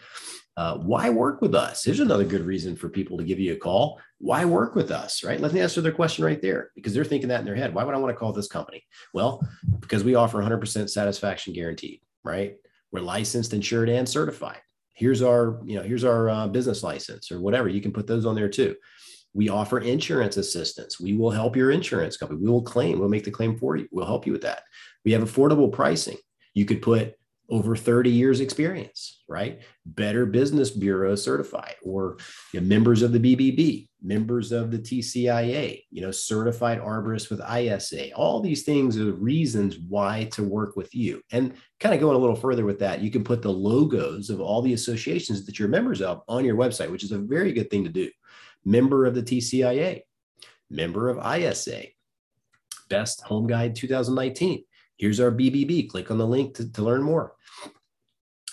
Uh, 0.55 0.77
why 0.77 1.11
work 1.11 1.41
with 1.41 1.53
us? 1.53 1.83
Here's 1.83 1.99
another 1.99 2.23
good 2.23 2.41
reason 2.41 2.75
for 2.75 2.89
people 2.89 3.17
to 3.17 3.23
give 3.23 3.39
you 3.39 3.53
a 3.53 3.57
call. 3.57 3.99
Why 4.17 4.45
work 4.45 4.73
with 4.75 4.89
us, 4.89 5.23
right? 5.23 5.39
Let 5.39 5.53
me 5.53 5.59
answer 5.59 5.81
their 5.81 5.91
question 5.91 6.25
right 6.25 6.41
there 6.41 6.71
because 6.75 6.95
they're 6.95 7.03
thinking 7.03 7.29
that 7.29 7.41
in 7.41 7.45
their 7.45 7.55
head. 7.55 7.75
Why 7.75 7.83
would 7.83 7.93
I 7.93 7.99
want 7.99 8.15
to 8.15 8.19
call 8.19 8.33
this 8.33 8.47
company? 8.47 8.83
Well, 9.13 9.47
because 9.79 10.03
we 10.03 10.15
offer 10.15 10.39
100% 10.39 10.89
satisfaction 10.89 11.53
guaranteed, 11.53 12.01
right? 12.23 12.55
We're 12.91 13.01
licensed, 13.01 13.53
insured, 13.53 13.89
and 13.89 14.09
certified 14.09 14.61
here's 14.97 15.21
our 15.21 15.61
you 15.63 15.75
know 15.75 15.83
here's 15.83 16.03
our 16.03 16.29
uh, 16.29 16.47
business 16.47 16.83
license 16.83 17.31
or 17.31 17.39
whatever. 17.39 17.69
You 17.69 17.81
can 17.81 17.93
put 17.93 18.07
those 18.07 18.25
on 18.25 18.35
there 18.35 18.49
too. 18.49 18.75
We 19.33 19.49
offer 19.49 19.79
insurance 19.79 20.37
assistance. 20.37 20.99
We 20.99 21.13
will 21.13 21.29
help 21.29 21.55
your 21.55 21.69
insurance 21.71 22.17
company. 22.17 22.41
We 22.41 22.49
will 22.49 22.63
claim 22.63 22.99
we'll 22.99 23.07
make 23.07 23.23
the 23.23 23.31
claim 23.31 23.57
for 23.57 23.75
you. 23.75 23.87
We'll 23.91 24.07
help 24.07 24.25
you 24.25 24.33
with 24.33 24.41
that. 24.41 24.63
We 25.05 25.11
have 25.11 25.21
affordable 25.21 25.71
pricing. 25.71 26.17
You 26.55 26.65
could 26.65 26.81
put 26.81 27.13
over 27.49 27.75
30 27.75 28.09
years 28.09 28.41
experience, 28.41 29.23
right? 29.27 29.61
Better 29.85 30.25
Business 30.25 30.69
Bureau 30.69 31.15
certified 31.15 31.75
or 31.81 32.17
you 32.53 32.59
know, 32.59 32.67
members 32.67 33.01
of 33.01 33.13
the 33.13 33.19
BBB, 33.19 33.87
members 34.01 34.51
of 34.51 34.69
the 34.69 34.77
TCIA, 34.77 35.83
you 35.89 36.01
know, 36.01 36.11
certified 36.11 36.81
arborist 36.81 37.29
with 37.29 37.41
ISA. 37.41 38.11
All 38.13 38.41
these 38.41 38.63
things 38.63 38.97
are 38.97 39.13
reasons 39.13 39.77
why 39.77 40.25
to 40.33 40.43
work 40.43 40.75
with 40.75 40.93
you. 40.93 41.21
And 41.31 41.53
kind 41.79 41.95
of 41.95 42.01
going 42.01 42.15
a 42.15 42.19
little 42.19 42.35
further 42.35 42.65
with 42.65 42.79
that, 42.79 43.01
you 43.01 43.09
can 43.09 43.23
put 43.23 43.41
the 43.41 43.51
logos 43.51 44.29
of 44.29 44.41
all 44.41 44.61
the 44.61 44.73
associations 44.73 45.45
that 45.45 45.57
you're 45.57 45.69
members 45.69 46.01
of 46.01 46.23
on 46.27 46.43
your 46.43 46.57
website, 46.57 46.91
which 46.91 47.03
is 47.03 47.13
a 47.13 47.17
very 47.17 47.53
good 47.53 47.69
thing 47.69 47.85
to 47.85 47.89
do. 47.89 48.09
Member 48.65 49.05
of 49.05 49.15
the 49.15 49.23
TCIA, 49.23 50.01
member 50.69 51.07
of 51.07 51.25
ISA, 51.25 51.83
Best 52.89 53.21
Home 53.21 53.47
Guide 53.47 53.75
2019. 53.75 54.63
Here's 54.97 55.19
our 55.19 55.31
BBB. 55.31 55.89
Click 55.89 56.11
on 56.11 56.17
the 56.17 56.27
link 56.27 56.55
to, 56.55 56.71
to 56.73 56.81
learn 56.81 57.03
more. 57.03 57.33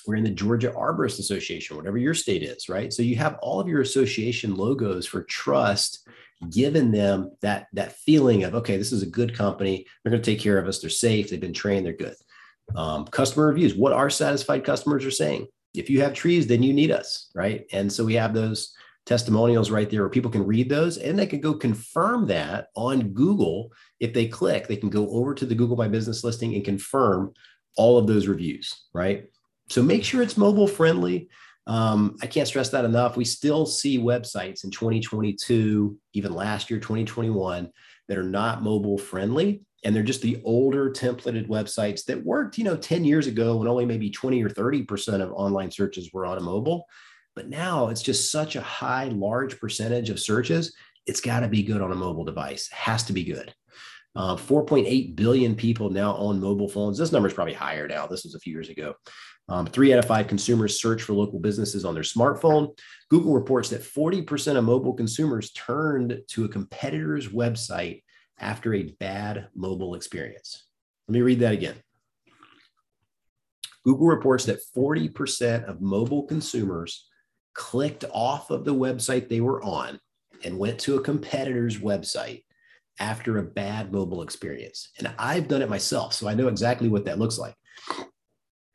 We're 0.07 0.17
in 0.17 0.25
the 0.25 0.31
Georgia 0.31 0.71
Arborist 0.71 1.19
Association, 1.19 1.77
whatever 1.77 1.97
your 1.97 2.15
state 2.15 2.43
is, 2.43 2.69
right? 2.69 2.93
So 2.93 3.03
you 3.03 3.17
have 3.17 3.39
all 3.41 3.59
of 3.59 3.69
your 3.69 3.81
association 3.81 4.55
logos 4.55 5.07
for 5.07 5.23
trust, 5.23 6.07
giving 6.51 6.91
them 6.91 7.31
that, 7.41 7.69
that 7.73 7.97
feeling 7.97 8.45
of, 8.45 8.55
okay, 8.55 8.77
this 8.77 8.93
is 8.93 9.03
a 9.03 9.07
good 9.07 9.35
company. 9.35 9.87
They're 10.03 10.11
going 10.11 10.23
to 10.23 10.31
take 10.31 10.41
care 10.41 10.59
of 10.59 10.69
us. 10.69 10.79
They're 10.79 10.91
safe. 10.91 11.31
They've 11.31 11.41
been 11.41 11.55
trained. 11.55 11.87
They're 11.87 11.95
good. 11.95 12.17
Um, 12.77 13.07
customer 13.07 13.47
reviews, 13.47 13.75
what 13.75 13.95
our 13.95 14.11
satisfied 14.11 14.65
customers 14.65 15.07
are 15.07 15.11
saying. 15.11 15.47
If 15.75 15.89
you 15.89 16.03
have 16.03 16.13
trees, 16.13 16.47
then 16.47 16.63
you 16.63 16.73
need 16.73 16.91
us, 16.91 17.31
right? 17.35 17.67
And 17.73 17.93
so 17.93 18.05
we 18.05 18.15
have 18.15 18.35
those 18.35 18.75
testimonials 19.07 19.71
right 19.71 19.91
there 19.91 20.01
where 20.01 20.11
people 20.11 20.31
can 20.31 20.47
read 20.47 20.69
those 20.69 20.97
and 20.97 21.19
they 21.19 21.27
can 21.27 21.41
go 21.41 21.55
confirm 21.55 22.27
that 22.29 22.69
on 22.75 23.11
Google. 23.11 23.73
If 24.01 24.15
they 24.15 24.27
click, 24.27 24.67
they 24.67 24.77
can 24.77 24.91
go 24.91 25.09
over 25.11 25.35
to 25.35 25.47
the 25.47 25.55
Google 25.55 25.77
My 25.77 25.89
Business 25.89 26.25
listing 26.25 26.55
and 26.55 26.65
confirm 26.65 27.33
all 27.77 27.99
of 27.99 28.07
those 28.07 28.27
reviews, 28.27 28.75
right? 28.93 29.27
So 29.69 29.83
make 29.83 30.05
sure 30.05 30.23
it's 30.23 30.37
mobile 30.37 30.67
friendly. 30.67 31.29
Um, 31.67 32.17
I 32.23 32.27
can't 32.27 32.49
stress 32.49 32.71
that 32.71 32.85
enough. 32.85 33.17
We 33.17 33.25
still 33.25 33.67
see 33.67 33.99
websites 33.99 34.65
in 34.65 34.71
2022, 34.71 35.97
even 36.13 36.35
last 36.35 36.71
year, 36.71 36.79
2021, 36.79 37.71
that 38.09 38.19
are 38.19 38.23
not 38.23 38.63
mobile 38.63 38.99
friendly. 38.99 39.63
And 39.83 39.95
they're 39.95 40.03
just 40.03 40.23
the 40.23 40.41
older 40.45 40.91
templated 40.91 41.49
websites 41.49 42.05
that 42.07 42.25
worked, 42.25 42.57
you 42.57 42.65
know, 42.65 42.77
10 42.77 43.05
years 43.05 43.27
ago 43.27 43.57
when 43.57 43.69
only 43.69 43.85
maybe 43.85 44.11
20 44.11 44.43
or 44.43 44.49
30% 44.49 45.21
of 45.21 45.33
online 45.33 45.71
searches 45.71 46.11
were 46.13 46.25
on 46.25 46.39
a 46.39 46.43
mobile. 46.43 46.87
But 47.35 47.49
now 47.49 47.89
it's 47.89 48.03
just 48.03 48.31
such 48.31 48.57
a 48.57 48.61
high, 48.63 49.07
large 49.07 49.59
percentage 49.59 50.11
of 50.11 50.21
searches. 50.21 50.75
It's 51.07 51.21
got 51.21 51.41
to 51.41 51.49
be 51.49 51.63
good 51.63 51.83
on 51.83 51.93
a 51.93 51.97
mobile 51.97 52.25
device. 52.25 52.69
It 52.69 52.75
has 52.75 53.03
to 53.05 53.13
be 53.13 53.25
good. 53.25 53.53
Uh, 54.17 54.37
4.8 54.37 55.17
billion 55.17 55.57
people 55.57 55.91
now 55.91 56.17
own 56.17 56.41
mobile 56.41 56.69
phones. 56.69 56.97
This 56.97 57.11
number 57.11 57.27
is 57.27 57.35
probably 57.35 57.55
higher 57.55 57.89
now. 57.89 58.07
This 58.07 58.25
was 58.25 58.37
a 58.37 58.39
few 58.39 58.53
years 58.53 58.69
ago. 58.69 58.95
Um, 59.49 59.67
three 59.67 59.93
out 59.93 59.99
of 59.99 60.07
five 60.07 60.29
consumers 60.29 60.81
search 60.81 61.03
for 61.03 61.13
local 61.13 61.41
businesses 61.41 61.85
on 61.85 61.95
their 61.95 62.05
smartphone. 62.05 62.79
Google 63.11 63.35
reports 63.35 63.69
that 63.71 63.83
40% 63.83 64.57
of 64.57 64.65
mobile 64.65 64.95
consumers 64.95 65.53
turned 65.53 66.23
to 66.29 66.45
a 66.45 66.49
competitor's 66.49 67.29
website 67.29 68.03
after 68.39 68.73
a 68.73 68.95
bad 69.01 69.49
mobile 69.55 69.97
experience. 69.97 70.65
Let 71.09 71.13
me 71.13 71.23
read 71.23 71.41
that 71.41 71.53
again. 71.53 71.75
Google 73.85 74.07
reports 74.07 74.47
that 74.47 74.61
40% 74.75 75.65
of 75.65 75.83
mobile 75.83 76.23
consumers 76.23 77.07
clicked 77.55 78.05
off 78.13 78.51
of 78.51 78.65
the 78.65 78.75
website 78.75 79.29
they 79.29 79.41
were 79.41 79.63
on 79.63 79.99
and 80.45 80.59
went 80.59 80.79
to 80.81 80.97
a 80.97 81.01
competitor's 81.03 81.79
website 81.79 82.45
after 83.01 83.39
a 83.39 83.43
bad 83.43 83.93
mobile 83.93 84.23
experience. 84.23 84.91
And 84.99 85.13
I've 85.19 85.49
done 85.49 85.63
it 85.63 85.71
myself, 85.71 86.13
so 86.13 86.29
I 86.29 86.35
know 86.35 86.49
exactly 86.49 86.89
what 86.89 87.05
that 87.07 87.19
looks 87.19 87.39
like. 87.39 87.55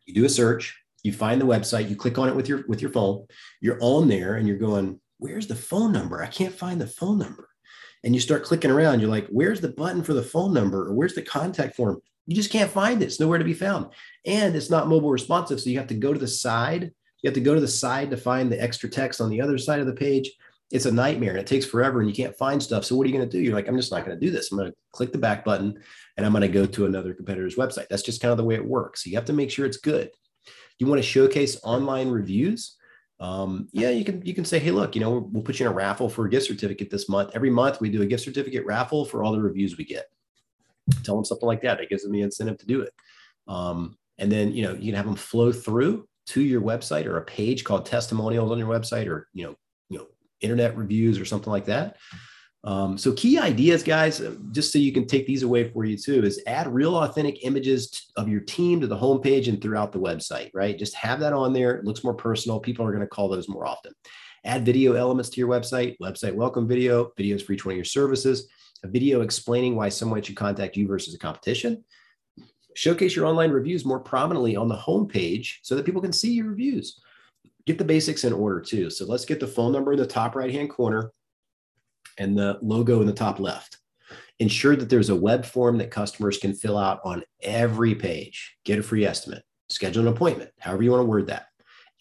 You 0.06 0.14
do 0.14 0.26
a 0.26 0.30
search, 0.30 0.78
you 1.04 1.14
find 1.14 1.40
the 1.40 1.46
website, 1.46 1.90
you 1.90 1.96
click 1.96 2.18
on 2.18 2.28
it 2.28 2.36
with 2.36 2.50
your 2.50 2.66
with 2.68 2.82
your 2.82 2.92
phone, 2.92 3.26
you're 3.62 3.78
on 3.82 4.08
there 4.08 4.36
and 4.36 4.48
you're 4.48 4.58
going, 4.58 5.00
"Where's 5.18 5.48
the 5.48 5.56
phone 5.56 5.92
number? 5.92 6.22
I 6.22 6.28
can't 6.28 6.54
find 6.54 6.82
the 6.82 6.88
phone 6.88 7.20
number." 7.20 7.48
And 8.04 8.16
you 8.16 8.22
start 8.22 8.44
clicking 8.44 8.72
around, 8.72 9.00
you're 9.00 9.10
like, 9.10 9.28
"Where's 9.28 9.62
the 9.62 9.70
button 9.70 10.04
for 10.04 10.14
the 10.14 10.24
phone 10.24 10.54
number 10.54 10.88
or 10.88 10.94
where's 10.94 11.16
the 11.16 11.22
contact 11.22 11.76
form?" 11.76 12.02
You 12.26 12.36
just 12.36 12.52
can't 12.52 12.72
find 12.72 13.02
it. 13.02 13.06
It's 13.06 13.20
nowhere 13.20 13.40
to 13.40 13.46
be 13.46 13.54
found. 13.54 13.88
And 14.26 14.56
it's 14.56 14.70
not 14.70 14.88
mobile 14.88 15.12
responsive, 15.12 15.60
so 15.60 15.70
you 15.70 15.80
have 15.80 15.88
to 15.88 15.96
go 15.96 16.14
to 16.14 16.20
the 16.20 16.28
side 16.28 16.92
you 17.22 17.28
have 17.28 17.36
to 17.36 17.42
go 17.42 17.54
to 17.54 17.62
the 17.62 17.68
side 17.68 18.12
to 18.12 18.18
find 18.18 18.52
the 18.52 18.62
extra 18.62 18.90
text 18.90 19.22
on 19.22 19.30
the 19.30 19.42
other 19.42 19.58
side 19.58 19.80
of 19.80 19.88
the 19.88 19.94
page. 19.94 20.32
It's 20.72 20.86
a 20.86 20.92
nightmare 20.92 21.32
and 21.32 21.40
it 21.40 21.48
takes 21.48 21.66
forever 21.66 22.00
and 22.00 22.10
you 22.10 22.16
can't 22.16 22.38
find 22.38 22.62
stuff. 22.62 22.86
So 22.86 22.96
what 22.96 23.06
are 23.06 23.10
you 23.10 23.18
going 23.18 23.28
to 23.28 23.38
do? 23.38 23.44
You're 23.44 23.56
like, 23.56 23.68
I'm 23.68 23.76
just 23.76 23.92
not 23.92 24.06
going 24.06 24.18
to 24.18 24.26
do 24.26 24.32
this. 24.32 24.52
I'm 24.52 24.58
going 24.58 24.72
to 24.72 24.78
click 24.92 25.12
the 25.12 25.18
back 25.18 25.44
button 25.44 25.82
and 26.16 26.26
I'm 26.26 26.32
going 26.32 26.44
to 26.44 26.48
go 26.48 26.66
to 26.66 26.86
another 26.86 27.14
competitor's 27.14 27.56
website. 27.56 27.88
That's 27.90 28.04
just 28.04 28.22
kind 28.22 28.32
of 28.32 28.38
the 28.38 28.44
way 28.44 28.56
it 28.56 28.66
works. 28.66 29.04
So 29.04 29.10
you 29.10 29.16
have 29.16 29.26
to 29.26 29.34
make 29.34 29.50
sure 29.50 29.66
it's 29.66 29.78
good. 29.78 30.12
You 30.78 30.88
want 30.88 31.00
to 31.00 31.08
showcase 31.08 31.60
online 31.64 32.10
reviews. 32.10 32.78
Um, 33.20 33.68
yeah, 33.74 33.90
you 33.90 34.06
can 34.06 34.26
you 34.26 34.34
can 34.34 34.46
say, 34.46 34.60
hey, 34.60 34.72
look, 34.72 34.96
you 34.96 35.02
know, 35.02 35.30
we'll 35.32 35.44
put 35.44 35.60
you 35.60 35.66
in 35.66 35.72
a 35.72 35.76
raffle 35.76 36.08
for 36.08 36.26
a 36.26 36.30
gift 36.30 36.48
certificate 36.48 36.90
this 36.90 37.10
month. 37.10 37.32
Every 37.34 37.50
month 37.50 37.82
we 37.82 37.90
do 37.90 38.02
a 38.02 38.06
gift 38.06 38.24
certificate 38.24 38.66
raffle 38.66 39.04
for 39.04 39.24
all 39.24 39.34
the 39.34 39.42
reviews 39.42 39.78
we 39.78 39.84
get. 39.84 40.06
Tell 41.04 41.16
them 41.16 41.26
something 41.26 41.48
like 41.48 41.62
that. 41.64 41.82
It 41.82 41.90
gives 41.90 42.04
them 42.04 42.14
the 42.14 42.22
incentive 42.22 42.58
to 42.60 42.66
do 42.66 42.82
it. 42.82 42.94
Um, 43.48 43.98
and 44.20 44.32
then 44.32 44.54
you 44.54 44.64
know 44.64 44.74
you 44.74 44.92
can 44.92 44.96
have 44.96 45.06
them 45.06 45.16
flow 45.16 45.52
through 45.52 46.08
to 46.30 46.42
your 46.42 46.62
website 46.62 47.06
or 47.06 47.18
a 47.18 47.26
page 47.26 47.64
called 47.64 47.86
testimonials 47.86 48.52
on 48.52 48.60
your 48.60 48.68
website 48.68 49.08
or 49.08 49.28
you 49.34 49.46
know 49.46 49.56
you 49.90 49.98
know 49.98 50.08
internet 50.42 50.78
reviews 50.78 51.20
or 51.20 51.26
something 51.26 51.52
like 51.52 51.66
that. 51.66 51.98
Um, 52.66 52.98
so 52.98 53.14
key 53.14 53.40
ideas 53.40 53.84
guys 53.84 54.20
uh, 54.20 54.36
just 54.52 54.74
so 54.74 54.80
you 54.80 54.92
can 54.92 55.08
take 55.08 55.26
these 55.26 55.44
away 55.44 55.70
for 55.70 55.86
you 55.86 55.98
too 55.98 56.26
is 56.26 56.44
add 56.46 56.68
real 56.68 56.98
authentic 56.98 57.46
images 57.46 58.12
of 58.18 58.28
your 58.28 58.42
team 58.42 58.82
to 58.82 58.88
the 58.88 58.98
homepage 58.98 59.48
and 59.48 59.62
throughout 59.62 59.92
the 59.92 60.00
website 60.00 60.50
right? 60.54 60.78
Just 60.78 60.94
have 60.96 61.22
that 61.22 61.34
on 61.34 61.54
there. 61.54 61.76
It 61.76 61.86
looks 61.86 62.04
more 62.04 62.14
personal. 62.14 62.60
People 62.60 62.86
are 62.86 62.92
going 62.92 63.02
to 63.02 63.08
call 63.08 63.30
those 63.30 63.48
more 63.48 63.66
often. 63.66 63.94
Add 64.44 64.66
video 64.66 64.94
elements 64.94 65.30
to 65.30 65.40
your 65.40 65.50
website 65.50 65.96
website 66.02 66.36
welcome 66.36 66.68
video 66.68 67.12
videos 67.18 67.42
for 67.42 67.54
each 67.54 67.66
one 67.66 67.74
of 67.74 67.78
your 67.78 67.86
services 67.86 68.50
a 68.84 68.88
video 68.88 69.22
explaining 69.22 69.76
why 69.76 69.90
someone 69.90 70.22
should 70.22 70.36
contact 70.36 70.78
you 70.78 70.88
versus 70.88 71.14
a 71.14 71.20
competition 71.20 71.84
Showcase 72.76 73.16
your 73.16 73.26
online 73.26 73.52
reviews 73.52 73.86
more 73.86 74.00
prominently 74.00 74.56
on 74.56 74.68
the 74.68 74.78
homepage 74.78 75.58
so 75.64 75.76
that 75.76 75.86
people 75.86 76.02
can 76.02 76.14
see 76.14 76.34
your 76.34 76.48
reviews. 76.48 77.00
Get 77.66 77.78
the 77.78 77.84
basics 77.84 78.24
in 78.24 78.34
order 78.34 78.62
too. 78.62 78.90
So 78.90 79.06
let's 79.06 79.26
get 79.26 79.40
the 79.40 79.48
phone 79.48 79.72
number 79.72 79.94
in 79.94 80.00
the 80.00 80.08
top 80.08 80.36
right 80.36 80.52
hand 80.52 80.70
corner 80.70 81.12
and 82.18 82.38
the 82.38 82.60
logo 82.62 83.02
in 83.02 83.08
the 83.08 83.14
top 83.14 83.40
left. 83.40 83.78
Ensure 84.40 84.76
that 84.76 84.90
there's 84.90 85.10
a 85.10 85.16
web 85.16 85.46
form 85.46 85.78
that 85.78 85.92
customers 85.92 86.38
can 86.38 86.54
fill 86.54 86.78
out 86.78 87.00
on 87.04 87.24
every 87.42 87.94
page. 87.96 88.56
Get 88.64 88.80
a 88.80 88.84
free 88.84 89.06
estimate. 89.06 89.44
Schedule 89.70 90.08
an 90.08 90.14
appointment, 90.14 90.50
however 90.60 90.84
you 90.84 90.92
want 90.92 91.02
to 91.02 91.06
word 91.06 91.28
that. 91.28 91.48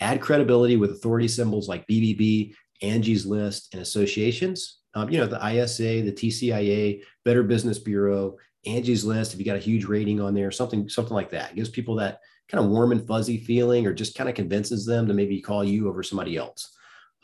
Add 0.01 0.21
credibility 0.21 0.77
with 0.77 0.93
authority 0.93 1.29
symbols 1.29 1.69
like 1.69 1.87
BBB, 1.87 2.55
Angie's 2.83 3.27
List, 3.27 3.71
and 3.73 3.83
associations. 3.83 4.79
Um, 4.95 5.11
you 5.11 5.19
know, 5.19 5.27
the 5.27 5.45
ISA, 5.45 6.03
the 6.03 6.13
TCIA, 6.13 7.03
Better 7.25 7.43
Business 7.43 7.79
Bureau, 7.79 8.37
Angie's 8.69 9.05
List, 9.05 9.33
if 9.33 9.39
you 9.39 9.45
got 9.45 9.57
a 9.57 9.61
huge 9.61 9.85
rating 9.85 10.21
on 10.21 10.35
there, 10.35 10.51
something 10.51 10.89
something 10.89 11.15
like 11.15 11.31
that, 11.31 11.51
it 11.51 11.57
gives 11.57 11.69
people 11.69 11.97
that 11.97 12.21
kind 12.49 12.65
of 12.65 12.71
warm 12.71 12.93
and 12.93 13.07
fuzzy 13.07 13.39
feeling, 13.39 13.87
or 13.87 13.93
just 13.93 14.17
kind 14.17 14.29
of 14.29 14.35
convinces 14.35 14.87
them 14.87 15.07
to 15.07 15.15
maybe 15.15 15.41
call 15.41 15.65
you 15.65 15.89
over 15.89 16.03
somebody 16.03 16.37
else. 16.37 16.75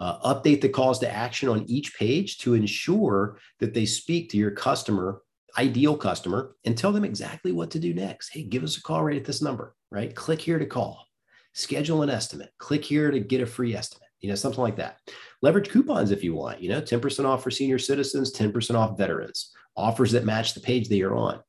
Uh, 0.01 0.35
update 0.35 0.61
the 0.61 0.69
calls 0.69 0.99
to 0.99 1.11
action 1.11 1.49
on 1.49 1.65
each 1.69 1.97
page 1.97 2.39
to 2.39 2.55
ensure 2.55 3.39
that 3.61 3.73
they 3.73 3.87
speak 3.87 4.29
to 4.29 4.37
your 4.37 4.51
customer, 4.51 5.23
ideal 5.57 5.97
customer, 5.97 6.57
and 6.65 6.77
tell 6.77 6.93
them 6.93 7.05
exactly 7.05 7.53
what 7.53 7.71
to 7.71 7.79
do 7.79 7.95
next. 7.95 8.31
Hey, 8.31 8.43
give 8.43 8.65
us 8.65 8.77
a 8.77 8.83
call 8.83 9.05
right 9.05 9.17
at 9.17 9.25
this 9.25 9.41
number, 9.41 9.75
right? 9.91 10.15
Click 10.15 10.41
here 10.41 10.59
to 10.59 10.67
call, 10.67 11.07
schedule 11.53 12.03
an 12.03 12.11
estimate, 12.11 12.51
click 12.59 12.85
here 12.85 13.11
to 13.11 13.21
get 13.21 13.41
a 13.41 13.47
free 13.47 13.75
estimate, 13.75 14.04
you 14.25 14.31
know, 14.31 14.35
something 14.35 14.63
like 14.63 14.77
that. 14.77 14.99
Leverage 15.43 15.69
coupons 15.69 16.11
if 16.11 16.25
you 16.25 16.35
want, 16.35 16.63
you 16.63 16.71
know, 16.71 16.81
10% 16.81 17.27
off 17.27 17.43
for 17.43 17.51
senior 17.51 17.79
citizens, 17.79 18.33
10% 18.33 18.75
off 18.75 18.97
veterans 18.97 19.53
offers 19.77 20.13
that 20.13 20.25
match 20.25 20.55
the 20.55 20.61
page 20.61 20.89
that 20.89 20.97
you're 20.97 21.15
on. 21.15 21.41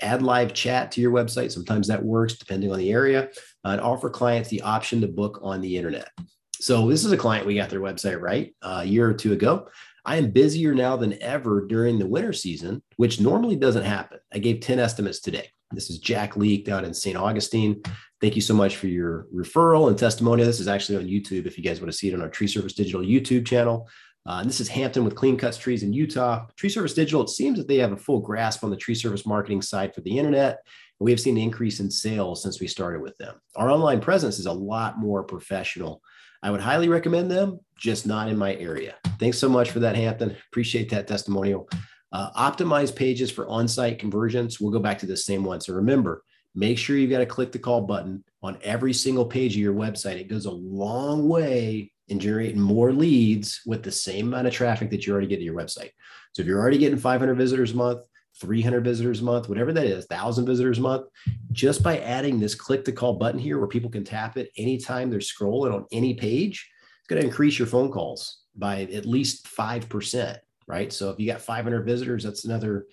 Add 0.00 0.22
live 0.22 0.54
chat 0.54 0.92
to 0.92 1.00
your 1.00 1.10
website. 1.12 1.50
Sometimes 1.50 1.88
that 1.88 2.04
works 2.04 2.34
depending 2.34 2.70
on 2.72 2.78
the 2.78 2.92
area. 2.92 3.30
Uh, 3.64 3.70
and 3.70 3.80
offer 3.80 4.08
clients 4.08 4.48
the 4.48 4.62
option 4.62 5.00
to 5.00 5.08
book 5.08 5.40
on 5.42 5.60
the 5.60 5.76
internet. 5.76 6.08
So 6.54 6.88
this 6.88 7.04
is 7.04 7.12
a 7.12 7.16
client 7.16 7.46
we 7.46 7.56
got 7.56 7.68
their 7.68 7.80
website 7.80 8.20
right 8.20 8.54
uh, 8.62 8.80
a 8.82 8.86
year 8.86 9.08
or 9.08 9.14
two 9.14 9.32
ago. 9.32 9.68
I 10.04 10.16
am 10.16 10.30
busier 10.30 10.74
now 10.74 10.96
than 10.96 11.20
ever 11.22 11.66
during 11.66 11.98
the 11.98 12.06
winter 12.06 12.32
season, 12.32 12.82
which 12.96 13.20
normally 13.20 13.56
doesn't 13.56 13.84
happen. 13.84 14.18
I 14.32 14.38
gave 14.38 14.60
10 14.60 14.78
estimates 14.78 15.20
today. 15.20 15.50
This 15.72 15.88
is 15.88 15.98
Jack 15.98 16.36
Leak 16.36 16.64
down 16.64 16.84
in 16.84 16.92
St. 16.92 17.16
Augustine. 17.16 17.80
Thank 18.20 18.34
you 18.34 18.42
so 18.42 18.54
much 18.54 18.76
for 18.76 18.88
your 18.88 19.28
referral 19.32 19.88
and 19.88 19.96
testimonial. 19.96 20.46
This 20.46 20.58
is 20.58 20.66
actually 20.66 20.98
on 20.98 21.04
YouTube 21.04 21.46
if 21.46 21.56
you 21.56 21.62
guys 21.62 21.80
want 21.80 21.92
to 21.92 21.96
see 21.96 22.08
it 22.08 22.14
on 22.14 22.20
our 22.20 22.28
Tree 22.28 22.48
Service 22.48 22.72
Digital 22.72 23.02
YouTube 23.02 23.46
channel. 23.46 23.88
Uh, 24.26 24.42
this 24.42 24.60
is 24.60 24.68
Hampton 24.68 25.04
with 25.04 25.14
Clean 25.14 25.36
Cuts 25.36 25.56
Trees 25.56 25.84
in 25.84 25.92
Utah. 25.92 26.46
Tree 26.56 26.68
Service 26.68 26.92
Digital, 26.92 27.22
it 27.22 27.30
seems 27.30 27.56
that 27.56 27.68
they 27.68 27.76
have 27.76 27.92
a 27.92 27.96
full 27.96 28.18
grasp 28.20 28.64
on 28.64 28.70
the 28.70 28.76
tree 28.76 28.96
service 28.96 29.24
marketing 29.24 29.62
side 29.62 29.94
for 29.94 30.00
the 30.00 30.18
internet. 30.18 30.58
And 30.98 31.04
we 31.04 31.12
have 31.12 31.20
seen 31.20 31.36
an 31.36 31.42
increase 31.42 31.78
in 31.78 31.90
sales 31.90 32.42
since 32.42 32.60
we 32.60 32.66
started 32.66 33.00
with 33.00 33.16
them. 33.18 33.36
Our 33.54 33.70
online 33.70 34.00
presence 34.00 34.40
is 34.40 34.46
a 34.46 34.52
lot 34.52 34.98
more 34.98 35.22
professional. 35.22 36.02
I 36.42 36.50
would 36.50 36.60
highly 36.60 36.88
recommend 36.88 37.30
them, 37.30 37.60
just 37.76 38.06
not 38.06 38.28
in 38.28 38.36
my 38.36 38.56
area. 38.56 38.96
Thanks 39.20 39.38
so 39.38 39.48
much 39.48 39.70
for 39.70 39.78
that, 39.80 39.94
Hampton. 39.94 40.36
Appreciate 40.48 40.90
that 40.90 41.06
testimonial. 41.06 41.68
Uh, 42.12 42.30
optimize 42.32 42.94
pages 42.94 43.30
for 43.30 43.46
on 43.48 43.68
site 43.68 43.98
conversions. 43.98 44.60
We'll 44.60 44.72
go 44.72 44.78
back 44.80 44.98
to 45.00 45.06
the 45.06 45.16
same 45.16 45.44
one. 45.44 45.60
So 45.60 45.74
remember, 45.74 46.24
make 46.54 46.78
sure 46.78 46.96
you've 46.96 47.10
got 47.10 47.18
to 47.18 47.26
click 47.26 47.52
the 47.52 47.58
call 47.58 47.82
button 47.82 48.24
on 48.42 48.58
every 48.62 48.92
single 48.92 49.26
page 49.26 49.54
of 49.54 49.62
your 49.62 49.74
website. 49.74 50.16
It 50.16 50.28
goes 50.28 50.46
a 50.46 50.50
long 50.50 51.28
way 51.28 51.92
in 52.08 52.18
generating 52.18 52.60
more 52.60 52.92
leads 52.92 53.60
with 53.64 53.82
the 53.82 53.92
same 53.92 54.28
amount 54.28 54.48
of 54.48 54.52
traffic 54.52 54.90
that 54.90 55.06
you 55.06 55.12
already 55.12 55.28
get 55.28 55.36
to 55.36 55.44
your 55.44 55.54
website. 55.54 55.90
So 56.32 56.42
if 56.42 56.46
you're 56.46 56.60
already 56.60 56.78
getting 56.78 56.98
500 56.98 57.34
visitors 57.34 57.72
a 57.72 57.76
month, 57.76 58.00
300 58.40 58.82
visitors 58.82 59.20
a 59.20 59.24
month, 59.24 59.48
whatever 59.48 59.72
that 59.72 59.86
is, 59.86 60.06
1,000 60.08 60.46
visitors 60.46 60.78
a 60.78 60.82
month, 60.82 61.06
just 61.52 61.82
by 61.82 61.98
adding 61.98 62.40
this 62.40 62.54
click 62.54 62.84
to 62.84 62.92
call 62.92 63.14
button 63.14 63.38
here 63.38 63.58
where 63.58 63.68
people 63.68 63.90
can 63.90 64.04
tap 64.04 64.36
it 64.36 64.50
anytime 64.56 65.10
they're 65.10 65.20
scrolling 65.20 65.74
on 65.74 65.86
any 65.92 66.14
page, 66.14 66.68
it's 67.00 67.08
going 67.08 67.20
to 67.20 67.26
increase 67.26 67.58
your 67.58 67.68
phone 67.68 67.90
calls 67.90 68.44
by 68.56 68.82
at 68.82 69.06
least 69.06 69.46
5%, 69.46 70.38
right? 70.70 70.92
So 70.92 71.10
if 71.10 71.18
you 71.18 71.26
got 71.26 71.42
500 71.42 71.84
visitors, 71.84 72.22
that's 72.22 72.44
another, 72.44 72.86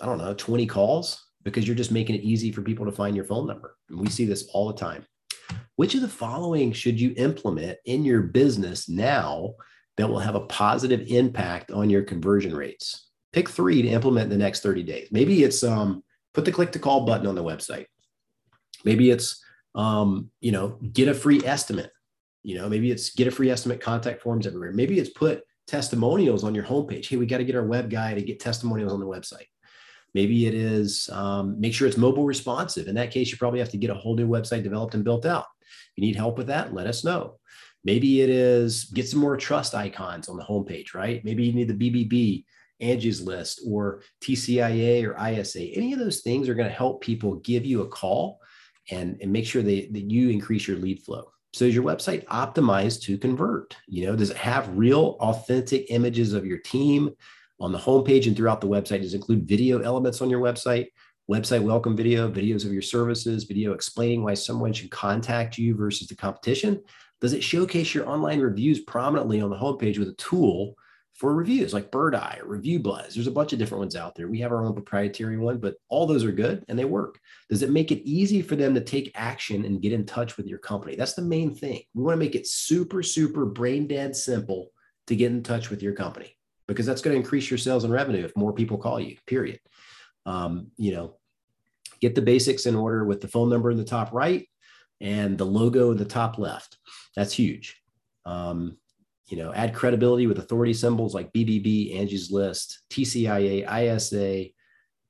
I 0.00 0.06
don't 0.06 0.18
know, 0.18 0.34
20 0.34 0.66
calls 0.66 1.24
because 1.44 1.66
you're 1.66 1.76
just 1.76 1.92
making 1.92 2.16
it 2.16 2.22
easy 2.22 2.50
for 2.50 2.62
people 2.62 2.84
to 2.86 2.92
find 2.92 3.14
your 3.14 3.24
phone 3.24 3.46
number. 3.46 3.76
And 3.88 4.00
we 4.00 4.08
see 4.08 4.24
this 4.24 4.48
all 4.52 4.66
the 4.66 4.78
time. 4.78 5.06
Which 5.76 5.94
of 5.94 6.00
the 6.00 6.08
following 6.08 6.72
should 6.72 7.00
you 7.00 7.14
implement 7.16 7.78
in 7.84 8.04
your 8.04 8.22
business 8.22 8.88
now 8.88 9.54
that 9.96 10.08
will 10.08 10.18
have 10.18 10.34
a 10.34 10.46
positive 10.46 11.06
impact 11.08 11.70
on 11.70 11.90
your 11.90 12.02
conversion 12.02 12.54
rates? 12.54 13.08
Pick 13.32 13.48
three 13.48 13.82
to 13.82 13.88
implement 13.88 14.24
in 14.24 14.38
the 14.38 14.44
next 14.44 14.62
30 14.62 14.82
days. 14.82 15.08
Maybe 15.10 15.42
it's 15.42 15.62
um, 15.62 16.02
put 16.32 16.44
the 16.44 16.52
click 16.52 16.72
to 16.72 16.78
call 16.78 17.04
button 17.04 17.26
on 17.26 17.34
the 17.34 17.44
website. 17.44 17.86
Maybe 18.84 19.10
it's 19.10 19.42
um, 19.74 20.30
you 20.40 20.52
know 20.52 20.78
get 20.92 21.08
a 21.08 21.14
free 21.14 21.40
estimate. 21.44 21.90
You 22.42 22.56
know 22.56 22.68
maybe 22.68 22.90
it's 22.90 23.10
get 23.10 23.26
a 23.26 23.32
free 23.32 23.50
estimate 23.50 23.80
contact 23.80 24.22
forms 24.22 24.46
everywhere. 24.46 24.72
Maybe 24.72 24.98
it's 24.98 25.10
put 25.10 25.42
testimonials 25.66 26.44
on 26.44 26.54
your 26.54 26.64
homepage. 26.64 27.08
Hey, 27.08 27.16
we 27.16 27.26
got 27.26 27.38
to 27.38 27.44
get 27.44 27.56
our 27.56 27.66
web 27.66 27.90
guy 27.90 28.14
to 28.14 28.22
get 28.22 28.40
testimonials 28.40 28.92
on 28.92 29.00
the 29.00 29.06
website. 29.06 29.46
Maybe 30.14 30.46
it 30.46 30.54
is 30.54 31.08
um, 31.12 31.60
make 31.60 31.74
sure 31.74 31.88
it's 31.88 31.96
mobile 31.96 32.24
responsive. 32.24 32.86
In 32.86 32.94
that 32.94 33.10
case, 33.10 33.32
you 33.32 33.38
probably 33.38 33.58
have 33.58 33.70
to 33.70 33.76
get 33.76 33.90
a 33.90 33.94
whole 33.94 34.14
new 34.14 34.28
website 34.28 34.62
developed 34.62 34.94
and 34.94 35.04
built 35.04 35.26
out. 35.26 35.46
If 35.60 35.92
you 35.96 36.02
need 36.02 36.16
help 36.16 36.38
with 36.38 36.46
that, 36.48 36.72
let 36.72 36.86
us 36.86 37.04
know. 37.04 37.38
Maybe 37.84 38.22
it 38.22 38.30
is 38.30 38.84
get 38.84 39.08
some 39.08 39.20
more 39.20 39.36
trust 39.36 39.74
icons 39.74 40.28
on 40.28 40.36
the 40.36 40.44
homepage, 40.44 40.94
right? 40.94 41.22
Maybe 41.24 41.44
you 41.44 41.52
need 41.52 41.68
the 41.68 41.90
BBB, 41.90 42.44
Angie's 42.80 43.20
List, 43.20 43.60
or 43.66 44.02
TCIA 44.22 45.04
or 45.04 45.28
ISA. 45.28 45.60
Any 45.60 45.92
of 45.92 45.98
those 45.98 46.20
things 46.20 46.48
are 46.48 46.54
going 46.54 46.68
to 46.68 46.74
help 46.74 47.02
people 47.02 47.36
give 47.36 47.66
you 47.66 47.82
a 47.82 47.88
call 47.88 48.40
and, 48.90 49.18
and 49.20 49.32
make 49.32 49.46
sure 49.46 49.62
they, 49.62 49.86
that 49.86 50.10
you 50.10 50.30
increase 50.30 50.66
your 50.66 50.78
lead 50.78 51.02
flow. 51.02 51.30
So 51.54 51.66
is 51.66 51.74
your 51.74 51.84
website 51.84 52.24
optimized 52.24 53.02
to 53.02 53.16
convert? 53.16 53.76
You 53.86 54.06
know, 54.06 54.16
does 54.16 54.30
it 54.30 54.36
have 54.36 54.76
real 54.76 55.16
authentic 55.20 55.86
images 55.88 56.32
of 56.32 56.44
your 56.44 56.58
team 56.58 57.10
on 57.60 57.70
the 57.70 57.78
homepage 57.78 58.26
and 58.26 58.36
throughout 58.36 58.60
the 58.60 58.66
website? 58.66 59.02
Does 59.02 59.14
it 59.14 59.18
include 59.18 59.46
video 59.46 59.78
elements 59.78 60.20
on 60.20 60.28
your 60.28 60.40
website? 60.40 60.86
Website 61.30 61.62
welcome 61.62 61.96
video, 61.96 62.28
videos 62.28 62.64
of 62.64 62.72
your 62.72 62.82
services, 62.82 63.44
video 63.44 63.72
explaining 63.72 64.24
why 64.24 64.34
someone 64.34 64.72
should 64.72 64.90
contact 64.90 65.56
you 65.56 65.76
versus 65.76 66.08
the 66.08 66.16
competition? 66.16 66.82
Does 67.20 67.34
it 67.34 67.44
showcase 67.44 67.94
your 67.94 68.08
online 68.08 68.40
reviews 68.40 68.80
prominently 68.80 69.40
on 69.40 69.50
the 69.50 69.56
homepage 69.56 70.00
with 70.00 70.08
a 70.08 70.14
tool 70.14 70.74
for 71.24 71.34
reviews 71.34 71.72
like 71.72 71.90
Birdeye 71.90 72.36
or 72.42 72.58
ReviewBuzz? 72.58 73.14
There's 73.14 73.26
a 73.26 73.30
bunch 73.30 73.54
of 73.54 73.58
different 73.58 73.80
ones 73.80 73.96
out 73.96 74.14
there. 74.14 74.28
We 74.28 74.40
have 74.40 74.52
our 74.52 74.62
own 74.62 74.74
proprietary 74.74 75.38
one, 75.38 75.56
but 75.56 75.76
all 75.88 76.06
those 76.06 76.22
are 76.22 76.30
good 76.30 76.66
and 76.68 76.78
they 76.78 76.84
work. 76.84 77.18
Does 77.48 77.62
it 77.62 77.70
make 77.70 77.90
it 77.90 78.06
easy 78.06 78.42
for 78.42 78.56
them 78.56 78.74
to 78.74 78.82
take 78.82 79.10
action 79.14 79.64
and 79.64 79.80
get 79.80 79.94
in 79.94 80.04
touch 80.04 80.36
with 80.36 80.46
your 80.46 80.58
company? 80.58 80.96
That's 80.96 81.14
the 81.14 81.22
main 81.22 81.54
thing. 81.54 81.80
We 81.94 82.02
want 82.02 82.12
to 82.12 82.22
make 82.22 82.34
it 82.34 82.46
super, 82.46 83.02
super 83.02 83.46
brain 83.46 83.86
dead 83.86 84.14
simple 84.14 84.68
to 85.06 85.16
get 85.16 85.32
in 85.32 85.42
touch 85.42 85.70
with 85.70 85.82
your 85.82 85.94
company 85.94 86.36
because 86.68 86.84
that's 86.84 87.00
going 87.00 87.14
to 87.14 87.20
increase 87.22 87.50
your 87.50 87.56
sales 87.56 87.84
and 87.84 87.92
revenue 87.92 88.26
if 88.26 88.36
more 88.36 88.52
people 88.52 88.76
call 88.76 89.00
you, 89.00 89.16
period. 89.26 89.60
Um, 90.26 90.72
you 90.76 90.92
know, 90.92 91.16
get 92.02 92.14
the 92.14 92.20
basics 92.20 92.66
in 92.66 92.74
order 92.74 93.02
with 93.02 93.22
the 93.22 93.28
phone 93.28 93.48
number 93.48 93.70
in 93.70 93.78
the 93.78 93.84
top 93.84 94.12
right 94.12 94.46
and 95.00 95.38
the 95.38 95.46
logo 95.46 95.90
in 95.90 95.96
the 95.96 96.04
top 96.04 96.36
left. 96.36 96.76
That's 97.16 97.32
huge. 97.32 97.80
Um, 98.26 98.76
you 99.26 99.36
know, 99.36 99.52
add 99.54 99.74
credibility 99.74 100.26
with 100.26 100.38
authority 100.38 100.74
symbols 100.74 101.14
like 101.14 101.32
BBB, 101.32 101.98
Angie's 101.98 102.30
List, 102.30 102.82
TCIA, 102.90 103.64
ISA, 103.66 104.50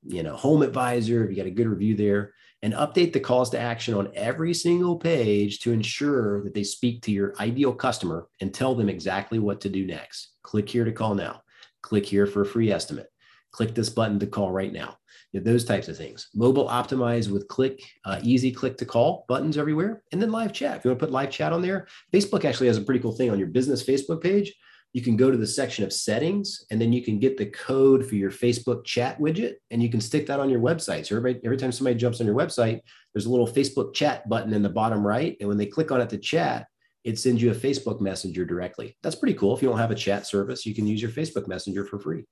you 0.03 0.23
know, 0.23 0.35
Home 0.35 0.61
Advisor, 0.61 1.23
if 1.23 1.31
you 1.31 1.35
got 1.35 1.47
a 1.47 1.51
good 1.51 1.67
review 1.67 1.95
there, 1.95 2.33
and 2.61 2.73
update 2.73 3.11
the 3.13 3.19
calls 3.19 3.49
to 3.49 3.59
action 3.59 3.93
on 3.93 4.11
every 4.15 4.53
single 4.53 4.97
page 4.97 5.59
to 5.59 5.71
ensure 5.71 6.43
that 6.43 6.53
they 6.53 6.63
speak 6.63 7.01
to 7.01 7.11
your 7.11 7.33
ideal 7.39 7.73
customer 7.73 8.27
and 8.41 8.53
tell 8.53 8.73
them 8.73 8.89
exactly 8.89 9.39
what 9.39 9.61
to 9.61 9.69
do 9.69 9.85
next. 9.85 10.29
Click 10.43 10.69
here 10.69 10.85
to 10.85 10.91
call 10.91 11.15
now. 11.15 11.41
Click 11.81 12.05
here 12.05 12.25
for 12.25 12.41
a 12.41 12.45
free 12.45 12.71
estimate. 12.71 13.11
Click 13.51 13.75
this 13.75 13.89
button 13.89 14.19
to 14.19 14.27
call 14.27 14.51
right 14.51 14.71
now 14.71 14.97
you 15.35 15.41
know, 15.41 15.51
those 15.51 15.65
types 15.65 15.89
of 15.89 15.97
things. 15.97 16.29
Mobile 16.33 16.69
optimized 16.69 17.29
with 17.29 17.49
click, 17.49 17.81
uh, 18.05 18.21
easy 18.23 18.53
click 18.53 18.77
to 18.77 18.85
call 18.85 19.25
buttons 19.27 19.57
everywhere, 19.57 20.01
and 20.13 20.21
then 20.21 20.31
live 20.31 20.53
chat. 20.53 20.77
If 20.77 20.85
you 20.85 20.91
want 20.91 20.99
to 21.01 21.05
put 21.07 21.11
live 21.11 21.29
chat 21.29 21.51
on 21.51 21.61
there, 21.61 21.87
Facebook 22.13 22.45
actually 22.45 22.67
has 22.67 22.77
a 22.77 22.81
pretty 22.81 23.01
cool 23.01 23.11
thing 23.11 23.29
on 23.29 23.37
your 23.37 23.49
business 23.49 23.83
Facebook 23.83 24.23
page. 24.23 24.55
You 24.93 25.01
can 25.01 25.17
go 25.17 25.29
to 25.29 25.35
the 25.35 25.45
section 25.45 25.83
of 25.83 25.91
settings, 25.91 26.63
and 26.71 26.79
then 26.79 26.93
you 26.93 27.03
can 27.03 27.19
get 27.19 27.35
the 27.35 27.47
code 27.47 28.07
for 28.07 28.15
your 28.15 28.31
Facebook 28.31 28.85
chat 28.85 29.19
widget, 29.19 29.55
and 29.71 29.83
you 29.83 29.89
can 29.89 29.99
stick 29.99 30.25
that 30.27 30.39
on 30.39 30.49
your 30.49 30.61
website. 30.61 31.05
So 31.05 31.17
everybody, 31.17 31.45
every 31.45 31.57
time 31.57 31.73
somebody 31.73 31.97
jumps 31.97 32.21
on 32.21 32.27
your 32.27 32.37
website, 32.37 32.79
there's 33.13 33.25
a 33.25 33.29
little 33.29 33.45
Facebook 33.45 33.93
chat 33.93 34.29
button 34.29 34.53
in 34.53 34.63
the 34.63 34.69
bottom 34.69 35.05
right, 35.05 35.35
and 35.41 35.49
when 35.49 35.57
they 35.57 35.65
click 35.65 35.91
on 35.91 35.99
it 35.99 36.09
to 36.11 36.17
chat, 36.17 36.65
it 37.03 37.19
sends 37.19 37.41
you 37.41 37.51
a 37.51 37.55
Facebook 37.55 37.99
Messenger 37.99 38.45
directly. 38.45 38.95
That's 39.03 39.17
pretty 39.17 39.35
cool. 39.35 39.53
If 39.53 39.61
you 39.61 39.67
don't 39.67 39.77
have 39.77 39.91
a 39.91 39.95
chat 39.95 40.25
service, 40.25 40.65
you 40.65 40.73
can 40.73 40.87
use 40.87 41.01
your 41.01 41.11
Facebook 41.11 41.45
Messenger 41.45 41.83
for 41.83 41.99
free. 41.99 42.23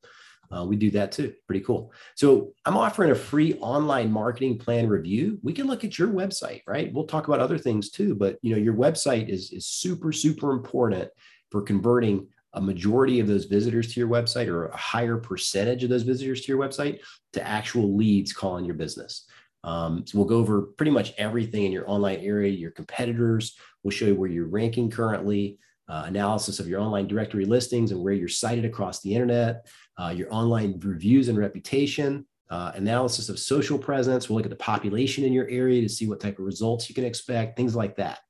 Uh, 0.53 0.63
we 0.63 0.75
do 0.75 0.91
that 0.91 1.11
too. 1.11 1.33
Pretty 1.47 1.63
cool. 1.65 1.91
So 2.15 2.53
I'm 2.65 2.77
offering 2.77 3.11
a 3.11 3.15
free 3.15 3.55
online 3.55 4.11
marketing 4.11 4.57
plan 4.57 4.87
review. 4.87 5.39
We 5.41 5.53
can 5.53 5.67
look 5.67 5.83
at 5.83 5.97
your 5.97 6.09
website, 6.09 6.61
right? 6.67 6.93
We'll 6.93 7.07
talk 7.07 7.27
about 7.27 7.39
other 7.39 7.57
things 7.57 7.89
too, 7.89 8.13
but 8.13 8.37
you 8.41 8.53
know, 8.53 8.61
your 8.61 8.75
website 8.75 9.29
is, 9.29 9.51
is 9.51 9.65
super, 9.65 10.11
super 10.11 10.51
important 10.51 11.09
for 11.49 11.61
converting 11.61 12.27
a 12.53 12.61
majority 12.61 13.19
of 13.19 13.27
those 13.27 13.45
visitors 13.45 13.91
to 13.91 13.99
your 13.99 14.09
website 14.09 14.47
or 14.47 14.67
a 14.67 14.77
higher 14.77 15.17
percentage 15.17 15.83
of 15.83 15.89
those 15.89 16.03
visitors 16.03 16.41
to 16.41 16.51
your 16.51 16.61
website 16.61 16.99
to 17.33 17.47
actual 17.47 17.95
leads 17.95 18.31
calling 18.31 18.63
your 18.63 18.75
business. 18.75 19.25
Um, 19.63 20.05
so 20.05 20.17
we'll 20.17 20.27
go 20.27 20.37
over 20.37 20.61
pretty 20.61 20.91
much 20.91 21.13
everything 21.17 21.65
in 21.65 21.71
your 21.71 21.89
online 21.89 22.19
area, 22.19 22.51
your 22.51 22.71
competitors. 22.71 23.57
We'll 23.81 23.91
show 23.91 24.05
you 24.05 24.15
where 24.15 24.29
you're 24.29 24.47
ranking 24.47 24.91
currently, 24.91 25.57
uh, 25.89 26.03
analysis 26.05 26.59
of 26.59 26.67
your 26.67 26.79
online 26.79 27.07
directory 27.07 27.45
listings 27.45 27.91
and 27.91 28.01
where 28.01 28.13
you're 28.13 28.27
cited 28.27 28.65
across 28.65 29.01
the 29.01 29.13
internet 29.13 29.65
uh, 29.97 30.13
your 30.15 30.31
online 30.33 30.79
reviews 30.79 31.27
and 31.29 31.37
reputation, 31.37 32.25
uh, 32.49 32.71
analysis 32.75 33.29
of 33.29 33.37
social 33.39 33.77
presence. 33.77 34.27
We'll 34.29 34.37
look 34.37 34.45
at 34.45 34.49
the 34.49 34.55
population 34.55 35.23
in 35.23 35.33
your 35.33 35.47
area 35.49 35.81
to 35.81 35.89
see 35.89 36.07
what 36.07 36.19
type 36.19 36.39
of 36.39 36.45
results 36.45 36.89
you 36.89 36.95
can 36.95 37.05
expect, 37.05 37.55
things 37.57 37.75
like 37.75 37.95
that. 37.97 38.21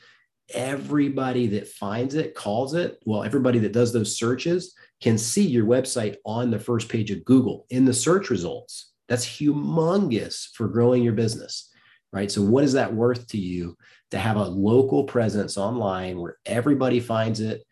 Everybody 0.53 1.47
that 1.47 1.67
finds 1.67 2.15
it 2.15 2.35
calls 2.35 2.73
it. 2.73 2.99
Well, 3.03 3.25
everybody 3.25 3.59
that 3.59 3.73
does 3.73 3.91
those 3.91 4.17
searches 4.17 4.75
can 5.01 5.17
see 5.17 5.45
your 5.45 5.65
website 5.65 6.15
on 6.23 6.51
the 6.51 6.57
first 6.57 6.87
page 6.87 7.11
of 7.11 7.25
Google 7.25 7.65
in 7.69 7.83
the 7.83 7.93
search 7.93 8.29
results. 8.29 8.93
That's 9.09 9.25
humongous 9.25 10.47
for 10.53 10.69
growing 10.69 11.03
your 11.03 11.13
business, 11.13 11.69
right? 12.13 12.31
So, 12.31 12.41
what 12.41 12.63
is 12.63 12.73
that 12.73 12.93
worth 12.93 13.27
to 13.29 13.37
you 13.37 13.75
to 14.11 14.17
have 14.17 14.37
a 14.37 14.43
local 14.43 15.03
presence 15.03 15.57
online 15.57 16.19
where 16.19 16.37
everybody 16.45 17.01
finds 17.01 17.41
it 17.41 17.63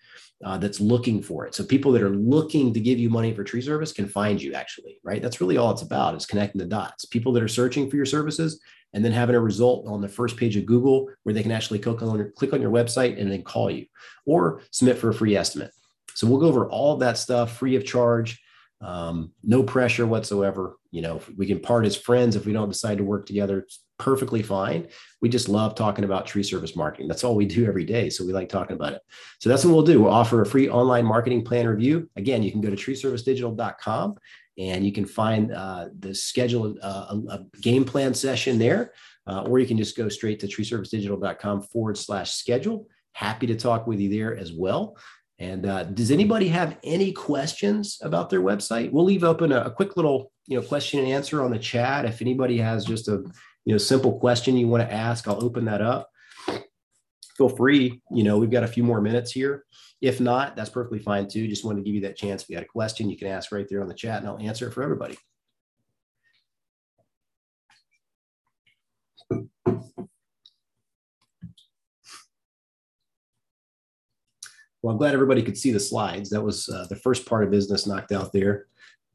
uh, 0.43 0.57
that's 0.57 0.79
looking 0.79 1.21
for 1.21 1.45
it. 1.45 1.55
So 1.55 1.63
people 1.63 1.91
that 1.93 2.03
are 2.03 2.15
looking 2.15 2.73
to 2.73 2.79
give 2.79 2.99
you 2.99 3.09
money 3.09 3.33
for 3.33 3.43
tree 3.43 3.61
service 3.61 3.91
can 3.91 4.07
find 4.07 4.41
you 4.41 4.53
actually, 4.53 4.99
right? 5.03 5.21
That's 5.21 5.41
really 5.41 5.57
all 5.57 5.71
it's 5.71 5.81
about 5.81 6.15
is 6.15 6.25
connecting 6.25 6.59
the 6.59 6.65
dots. 6.65 7.05
People 7.05 7.33
that 7.33 7.43
are 7.43 7.47
searching 7.47 7.89
for 7.89 7.95
your 7.95 8.05
services 8.05 8.61
and 8.93 9.03
then 9.03 9.11
having 9.11 9.35
a 9.35 9.39
result 9.39 9.87
on 9.87 9.99
the 9.99 10.07
first 10.07 10.37
page 10.37 10.55
of 10.55 10.65
Google 10.65 11.09
where 11.23 11.33
they 11.33 11.41
can 11.41 11.51
actually 11.51 11.79
click 11.79 12.01
on 12.01 12.17
your, 12.17 12.31
click 12.31 12.53
on 12.53 12.61
your 12.61 12.71
website 12.71 13.19
and 13.19 13.31
then 13.31 13.41
call 13.41 13.71
you 13.71 13.85
or 14.25 14.61
submit 14.71 14.97
for 14.97 15.09
a 15.09 15.13
free 15.13 15.35
estimate. 15.35 15.71
So 16.13 16.27
we'll 16.27 16.39
go 16.39 16.47
over 16.47 16.69
all 16.69 16.93
of 16.93 16.99
that 16.99 17.17
stuff 17.17 17.57
free 17.57 17.75
of 17.75 17.85
charge, 17.85 18.39
um, 18.81 19.31
no 19.43 19.63
pressure 19.63 20.05
whatsoever. 20.05 20.77
You 20.91 21.01
know, 21.01 21.21
we 21.35 21.47
can 21.47 21.59
part 21.59 21.85
as 21.85 21.95
friends 21.95 22.35
if 22.35 22.45
we 22.45 22.53
don't 22.53 22.69
decide 22.69 22.97
to 22.99 23.03
work 23.03 23.25
together 23.25 23.65
perfectly 23.97 24.43
fine. 24.43 24.87
We 25.21 25.29
just 25.29 25.49
love 25.49 25.75
talking 25.75 26.05
about 26.05 26.27
tree 26.27 26.43
service 26.43 26.75
marketing. 26.75 27.07
That's 27.07 27.23
all 27.23 27.35
we 27.35 27.45
do 27.45 27.65
every 27.65 27.85
day. 27.85 28.09
So 28.09 28.25
we 28.25 28.33
like 28.33 28.49
talking 28.49 28.75
about 28.75 28.93
it. 28.93 29.01
So 29.39 29.49
that's 29.49 29.65
what 29.65 29.73
we'll 29.73 29.83
do. 29.83 30.03
We'll 30.03 30.13
offer 30.13 30.41
a 30.41 30.45
free 30.45 30.69
online 30.69 31.05
marketing 31.05 31.43
plan 31.43 31.67
review. 31.67 32.09
Again, 32.15 32.43
you 32.43 32.51
can 32.51 32.61
go 32.61 32.69
to 32.69 32.75
treeservicedigital.com 32.75 34.17
And 34.59 34.85
you 34.85 34.91
can 34.91 35.05
find 35.05 35.51
uh, 35.51 35.87
the 35.99 36.13
schedule, 36.13 36.75
uh, 36.81 37.15
a, 37.29 37.33
a, 37.33 37.45
game 37.61 37.85
plan 37.85 38.13
session 38.13 38.57
there, 38.57 38.93
uh, 39.27 39.41
or 39.43 39.59
you 39.59 39.67
can 39.67 39.77
just 39.77 39.97
go 39.97 40.09
straight 40.09 40.39
to 40.39 40.47
treeservicedigital.com 40.47 41.61
forward 41.63 41.97
slash 41.97 42.33
schedule. 42.33 42.87
Happy 43.13 43.47
to 43.47 43.55
talk 43.55 43.87
with 43.87 43.99
you 43.99 44.09
there 44.09 44.37
as 44.37 44.53
well. 44.53 44.95
And 45.39 45.65
uh, 45.65 45.83
does 45.83 46.09
anybody 46.09 46.47
have 46.47 46.77
any 46.83 47.11
questions 47.11 47.99
about 48.01 48.29
their 48.29 48.41
website? 48.41 48.91
We'll 48.91 49.05
leave 49.05 49.23
open 49.23 49.51
a, 49.51 49.61
a, 49.61 49.71
quick 49.71 49.95
little, 49.95 50.31
you 50.47 50.59
know, 50.59 50.65
question 50.65 50.99
and 50.99 51.07
answer 51.07 51.43
on 51.43 51.51
the 51.51 51.59
chat. 51.59 52.05
If 52.05 52.21
anybody 52.21 52.57
has 52.57 52.85
just 52.85 53.07
a, 53.07 53.23
you 53.65 53.73
know, 53.73 53.77
simple 53.77 54.19
question 54.19 54.57
you 54.57 54.67
want 54.67 54.81
to 54.81 54.91
ask, 54.91 55.27
I'll 55.27 55.43
open 55.43 55.65
that 55.65 55.81
up. 55.81 56.09
Feel 57.37 57.49
free. 57.49 58.01
You 58.11 58.23
know, 58.23 58.39
we've 58.39 58.49
got 58.49 58.63
a 58.63 58.67
few 58.67 58.83
more 58.83 58.99
minutes 58.99 59.31
here. 59.31 59.63
If 60.01 60.19
not, 60.19 60.55
that's 60.55 60.71
perfectly 60.71 60.99
fine 60.99 61.27
too. 61.27 61.47
Just 61.47 61.63
wanted 61.63 61.79
to 61.79 61.83
give 61.83 61.95
you 61.95 62.01
that 62.01 62.17
chance. 62.17 62.43
If 62.43 62.49
you 62.49 62.55
had 62.55 62.65
a 62.65 62.67
question, 62.67 63.09
you 63.09 63.17
can 63.17 63.27
ask 63.27 63.51
right 63.51 63.67
there 63.69 63.81
on 63.81 63.87
the 63.87 63.93
chat, 63.93 64.19
and 64.19 64.27
I'll 64.27 64.39
answer 64.39 64.67
it 64.67 64.73
for 64.73 64.81
everybody. 64.81 65.17
Well, 74.81 74.91
I'm 74.91 74.97
glad 74.97 75.13
everybody 75.13 75.41
could 75.41 75.57
see 75.57 75.71
the 75.71 75.79
slides. 75.79 76.29
That 76.29 76.41
was 76.41 76.69
uh, 76.69 76.85
the 76.89 76.95
first 76.95 77.25
part 77.25 77.43
of 77.43 77.51
business 77.51 77.87
knocked 77.87 78.11
out 78.11 78.31
there. 78.31 78.67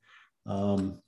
Um, 0.47 0.99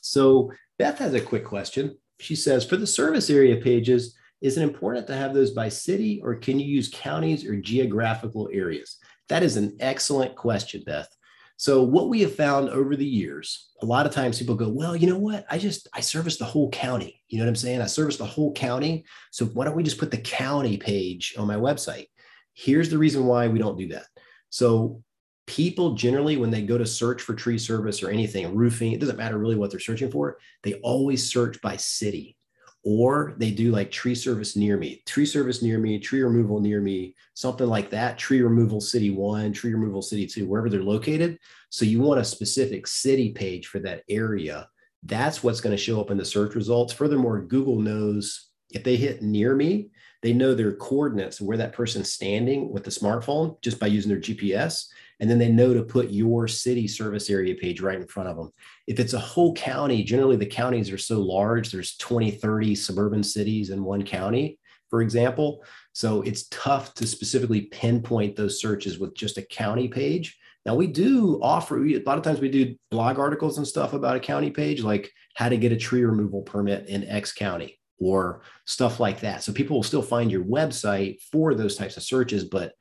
so 0.00 0.50
Beth 0.78 0.98
has 0.98 1.12
a 1.12 1.20
quick 1.20 1.44
question. 1.44 1.98
She 2.18 2.34
says, 2.34 2.64
for 2.64 2.78
the 2.78 2.86
service 2.86 3.28
area 3.28 3.56
pages, 3.56 4.16
is 4.40 4.56
it 4.56 4.62
important 4.62 5.06
to 5.06 5.16
have 5.16 5.34
those 5.34 5.50
by 5.50 5.68
city 5.68 6.20
or 6.24 6.34
can 6.34 6.58
you 6.58 6.66
use 6.66 6.90
counties 6.92 7.44
or 7.44 7.56
geographical 7.56 8.48
areas? 8.52 8.96
That 9.28 9.42
is 9.42 9.56
an 9.56 9.76
excellent 9.80 10.34
question, 10.34 10.82
Beth. 10.84 11.08
So 11.56 11.82
what 11.82 12.08
we 12.08 12.22
have 12.22 12.34
found 12.34 12.70
over 12.70 12.96
the 12.96 13.04
years, 13.04 13.70
a 13.82 13.86
lot 13.86 14.06
of 14.06 14.12
times 14.12 14.38
people 14.38 14.54
go, 14.54 14.70
well, 14.70 14.96
you 14.96 15.06
know 15.06 15.18
what? 15.18 15.44
I 15.50 15.58
just 15.58 15.88
I 15.92 16.00
service 16.00 16.38
the 16.38 16.46
whole 16.46 16.70
county. 16.70 17.22
You 17.28 17.38
know 17.38 17.44
what 17.44 17.50
I'm 17.50 17.56
saying? 17.56 17.82
I 17.82 17.86
service 17.86 18.16
the 18.16 18.24
whole 18.24 18.54
county. 18.54 19.04
So 19.30 19.44
why 19.44 19.66
don't 19.66 19.76
we 19.76 19.82
just 19.82 19.98
put 19.98 20.10
the 20.10 20.16
county 20.16 20.78
page 20.78 21.34
on 21.38 21.46
my 21.46 21.56
website? 21.56 22.06
Here's 22.54 22.88
the 22.88 22.96
reason 22.96 23.26
why 23.26 23.46
we 23.48 23.58
don't 23.58 23.76
do 23.76 23.88
that. 23.88 24.06
So 24.48 25.02
people 25.46 25.94
generally 25.94 26.36
when 26.36 26.50
they 26.50 26.62
go 26.62 26.78
to 26.78 26.86
search 26.86 27.20
for 27.20 27.34
tree 27.34 27.58
service 27.58 28.02
or 28.02 28.08
anything 28.08 28.54
roofing 28.54 28.92
it 28.92 29.00
doesn't 29.00 29.16
matter 29.16 29.36
really 29.36 29.56
what 29.56 29.68
they're 29.68 29.80
searching 29.80 30.08
for 30.08 30.38
they 30.62 30.74
always 30.74 31.28
search 31.28 31.60
by 31.60 31.76
city 31.76 32.36
or 32.82 33.34
they 33.36 33.50
do 33.50 33.70
like 33.70 33.90
tree 33.90 34.14
service 34.14 34.56
near 34.56 34.76
me, 34.76 35.02
tree 35.06 35.26
service 35.26 35.62
near 35.62 35.78
me, 35.78 35.98
tree 35.98 36.22
removal 36.22 36.60
near 36.60 36.80
me, 36.80 37.14
something 37.34 37.66
like 37.66 37.90
that, 37.90 38.16
tree 38.16 38.40
removal 38.40 38.80
city 38.80 39.10
one, 39.10 39.52
tree 39.52 39.74
removal 39.74 40.02
city 40.02 40.26
two, 40.26 40.46
wherever 40.46 40.70
they're 40.70 40.82
located. 40.82 41.38
So 41.68 41.84
you 41.84 42.00
want 42.00 42.20
a 42.20 42.24
specific 42.24 42.86
city 42.86 43.32
page 43.32 43.66
for 43.66 43.80
that 43.80 44.02
area. 44.08 44.68
That's 45.02 45.42
what's 45.42 45.60
going 45.60 45.76
to 45.76 45.82
show 45.82 46.00
up 46.00 46.10
in 46.10 46.18
the 46.18 46.24
search 46.24 46.54
results. 46.54 46.92
Furthermore, 46.92 47.42
Google 47.42 47.78
knows 47.78 48.48
if 48.70 48.82
they 48.84 48.96
hit 48.96 49.22
near 49.22 49.54
me, 49.54 49.90
they 50.22 50.32
know 50.32 50.54
their 50.54 50.74
coordinates 50.74 51.40
where 51.40 51.56
that 51.56 51.72
person's 51.72 52.12
standing 52.12 52.70
with 52.70 52.84
the 52.84 52.90
smartphone 52.90 53.60
just 53.62 53.78
by 53.78 53.86
using 53.86 54.10
their 54.10 54.20
GPS 54.20 54.86
and 55.20 55.30
then 55.30 55.38
they 55.38 55.50
know 55.50 55.74
to 55.74 55.82
put 55.82 56.10
your 56.10 56.48
city 56.48 56.88
service 56.88 57.28
area 57.28 57.54
page 57.54 57.80
right 57.80 58.00
in 58.00 58.06
front 58.06 58.28
of 58.28 58.36
them. 58.36 58.50
If 58.86 58.98
it's 58.98 59.12
a 59.12 59.18
whole 59.18 59.54
county, 59.54 60.02
generally 60.02 60.36
the 60.36 60.46
counties 60.46 60.90
are 60.90 60.98
so 60.98 61.20
large, 61.20 61.70
there's 61.70 61.96
20, 61.96 62.30
30 62.30 62.74
suburban 62.74 63.22
cities 63.22 63.70
in 63.70 63.84
one 63.84 64.02
county, 64.02 64.58
for 64.88 65.02
example. 65.02 65.64
So 65.92 66.22
it's 66.22 66.48
tough 66.48 66.94
to 66.94 67.06
specifically 67.06 67.62
pinpoint 67.62 68.34
those 68.34 68.60
searches 68.60 68.98
with 68.98 69.14
just 69.14 69.38
a 69.38 69.42
county 69.42 69.88
page. 69.88 70.38
Now 70.64 70.74
we 70.74 70.86
do 70.86 71.38
offer 71.42 71.84
a 71.84 72.02
lot 72.04 72.18
of 72.18 72.24
times 72.24 72.40
we 72.40 72.50
do 72.50 72.74
blog 72.90 73.18
articles 73.18 73.58
and 73.58 73.66
stuff 73.66 73.92
about 73.92 74.16
a 74.16 74.20
county 74.20 74.50
page, 74.50 74.82
like 74.82 75.10
how 75.34 75.48
to 75.48 75.56
get 75.56 75.72
a 75.72 75.76
tree 75.76 76.04
removal 76.04 76.42
permit 76.42 76.88
in 76.88 77.04
X 77.04 77.32
county 77.32 77.78
or 77.98 78.42
stuff 78.64 78.98
like 78.98 79.20
that. 79.20 79.42
So 79.42 79.52
people 79.52 79.76
will 79.76 79.82
still 79.82 80.02
find 80.02 80.30
your 80.30 80.44
website 80.44 81.20
for 81.30 81.54
those 81.54 81.76
types 81.76 81.96
of 81.96 82.02
searches, 82.02 82.44
but 82.44 82.72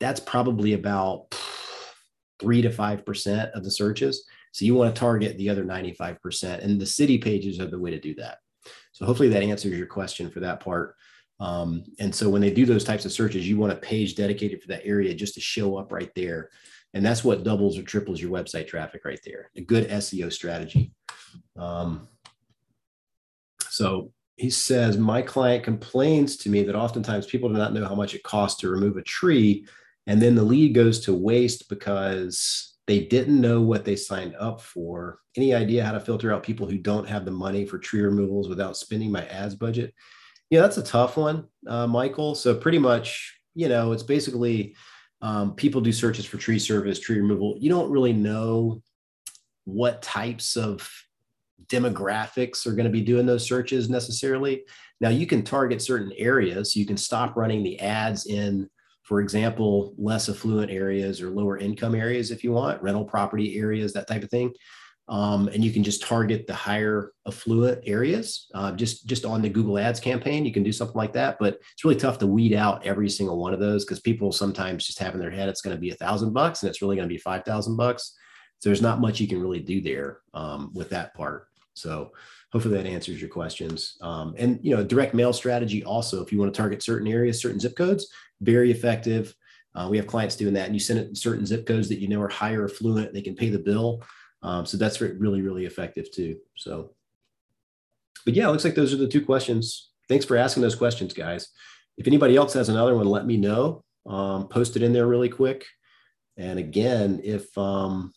that's 0.00 0.20
probably 0.20 0.74
about 0.74 1.34
three 2.40 2.62
to 2.62 2.70
5% 2.70 3.50
of 3.52 3.64
the 3.64 3.70
searches. 3.70 4.24
So 4.52 4.64
you 4.64 4.74
want 4.74 4.94
to 4.94 4.98
target 4.98 5.36
the 5.36 5.50
other 5.50 5.64
95%. 5.64 6.64
And 6.64 6.80
the 6.80 6.86
city 6.86 7.18
pages 7.18 7.60
are 7.60 7.66
the 7.66 7.78
way 7.78 7.90
to 7.90 8.00
do 8.00 8.14
that. 8.16 8.38
So 8.92 9.06
hopefully 9.06 9.28
that 9.30 9.42
answers 9.42 9.76
your 9.76 9.86
question 9.86 10.30
for 10.30 10.40
that 10.40 10.60
part. 10.60 10.94
Um, 11.40 11.84
and 12.00 12.14
so 12.14 12.28
when 12.28 12.40
they 12.40 12.50
do 12.50 12.66
those 12.66 12.84
types 12.84 13.04
of 13.04 13.12
searches, 13.12 13.48
you 13.48 13.56
want 13.56 13.72
a 13.72 13.76
page 13.76 14.16
dedicated 14.16 14.60
for 14.60 14.68
that 14.68 14.84
area 14.84 15.14
just 15.14 15.34
to 15.34 15.40
show 15.40 15.76
up 15.76 15.92
right 15.92 16.10
there. 16.16 16.50
And 16.94 17.04
that's 17.04 17.22
what 17.22 17.44
doubles 17.44 17.78
or 17.78 17.82
triples 17.82 18.20
your 18.20 18.30
website 18.30 18.66
traffic 18.66 19.04
right 19.04 19.20
there. 19.24 19.50
A 19.56 19.60
good 19.60 19.88
SEO 19.88 20.32
strategy. 20.32 20.92
Um, 21.56 22.08
so 23.68 24.12
he 24.36 24.50
says, 24.50 24.96
My 24.96 25.20
client 25.20 25.64
complains 25.64 26.36
to 26.38 26.50
me 26.50 26.62
that 26.62 26.74
oftentimes 26.74 27.26
people 27.26 27.48
do 27.50 27.56
not 27.56 27.74
know 27.74 27.84
how 27.84 27.94
much 27.94 28.14
it 28.14 28.22
costs 28.22 28.60
to 28.60 28.70
remove 28.70 28.96
a 28.96 29.02
tree 29.02 29.66
and 30.08 30.22
then 30.22 30.34
the 30.34 30.42
lead 30.42 30.74
goes 30.74 31.00
to 31.00 31.12
waste 31.12 31.68
because 31.68 32.78
they 32.86 33.00
didn't 33.00 33.42
know 33.42 33.60
what 33.60 33.84
they 33.84 33.94
signed 33.94 34.34
up 34.36 34.62
for. 34.62 35.18
Any 35.36 35.54
idea 35.54 35.84
how 35.84 35.92
to 35.92 36.00
filter 36.00 36.32
out 36.32 36.42
people 36.42 36.66
who 36.66 36.78
don't 36.78 37.06
have 37.06 37.26
the 37.26 37.30
money 37.30 37.66
for 37.66 37.78
tree 37.78 38.00
removals 38.00 38.48
without 38.48 38.78
spending 38.78 39.12
my 39.12 39.26
ads 39.26 39.54
budget? 39.54 39.92
Yeah, 40.48 40.62
that's 40.62 40.78
a 40.78 40.82
tough 40.82 41.18
one, 41.18 41.46
uh, 41.66 41.86
Michael. 41.86 42.34
So 42.34 42.54
pretty 42.54 42.78
much, 42.78 43.38
you 43.54 43.68
know, 43.68 43.92
it's 43.92 44.02
basically 44.02 44.74
um, 45.20 45.54
people 45.54 45.82
do 45.82 45.92
searches 45.92 46.24
for 46.24 46.38
tree 46.38 46.58
service, 46.58 46.98
tree 46.98 47.18
removal. 47.18 47.56
You 47.60 47.68
don't 47.68 47.90
really 47.90 48.14
know 48.14 48.82
what 49.64 50.00
types 50.00 50.56
of 50.56 50.90
demographics 51.66 52.66
are 52.66 52.72
going 52.72 52.86
to 52.86 52.90
be 52.90 53.02
doing 53.02 53.26
those 53.26 53.46
searches 53.46 53.90
necessarily. 53.90 54.62
Now 55.02 55.10
you 55.10 55.26
can 55.26 55.42
target 55.42 55.82
certain 55.82 56.12
areas. 56.16 56.74
You 56.74 56.86
can 56.86 56.96
stop 56.96 57.36
running 57.36 57.62
the 57.62 57.78
ads 57.80 58.24
in 58.24 58.70
for 59.08 59.22
example, 59.22 59.94
less 59.96 60.28
affluent 60.28 60.70
areas 60.70 61.22
or 61.22 61.30
lower 61.30 61.56
income 61.56 61.94
areas 61.94 62.30
if 62.30 62.44
you 62.44 62.52
want, 62.52 62.82
rental 62.82 63.06
property 63.06 63.58
areas, 63.58 63.94
that 63.94 64.06
type 64.06 64.22
of 64.22 64.28
thing. 64.28 64.52
Um, 65.08 65.48
and 65.48 65.64
you 65.64 65.72
can 65.72 65.82
just 65.82 66.02
target 66.02 66.46
the 66.46 66.54
higher 66.54 67.12
affluent 67.26 67.82
areas 67.86 68.48
uh, 68.52 68.72
just 68.72 69.06
just 69.06 69.24
on 69.24 69.40
the 69.40 69.48
Google 69.48 69.78
Ads 69.78 69.98
campaign. 69.98 70.44
You 70.44 70.52
can 70.52 70.62
do 70.62 70.72
something 70.72 70.98
like 70.98 71.14
that, 71.14 71.38
but 71.40 71.58
it's 71.72 71.84
really 71.84 71.96
tough 71.96 72.18
to 72.18 72.26
weed 72.26 72.52
out 72.52 72.84
every 72.84 73.08
single 73.08 73.38
one 73.38 73.54
of 73.54 73.60
those 73.60 73.86
because 73.86 73.98
people 73.98 74.30
sometimes 74.30 74.86
just 74.86 74.98
have 74.98 75.14
in 75.14 75.20
their 75.20 75.30
head 75.30 75.48
it's 75.48 75.62
going 75.62 75.74
to 75.74 75.80
be 75.80 75.88
a 75.88 75.94
thousand 75.94 76.34
bucks 76.34 76.62
and 76.62 76.68
it's 76.68 76.82
really 76.82 76.96
going 76.96 77.08
to 77.08 77.14
be 77.14 77.18
five 77.18 77.44
thousand 77.46 77.78
bucks. 77.78 78.14
So 78.58 78.68
there's 78.68 78.82
not 78.82 79.00
much 79.00 79.20
you 79.20 79.28
can 79.28 79.40
really 79.40 79.60
do 79.60 79.80
there 79.80 80.18
um, 80.34 80.70
with 80.74 80.90
that 80.90 81.14
part. 81.14 81.48
So 81.72 82.10
hopefully 82.52 82.76
that 82.76 82.86
answers 82.86 83.20
your 83.20 83.30
questions. 83.30 83.96
Um, 84.02 84.34
and 84.36 84.58
you 84.62 84.76
know, 84.76 84.84
direct 84.84 85.14
mail 85.14 85.32
strategy 85.32 85.84
also, 85.84 86.22
if 86.22 86.30
you 86.30 86.38
want 86.38 86.52
to 86.52 86.56
target 86.56 86.82
certain 86.82 87.08
areas, 87.08 87.40
certain 87.40 87.60
zip 87.60 87.76
codes, 87.76 88.08
very 88.40 88.70
effective. 88.70 89.34
Uh, 89.74 89.88
we 89.90 89.96
have 89.96 90.06
clients 90.06 90.36
doing 90.36 90.54
that, 90.54 90.66
and 90.66 90.74
you 90.74 90.80
send 90.80 90.98
it 90.98 91.08
in 91.08 91.14
certain 91.14 91.46
zip 91.46 91.66
codes 91.66 91.88
that 91.88 92.00
you 92.00 92.08
know 92.08 92.20
are 92.20 92.28
higher 92.28 92.64
affluent, 92.64 93.12
they 93.12 93.22
can 93.22 93.34
pay 93.34 93.48
the 93.48 93.58
bill. 93.58 94.02
Um, 94.42 94.66
so 94.66 94.76
that's 94.76 95.00
really, 95.00 95.42
really 95.42 95.66
effective 95.66 96.10
too. 96.10 96.36
So, 96.56 96.92
but 98.24 98.34
yeah, 98.34 98.48
it 98.48 98.52
looks 98.52 98.64
like 98.64 98.74
those 98.74 98.92
are 98.92 98.98
the 98.98 99.08
two 99.08 99.24
questions. 99.24 99.90
Thanks 100.08 100.24
for 100.24 100.36
asking 100.36 100.62
those 100.62 100.74
questions, 100.74 101.12
guys. 101.12 101.48
If 101.96 102.06
anybody 102.06 102.36
else 102.36 102.54
has 102.54 102.68
another 102.68 102.96
one, 102.96 103.06
let 103.06 103.26
me 103.26 103.36
know. 103.36 103.82
Um, 104.06 104.48
post 104.48 104.76
it 104.76 104.82
in 104.82 104.92
there 104.92 105.06
really 105.06 105.28
quick. 105.28 105.66
And 106.36 106.58
again, 106.58 107.20
if 107.24 107.56
um, 107.58 108.12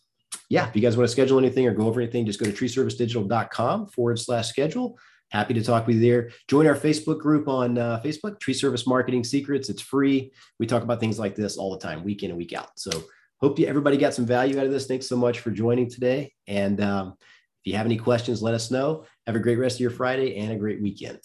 yeah, 0.49 0.67
if 0.67 0.76
you 0.76 0.82
guys 0.82 0.95
want 0.95 1.07
to 1.07 1.11
schedule 1.11 1.39
anything 1.39 1.67
or 1.67 1.74
go 1.74 1.88
over 1.88 1.99
anything, 1.99 2.26
just 2.26 2.39
go 2.39 2.45
to 2.45 2.51
treeservicedigital.com 2.51 3.88
forward 3.88 4.19
slash 4.19 4.47
schedule. 4.47 4.97
Happy 5.32 5.53
to 5.53 5.63
talk 5.63 5.88
with 5.88 5.95
you 5.95 6.01
there. 6.01 6.32
Join 6.47 6.67
our 6.67 6.75
Facebook 6.75 7.19
group 7.19 7.47
on 7.47 7.77
uh, 7.77 8.01
Facebook, 8.03 8.39
Tree 8.39 8.53
Service 8.53 8.86
Marketing 8.86 9.23
Secrets. 9.23 9.69
It's 9.69 9.82
free. 9.82 10.32
We 10.59 10.67
talk 10.67 10.84
about 10.84 10.99
things 10.99 11.17
like 11.17 11.36
this 11.36 11.57
all 11.57 11.71
the 11.71 11.79
time, 11.79 12.03
week 12.03 12.23
in 12.23 12.32
and 12.32 12.38
week 12.38 12.53
out. 12.53 12.69
So 12.75 12.91
hope 13.39 13.57
you, 13.57 13.65
everybody 13.65 13.97
got 13.97 14.13
some 14.13 14.25
value 14.25 14.59
out 14.59 14.65
of 14.65 14.71
this. 14.71 14.88
Thanks 14.88 15.07
so 15.07 15.15
much 15.15 15.39
for 15.39 15.49
joining 15.49 15.89
today. 15.89 16.34
And 16.47 16.82
um, 16.82 17.15
If 17.63 17.71
you 17.71 17.77
have 17.77 17.86
any 17.86 17.97
questions, 17.97 18.41
let 18.41 18.55
us 18.55 18.71
know. 18.71 19.05
Have 19.27 19.36
a 19.36 19.39
great 19.39 19.59
rest 19.59 19.75
of 19.75 19.82
your 19.82 19.91
Friday 19.91 20.38
and 20.38 20.51
a 20.51 20.55
great 20.55 20.82
weekend. 20.82 21.19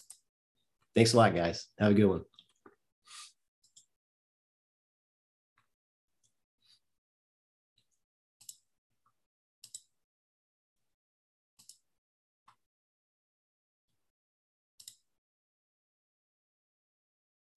Thanks 0.95 1.15
a 1.15 1.17
lot, 1.17 1.35
guys. 1.35 1.67
Have 1.79 1.93
a 1.93 1.95
good 1.95 2.07
one. 2.07 2.25